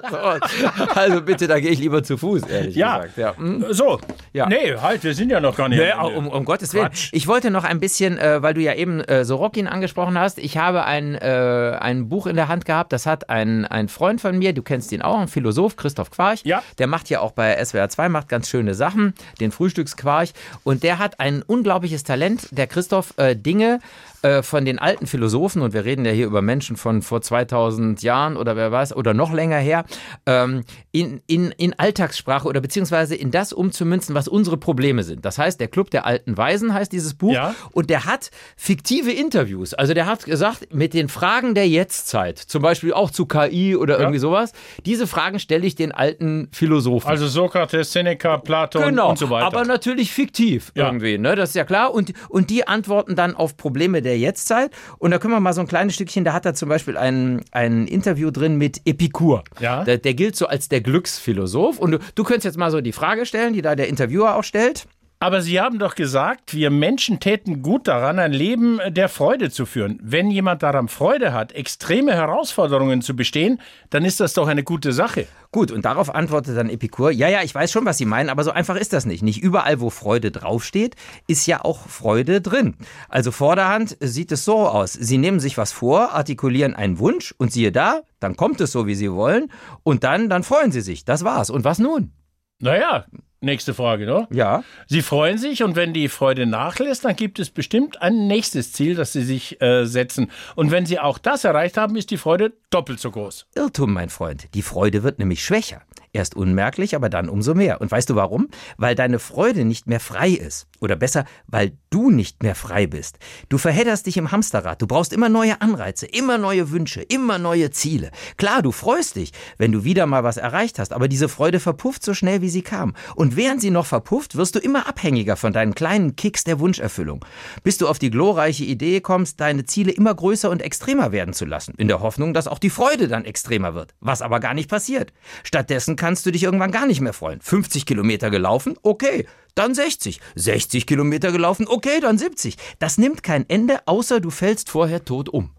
also 0.95 1.21
bitte, 1.21 1.47
da 1.47 1.59
gehe 1.59 1.71
ich 1.71 1.79
lieber 1.79 2.03
zu 2.03 2.17
Fuß, 2.17 2.43
ehrlich 2.43 2.75
Ja. 2.75 2.97
gesagt. 2.99 3.17
Ja. 3.17 3.37
hm? 3.37 3.65
So. 3.69 3.99
Ja. 4.33 4.47
Nee, 4.47 4.75
halt, 4.81 5.03
wir 5.03 5.13
sind 5.13 5.29
ja 5.29 5.39
noch 5.39 5.55
gar 5.55 5.69
nicht. 5.69 5.79
Nee, 5.79 5.91
um, 6.15 6.27
um 6.27 6.45
Gottes 6.45 6.73
Willen. 6.73 6.87
Quatsch. 6.87 7.09
Ich 7.11 7.27
wollte 7.27 7.51
noch 7.51 7.63
ein 7.63 7.79
bisschen, 7.79 8.17
äh, 8.17 8.41
weil 8.41 8.53
du 8.53 8.61
ja 8.61 8.73
eben 8.73 9.01
äh, 9.01 9.25
Sorokin 9.25 9.67
angesprochen 9.67 10.17
hast, 10.17 10.39
ich 10.39 10.57
habe 10.57 10.85
ein, 10.85 11.15
äh, 11.15 11.77
ein 11.79 12.09
Buch 12.09 12.27
in 12.27 12.35
der 12.35 12.47
Hand 12.47 12.65
gehabt, 12.65 12.93
das 12.93 13.05
hat 13.05 13.29
ein, 13.29 13.65
ein 13.65 13.87
Freund 13.87 14.21
von 14.21 14.37
mir, 14.37 14.53
du 14.53 14.61
kennst 14.61 14.91
ihn 14.91 15.01
auch, 15.01 15.19
ein 15.19 15.27
Philosoph, 15.27 15.75
Christoph 15.75 16.11
Quarch. 16.11 16.41
Ja. 16.43 16.63
Der 16.79 16.87
macht 16.87 17.09
ja 17.09 17.19
auch 17.21 17.31
bei 17.31 17.63
SWR 17.63 17.89
2, 17.89 18.09
macht 18.09 18.29
ganz 18.29 18.49
schöne 18.49 18.73
Sachen, 18.73 19.13
den 19.39 19.51
Frühstücksquarch. 19.51 20.33
Und 20.63 20.83
der 20.83 20.99
hat 20.99 21.19
ein 21.19 21.41
unglaubliches 21.43 22.03
Talent, 22.03 22.47
der 22.51 22.67
Christoph, 22.67 23.13
äh, 23.17 23.35
Dinge 23.35 23.79
äh, 24.23 24.41
von 24.41 24.65
den 24.65 24.79
alten 24.79 25.05
Philosophen, 25.05 25.61
und 25.61 25.73
wir 25.73 25.85
reden 25.85 26.03
ja 26.05 26.11
hier 26.11 26.25
über 26.25 26.41
Menschen 26.41 26.75
von 26.77 27.01
vor 27.01 27.21
2000 27.21 28.01
Jahren 28.01 28.37
oder 28.37 28.55
wer 28.55 28.71
weiß, 28.71 28.95
oder 28.95 29.13
noch 29.13 29.31
länger 29.31 29.57
her, 29.57 29.85
ähm, 30.25 30.63
in, 30.91 31.21
in, 31.27 31.51
in 31.51 31.77
Alltagssprache 31.77 32.47
oder 32.47 32.61
beziehungsweise 32.61 33.15
in 33.15 33.31
das 33.31 33.53
umzumünzen, 33.53 34.15
was 34.15 34.27
unsere 34.27 34.57
Probleme 34.57 35.03
sind. 35.03 35.25
Das 35.25 35.37
heißt, 35.37 35.59
der 35.59 35.67
Club 35.67 35.91
der 35.91 36.05
alten 36.05 36.35
Weisen 36.37 36.73
heißt 36.73 36.91
dieses 36.91 37.13
Buch. 37.13 37.33
Ja. 37.33 37.53
Und 37.73 37.89
der 37.89 38.05
hat 38.05 38.31
fiktive 38.57 39.11
Interviews. 39.11 39.73
Also 39.73 39.93
der 39.93 40.05
hat 40.05 40.25
gesagt, 40.25 40.73
mit 40.73 40.93
den 40.93 41.09
Fragen 41.09 41.53
der 41.53 41.67
Jetztzeit, 41.67 42.39
zum 42.39 42.61
Beispiel 42.61 42.93
auch 42.93 43.11
zu 43.11 43.25
KI 43.25 43.75
oder 43.75 43.99
irgendwie 43.99 44.19
sowas, 44.19 44.53
diese 44.85 45.05
Fragen 45.05 45.39
stelle 45.39 45.65
ich 45.67 45.75
den 45.75 45.91
alten 45.91 46.47
Philosophen. 46.51 47.09
Also 47.09 47.27
Sokrates, 47.27 47.91
Seneca, 47.91 48.37
Platon 48.37 48.83
Genau, 48.83 49.09
und 49.09 49.17
so 49.19 49.29
weiter. 49.29 49.45
aber 49.45 49.65
natürlich 49.65 50.11
fiktiv 50.11 50.71
Ja. 50.75 50.85
irgendwie, 50.85 51.17
ne? 51.17 51.35
Das 51.35 51.49
ist 51.49 51.55
ja 51.55 51.65
klar. 51.65 51.93
Und, 51.93 52.13
und 52.29 52.49
die 52.49 52.67
antworten 52.67 53.15
dann 53.15 53.35
auf 53.35 53.57
Probleme 53.57 54.01
der 54.01 54.12
Jetztzeit. 54.17 54.71
Und 54.97 55.11
da 55.11 55.19
können 55.19 55.33
wir 55.33 55.39
mal 55.39 55.53
so 55.53 55.61
ein 55.61 55.67
kleines 55.67 55.95
Stückchen, 55.95 56.23
da 56.23 56.33
hat 56.33 56.45
er 56.45 56.53
zum 56.53 56.69
Beispiel 56.69 56.97
ein, 56.97 57.41
ein 57.51 57.87
Interview 57.87 58.31
drin 58.31 58.57
mit 58.57 58.81
Epikur. 58.85 59.43
Ja. 59.59 59.83
Der, 59.83 59.97
der 59.97 60.13
gilt 60.13 60.35
so 60.35 60.47
als 60.47 60.69
der 60.69 60.81
Glücksphilosoph. 60.81 61.79
Und 61.79 61.91
du, 61.91 61.99
du 62.15 62.23
könntest 62.23 62.45
jetzt 62.45 62.57
mal 62.57 62.71
so 62.71 62.81
die 62.81 62.91
Frage 62.91 63.25
stellen, 63.25 63.53
die 63.53 63.61
da 63.61 63.75
der 63.75 63.87
Interviewer 63.87 64.35
auch 64.35 64.43
stellt. 64.43 64.87
Aber 65.19 65.41
Sie 65.41 65.61
haben 65.61 65.79
doch 65.79 65.95
gesagt, 65.95 66.53
wir 66.53 66.69
Menschen 66.69 67.21
täten 67.21 67.61
gut 67.61 67.87
daran, 67.87 68.19
ein 68.19 68.33
Leben 68.33 68.81
der 68.89 69.07
Freude 69.07 69.49
zu 69.49 69.65
führen. 69.65 69.97
Wenn 70.03 70.29
jemand 70.29 70.63
daran 70.63 70.89
Freude 70.89 71.31
hat, 71.31 71.53
extreme 71.53 72.13
Herausforderungen 72.13 73.01
zu 73.01 73.15
bestehen, 73.15 73.61
dann 73.89 74.03
ist 74.03 74.19
das 74.19 74.33
doch 74.33 74.47
eine 74.47 74.63
gute 74.63 74.91
Sache. 74.91 75.27
Gut, 75.53 75.71
und 75.71 75.85
darauf 75.85 76.13
antwortet 76.13 76.57
dann 76.57 76.69
Epikur, 76.69 77.11
ja, 77.11 77.29
ja, 77.29 77.41
ich 77.41 77.55
weiß 77.55 77.71
schon, 77.71 77.85
was 77.85 77.97
Sie 77.97 78.05
meinen, 78.05 78.29
aber 78.29 78.43
so 78.43 78.51
einfach 78.51 78.75
ist 78.75 78.91
das 78.91 79.05
nicht. 79.05 79.23
Nicht 79.23 79.41
überall, 79.41 79.79
wo 79.79 79.89
Freude 79.89 80.29
draufsteht, 80.29 80.95
ist 81.27 81.45
ja 81.45 81.63
auch 81.63 81.87
Freude 81.87 82.41
drin. 82.41 82.75
Also 83.07 83.31
vorderhand 83.31 83.95
sieht 84.01 84.31
es 84.31 84.43
so 84.43 84.67
aus. 84.67 84.91
Sie 84.91 85.17
nehmen 85.17 85.39
sich 85.39 85.57
was 85.57 85.71
vor, 85.71 86.11
artikulieren 86.13 86.75
einen 86.75 86.99
Wunsch 86.99 87.33
und 87.37 87.53
siehe 87.53 87.71
da, 87.71 88.01
dann 88.19 88.35
kommt 88.35 88.59
es 88.61 88.71
so, 88.71 88.87
wie 88.87 88.95
Sie 88.95 89.11
wollen 89.11 89.51
und 89.83 90.03
dann, 90.03 90.27
dann 90.27 90.43
freuen 90.43 90.71
Sie 90.71 90.81
sich. 90.81 91.05
Das 91.05 91.23
war's. 91.23 91.49
Und 91.49 91.63
was 91.63 91.79
nun? 91.79 92.11
Naja, 92.59 93.05
nächste 93.43 93.73
Frage, 93.73 94.05
ne? 94.05 94.27
Ja. 94.31 94.63
Sie 94.87 95.01
freuen 95.01 95.37
sich 95.37 95.63
und 95.63 95.75
wenn 95.75 95.93
die 95.93 96.09
Freude 96.09 96.45
nachlässt, 96.45 97.05
dann 97.05 97.15
gibt 97.15 97.39
es 97.39 97.49
bestimmt 97.49 98.01
ein 98.01 98.27
nächstes 98.27 98.71
Ziel, 98.71 98.95
das 98.95 99.13
Sie 99.13 99.23
sich 99.23 99.61
äh, 99.61 99.85
setzen. 99.85 100.31
Und 100.55 100.71
wenn 100.71 100.85
Sie 100.85 100.99
auch 100.99 101.17
das 101.17 101.43
erreicht 101.43 101.77
haben, 101.77 101.95
ist 101.95 102.11
die 102.11 102.17
Freude 102.17 102.53
doppelt 102.69 102.99
so 102.99 103.11
groß. 103.11 103.47
Irrtum, 103.55 103.93
mein 103.93 104.09
Freund. 104.09 104.47
Die 104.53 104.61
Freude 104.61 105.03
wird 105.03 105.19
nämlich 105.19 105.43
schwächer. 105.43 105.81
Erst 106.15 106.35
unmerklich, 106.35 106.95
aber 106.95 107.09
dann 107.09 107.27
umso 107.27 107.55
mehr. 107.55 107.81
Und 107.81 107.89
weißt 107.89 108.07
du 108.07 108.15
warum? 108.15 108.47
Weil 108.77 108.93
deine 108.93 109.17
Freude 109.17 109.65
nicht 109.65 109.87
mehr 109.87 109.99
frei 109.99 110.29
ist. 110.29 110.67
Oder 110.79 110.95
besser, 110.95 111.25
weil 111.47 111.71
du 111.89 112.11
nicht 112.11 112.43
mehr 112.43 112.53
frei 112.53 112.85
bist. 112.85 113.17
Du 113.49 113.57
verhedderst 113.57 114.05
dich 114.05 114.17
im 114.17 114.31
Hamsterrad. 114.31 114.79
Du 114.79 114.85
brauchst 114.85 115.11
immer 115.11 115.27
neue 115.29 115.59
Anreize, 115.61 116.05
immer 116.05 116.37
neue 116.37 116.69
Wünsche, 116.69 117.01
immer 117.01 117.39
neue 117.39 117.71
Ziele. 117.71 118.11
Klar, 118.37 118.61
du 118.61 118.71
freust 118.71 119.15
dich, 119.15 119.31
wenn 119.57 119.71
du 119.71 119.85
wieder 119.85 120.05
mal 120.05 120.23
was 120.23 120.37
erreicht 120.37 120.77
hast, 120.77 120.93
aber 120.93 121.07
diese 121.07 121.29
Freude 121.29 121.59
verpufft 121.59 122.03
so 122.03 122.13
schnell, 122.13 122.41
wie 122.41 122.49
sie 122.49 122.61
kam. 122.61 122.93
Und 123.15 123.35
während 123.35 123.61
sie 123.61 123.71
noch 123.71 123.87
verpufft, 123.87 124.35
wirst 124.35 124.53
du 124.53 124.59
immer 124.59 124.87
abhängiger 124.87 125.35
von 125.35 125.51
deinen 125.51 125.73
kleinen 125.73 126.15
Kicks 126.15 126.43
der 126.43 126.59
Wunscherfüllung. 126.59 127.25
Bis 127.63 127.79
du 127.79 127.87
auf 127.87 127.97
die 127.97 128.11
glorreiche 128.11 128.65
Idee 128.65 129.01
kommst, 129.01 129.39
deine 129.39 129.65
Ziele 129.65 129.91
immer 129.91 130.13
größer 130.13 130.51
und 130.51 130.61
extremer 130.61 131.11
werden 131.11 131.33
zu 131.33 131.45
lassen. 131.45 131.73
In 131.77 131.87
der 131.87 132.01
Hoffnung, 132.01 132.35
dass 132.35 132.47
auch 132.47 132.59
die 132.59 132.69
Freude 132.69 133.07
dann 133.07 133.25
extremer 133.25 133.73
wird. 133.73 133.95
Was 133.99 134.21
aber 134.21 134.39
gar 134.39 134.53
nicht 134.53 134.69
passiert. 134.69 135.11
Stattdessen 135.43 135.95
kannst 136.03 136.25
du 136.25 136.31
dich 136.31 136.43
irgendwann 136.43 136.73
gar 136.73 136.85
nicht 136.85 136.99
mehr 136.99 137.13
freuen. 137.13 137.39
50 137.39 137.85
Kilometer 137.85 138.29
gelaufen? 138.29 138.75
Okay. 138.83 139.25
Dann 139.55 139.73
60. 139.73 140.19
60 140.35 140.85
Kilometer 140.85 141.31
gelaufen? 141.31 141.65
Okay, 141.65 142.01
dann 142.01 142.17
70. 142.17 142.57
Das 142.77 142.97
nimmt 142.97 143.23
kein 143.23 143.49
Ende, 143.49 143.87
außer 143.87 144.19
du 144.19 144.29
fällst 144.29 144.69
vorher 144.69 145.05
tot 145.05 145.29
um. 145.29 145.51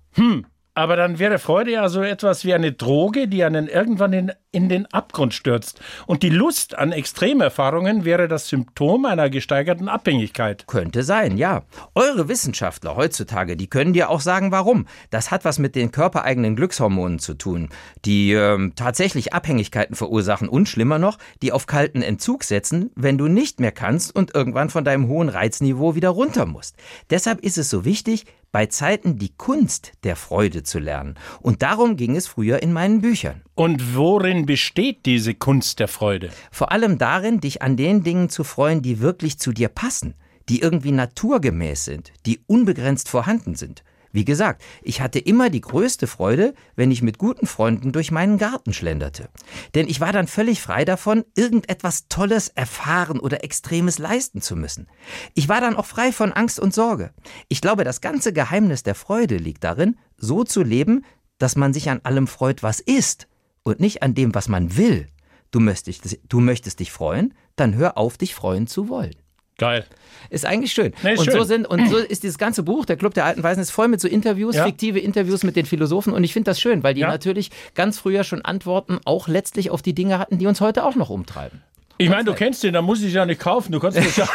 Aber 0.76 0.96
dann 0.96 1.20
wäre 1.20 1.38
Freude 1.38 1.70
ja 1.70 1.88
so 1.88 2.02
etwas 2.02 2.44
wie 2.44 2.52
eine 2.52 2.72
Droge, 2.72 3.28
die 3.28 3.44
einen 3.44 3.68
irgendwann 3.68 4.12
in, 4.12 4.32
in 4.50 4.68
den 4.68 4.86
Abgrund 4.86 5.32
stürzt. 5.32 5.80
Und 6.06 6.24
die 6.24 6.30
Lust 6.30 6.76
an 6.76 6.90
Extremerfahrungen 6.90 8.04
wäre 8.04 8.26
das 8.26 8.48
Symptom 8.48 9.04
einer 9.04 9.30
gesteigerten 9.30 9.88
Abhängigkeit. 9.88 10.66
Könnte 10.66 11.04
sein, 11.04 11.36
ja. 11.36 11.62
Eure 11.94 12.28
Wissenschaftler 12.28 12.96
heutzutage, 12.96 13.56
die 13.56 13.68
können 13.68 13.92
dir 13.92 14.10
auch 14.10 14.20
sagen, 14.20 14.50
warum. 14.50 14.86
Das 15.10 15.30
hat 15.30 15.44
was 15.44 15.60
mit 15.60 15.76
den 15.76 15.92
körpereigenen 15.92 16.56
Glückshormonen 16.56 17.20
zu 17.20 17.34
tun, 17.34 17.68
die 18.04 18.32
ähm, 18.32 18.72
tatsächlich 18.74 19.32
Abhängigkeiten 19.32 19.94
verursachen 19.94 20.48
und 20.48 20.68
schlimmer 20.68 20.98
noch, 20.98 21.18
die 21.40 21.52
auf 21.52 21.66
kalten 21.66 22.02
Entzug 22.02 22.42
setzen, 22.42 22.90
wenn 22.96 23.16
du 23.16 23.28
nicht 23.28 23.60
mehr 23.60 23.72
kannst 23.72 24.14
und 24.14 24.34
irgendwann 24.34 24.70
von 24.70 24.84
deinem 24.84 25.06
hohen 25.06 25.28
Reizniveau 25.28 25.94
wieder 25.94 26.08
runter 26.08 26.46
musst. 26.46 26.76
Deshalb 27.10 27.40
ist 27.40 27.58
es 27.58 27.70
so 27.70 27.84
wichtig, 27.84 28.24
bei 28.54 28.66
Zeiten 28.66 29.18
die 29.18 29.34
Kunst 29.36 29.94
der 30.04 30.14
Freude 30.14 30.62
zu 30.62 30.78
lernen. 30.78 31.16
Und 31.40 31.62
darum 31.62 31.96
ging 31.96 32.14
es 32.14 32.28
früher 32.28 32.62
in 32.62 32.72
meinen 32.72 33.00
Büchern. 33.00 33.42
Und 33.56 33.96
worin 33.96 34.46
besteht 34.46 35.06
diese 35.06 35.34
Kunst 35.34 35.80
der 35.80 35.88
Freude? 35.88 36.30
Vor 36.52 36.70
allem 36.70 36.96
darin, 36.96 37.40
dich 37.40 37.62
an 37.62 37.76
den 37.76 38.04
Dingen 38.04 38.28
zu 38.28 38.44
freuen, 38.44 38.80
die 38.80 39.00
wirklich 39.00 39.40
zu 39.40 39.50
dir 39.50 39.66
passen, 39.66 40.14
die 40.48 40.60
irgendwie 40.60 40.92
naturgemäß 40.92 41.84
sind, 41.84 42.12
die 42.26 42.42
unbegrenzt 42.46 43.08
vorhanden 43.08 43.56
sind. 43.56 43.82
Wie 44.14 44.24
gesagt, 44.24 44.62
ich 44.80 45.00
hatte 45.00 45.18
immer 45.18 45.50
die 45.50 45.60
größte 45.60 46.06
Freude, 46.06 46.54
wenn 46.76 46.92
ich 46.92 47.02
mit 47.02 47.18
guten 47.18 47.48
Freunden 47.48 47.90
durch 47.90 48.12
meinen 48.12 48.38
Garten 48.38 48.72
schlenderte. 48.72 49.28
Denn 49.74 49.88
ich 49.88 50.00
war 50.00 50.12
dann 50.12 50.28
völlig 50.28 50.62
frei 50.62 50.84
davon, 50.84 51.24
irgendetwas 51.34 52.06
Tolles 52.08 52.46
erfahren 52.46 53.18
oder 53.18 53.42
Extremes 53.42 53.98
leisten 53.98 54.40
zu 54.40 54.54
müssen. 54.54 54.86
Ich 55.34 55.48
war 55.48 55.60
dann 55.60 55.74
auch 55.74 55.86
frei 55.86 56.12
von 56.12 56.32
Angst 56.32 56.60
und 56.60 56.72
Sorge. 56.72 57.12
Ich 57.48 57.60
glaube, 57.60 57.82
das 57.82 58.00
ganze 58.00 58.32
Geheimnis 58.32 58.84
der 58.84 58.94
Freude 58.94 59.36
liegt 59.36 59.64
darin, 59.64 59.96
so 60.16 60.44
zu 60.44 60.62
leben, 60.62 61.04
dass 61.38 61.56
man 61.56 61.74
sich 61.74 61.90
an 61.90 62.00
allem 62.04 62.28
freut, 62.28 62.62
was 62.62 62.78
ist, 62.78 63.26
und 63.64 63.80
nicht 63.80 64.04
an 64.04 64.14
dem, 64.14 64.32
was 64.32 64.46
man 64.46 64.76
will. 64.76 65.08
Du 65.50 65.58
möchtest, 65.58 66.20
du 66.28 66.38
möchtest 66.38 66.78
dich 66.78 66.92
freuen, 66.92 67.34
dann 67.56 67.74
hör 67.74 67.98
auf, 67.98 68.16
dich 68.16 68.36
freuen 68.36 68.68
zu 68.68 68.88
wollen. 68.88 69.16
Geil. 69.58 69.84
Ist 70.30 70.46
eigentlich 70.46 70.72
schön. 70.72 70.92
Nee, 71.02 71.16
und, 71.16 71.24
schön. 71.24 71.34
So 71.34 71.44
sind, 71.44 71.66
und 71.66 71.88
so 71.88 71.96
ist 71.96 72.22
dieses 72.24 72.38
ganze 72.38 72.62
Buch, 72.64 72.86
der 72.86 72.96
Club 72.96 73.14
der 73.14 73.24
alten 73.24 73.42
Weisen, 73.42 73.60
ist 73.60 73.70
voll 73.70 73.88
mit 73.88 74.00
so 74.00 74.08
Interviews, 74.08 74.56
Ja. 74.56 74.64
fiktive 74.64 74.98
Interviews 74.98 75.44
mit 75.44 75.54
den 75.54 75.66
Philosophen. 75.66 76.12
Und 76.12 76.24
ich 76.24 76.32
finde 76.32 76.50
das 76.50 76.60
schön, 76.60 76.82
weil 76.82 76.94
die 76.94 77.02
Ja. 77.02 77.08
natürlich 77.08 77.50
ganz 77.74 77.98
früher 77.98 78.24
schon 78.24 78.42
Antworten 78.42 78.98
auch 79.04 79.28
letztlich 79.28 79.70
auf 79.70 79.82
die 79.82 79.94
Dinge 79.94 80.18
hatten, 80.18 80.38
die 80.38 80.46
uns 80.46 80.60
heute 80.60 80.84
auch 80.84 80.96
noch 80.96 81.10
umtreiben. 81.10 81.62
Ich 81.96 82.08
meine, 82.08 82.24
du 82.24 82.34
kennst 82.34 82.62
den, 82.64 82.72
dann 82.74 82.84
muss 82.84 83.02
ich 83.02 83.12
ja 83.12 83.24
nicht 83.24 83.40
kaufen. 83.40 83.70
Du 83.72 83.78
kannst 83.78 83.96
es 83.98 84.16
ja. 84.16 84.28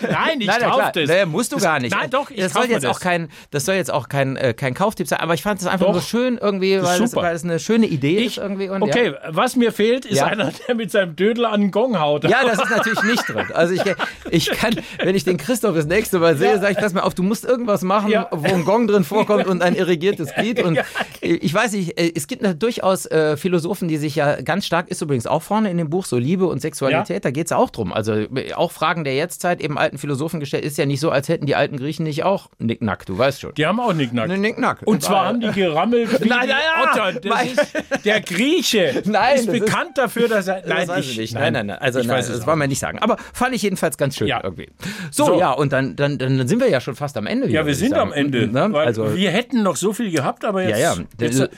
Nein, 0.00 0.40
ich 0.40 0.46
Nein, 0.46 0.56
klar. 0.58 0.90
das. 0.92 1.08
Naja, 1.08 1.26
musst 1.26 1.52
du 1.52 1.58
gar 1.58 1.78
nicht. 1.78 1.94
Nein, 1.94 2.10
doch, 2.10 2.30
ich 2.30 2.38
das 2.40 2.52
soll 2.52 2.64
jetzt 2.64 2.84
das. 2.84 2.96
auch 2.96 3.00
kein, 3.00 3.28
das 3.50 3.64
soll 3.66 3.74
jetzt 3.76 3.92
auch 3.92 4.08
kein, 4.08 4.36
äh, 4.36 4.54
kein 4.54 4.74
Kauftipp 4.74 5.06
sein, 5.06 5.20
aber 5.20 5.34
ich 5.34 5.42
fand 5.42 5.60
es 5.60 5.66
einfach 5.66 5.86
Doch. 5.86 5.92
nur 5.92 6.02
schön 6.02 6.38
irgendwie, 6.38 6.72
ist 6.74 6.84
weil 6.84 7.02
es, 7.02 7.10
super. 7.10 7.22
weil 7.22 7.36
es 7.36 7.44
eine 7.44 7.58
schöne 7.58 7.86
Idee 7.86 8.16
ist 8.24 8.32
Ich, 8.32 8.38
irgendwie. 8.38 8.68
Und, 8.70 8.82
okay, 8.82 9.14
was 9.28 9.56
mir 9.56 9.72
fehlt, 9.72 10.04
ist 10.06 10.16
Ja. 10.18 10.26
einer, 10.26 10.50
der 10.66 10.74
mit 10.74 10.90
seinem 10.90 11.14
Dödel 11.16 11.44
an 11.44 11.60
den 11.60 11.70
Gong 11.70 12.00
haut. 12.00 12.24
Ja. 12.24 12.30
ja, 12.30 12.44
das 12.44 12.58
ist 12.64 12.70
natürlich 12.70 13.02
nicht 13.04 13.28
drin. 13.28 13.46
Also 13.54 13.74
ich, 13.74 13.82
ich 14.30 14.50
kann, 14.50 14.74
wenn 15.02 15.14
ich 15.14 15.24
den 15.24 15.36
Christoph 15.36 15.76
das 15.76 15.86
nächste 15.86 16.18
Mal 16.18 16.36
sehe, 16.36 16.52
Ja. 16.54 16.58
sage 16.58 16.72
ich, 16.72 16.78
pass 16.78 16.92
mal 16.94 17.02
auf, 17.02 17.14
du 17.14 17.22
musst 17.22 17.44
irgendwas 17.44 17.82
machen, 17.82 18.10
Ja. 18.10 18.26
wo 18.32 18.46
ein 18.52 18.64
Gong 18.64 18.86
drin 18.88 19.04
vorkommt 19.04 19.46
und 19.46 19.62
ein 19.62 19.74
irrigiertes 19.76 20.34
Glied. 20.34 20.60
Und 20.64 20.78
ich 21.20 21.52
weiß 21.54 21.72
nicht, 21.72 21.98
äh, 21.98 22.12
es 22.14 22.26
gibt 22.26 22.42
durchaus 22.62 23.06
äh, 23.06 23.36
Philosophen, 23.36 23.86
die 23.88 23.96
sich 23.98 24.16
ja 24.16 24.40
ganz 24.40 24.66
stark, 24.66 24.88
ist 24.88 25.00
übrigens 25.02 25.26
auch 25.26 25.42
vorne 25.42 25.70
in 25.70 25.76
dem 25.78 25.88
Buch, 25.90 26.04
so 26.06 26.16
Liebe 26.18 26.46
und 26.46 26.60
Sexualität, 26.60 26.80
da 26.90 27.30
geht 27.30 27.46
es 27.46 27.52
auch 27.52 27.70
drum. 27.70 27.92
Also 27.92 28.26
auch 28.54 28.72
Fragen 28.72 29.04
der 29.04 29.14
Jetztzeit, 29.14 29.60
eben 29.60 29.78
alten 29.78 29.98
Philosophen 29.98 30.40
gestellt, 30.40 30.64
ist 30.64 30.78
ja 30.78 30.86
nicht 30.86 31.00
so, 31.00 31.10
als 31.10 31.28
hätten 31.28 31.46
die 31.46 31.54
alten 31.56 31.76
Griechen 31.76 32.04
nicht 32.04 32.24
auch 32.24 32.48
Nicknack, 32.58 33.06
du 33.06 33.16
weißt 33.16 33.40
schon. 33.40 33.54
Die 33.54 33.66
haben 33.66 33.80
auch 33.80 33.92
Nicknack. 33.92 34.28
Ne, 34.28 34.38
Nicknack. 34.38 34.82
Und 34.84 35.02
zwar 35.02 35.26
haben 35.26 35.40
die 35.40 35.50
gerammelt 35.52 36.10
wie 36.22 36.28
Nein, 36.28 36.40
die 36.42 36.48
nein, 36.48 36.58
nein. 36.94 37.16
Otter. 37.18 37.44
Ist, 37.44 38.04
der 38.04 38.20
Grieche 38.20 39.02
Nein, 39.06 39.36
ist 39.36 39.48
das 39.48 39.54
ist- 39.54 39.64
bekannt 39.64 39.96
dafür, 39.98 40.28
dass 40.28 40.46
er... 40.48 40.62
Nein, 40.66 40.86
das 40.86 40.98
ich 41.00 41.18
nicht. 41.18 41.34
Nein, 41.34 41.52
nein, 41.52 41.66
nein. 41.66 41.78
Also 41.78 42.00
nein, 42.00 42.08
das 42.26 42.46
wollen 42.46 42.58
wir 42.58 42.66
nicht 42.68 42.78
sagen. 42.80 42.98
Aber 42.98 43.16
fand 43.32 43.54
ich 43.54 43.62
jedenfalls 43.62 43.96
ganz 43.98 44.16
schön 44.16 44.26
Ja. 44.28 44.40
irgendwie. 44.42 44.68
So, 45.10 45.26
So. 45.26 45.38
ja, 45.40 45.52
und 45.52 45.72
dann, 45.72 45.96
dann, 45.96 46.18
dann 46.18 46.46
sind 46.48 46.60
wir 46.60 46.68
ja 46.68 46.80
schon 46.80 46.96
fast 46.96 47.16
am 47.16 47.26
Ende. 47.26 47.46
hier, 47.46 47.60
Ja, 47.60 47.66
wir 47.66 47.74
sind 47.74 47.94
am 47.94 48.12
Ende. 48.12 48.46
Ne? 48.46 48.70
Also, 48.74 49.14
wir 49.16 49.30
hätten 49.30 49.62
noch 49.62 49.76
so 49.76 49.92
viel 49.92 50.10
gehabt, 50.10 50.44
aber 50.44 50.62
jetzt... 50.62 50.78
Ja, 50.78 50.94
ja. 50.94 51.02
jetzt 51.18 51.48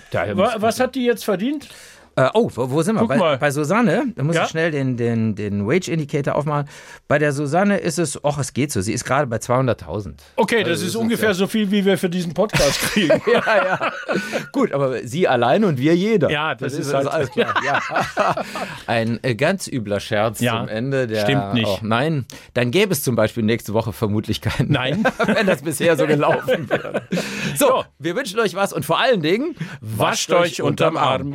was 0.57 0.81
hat 0.81 0.95
die 0.95 1.05
jetzt 1.05 1.25
verdient? 1.25 1.69
Äh, 2.17 2.29
oh, 2.35 2.51
wo, 2.55 2.71
wo 2.71 2.83
sind 2.83 2.97
wir? 2.97 3.07
Bei, 3.07 3.37
bei 3.37 3.51
Susanne, 3.51 4.05
da 4.15 4.23
muss 4.23 4.37
Ja? 4.37 4.45
ich 4.45 4.51
schnell 4.51 4.71
den, 4.71 4.97
den, 4.97 5.35
den 5.35 5.67
Wage 5.67 5.89
Indicator 5.91 6.35
aufmachen. 6.35 6.69
Bei 7.09 7.19
der 7.19 7.33
Susanne 7.33 7.79
ist 7.79 7.99
es, 7.99 8.23
ach, 8.25 8.39
es 8.39 8.53
geht 8.53 8.71
so, 8.71 8.81
sie 8.83 8.93
ist 8.93 9.05
gerade 9.05 9.27
bei 9.27 9.37
200.000. 9.39 10.15
Okay, 10.37 10.63
das 10.63 10.83
ist 10.83 10.95
ungefähr 10.95 11.33
so 11.35 11.47
viel, 11.47 11.71
wie 11.71 11.85
wir 11.85 11.97
für 11.97 12.11
diesen 12.11 12.35
Podcast 12.35 12.79
kriegen. 12.93 13.21
ja, 13.33 13.43
ja. 13.65 13.93
Gut, 14.53 14.73
aber 14.73 14.99
sie 15.07 15.27
allein 15.27 15.65
und 15.65 15.79
wir 15.79 15.95
jeder. 15.97 16.31
Ja, 16.31 16.55
das 16.55 16.75
ist 16.75 16.93
halt- 16.93 17.07
alles 17.07 17.31
klar. 17.31 17.55
Ja. 17.65 17.81
Ein 18.87 19.19
äh, 19.23 19.35
ganz 19.35 19.67
übler 19.67 20.01
Scherz 20.01 20.41
Ja, 20.41 20.59
zum 20.59 20.69
Ende. 20.69 21.07
Der, 21.07 21.23
stimmt 21.23 21.55
nicht. 21.55 21.67
Oh, 21.67 21.79
nein, 21.83 22.27
dann 22.55 22.71
gäbe 22.71 22.93
es 22.93 23.03
zum 23.03 23.17
Beispiel 23.17 23.43
nächste 23.43 23.73
Woche 23.75 23.93
vermutlich 23.93 24.41
keinen. 24.41 24.71
Nein. 24.71 25.05
wenn 25.27 25.47
das 25.47 25.63
bisher 25.63 25.97
so 25.97 26.07
gelaufen 26.07 26.69
wäre. 26.69 27.03
So, 27.57 27.67
So. 27.67 27.85
wir 27.99 28.17
wünschen 28.17 28.39
euch 28.41 28.55
was 28.55 28.73
und 28.73 28.85
vor 28.85 29.01
allen 29.01 29.23
Dingen 29.23 29.55
Wascht 29.81 30.31
euch 30.33 30.61
unterm 30.63 30.97
Arm. 30.97 31.35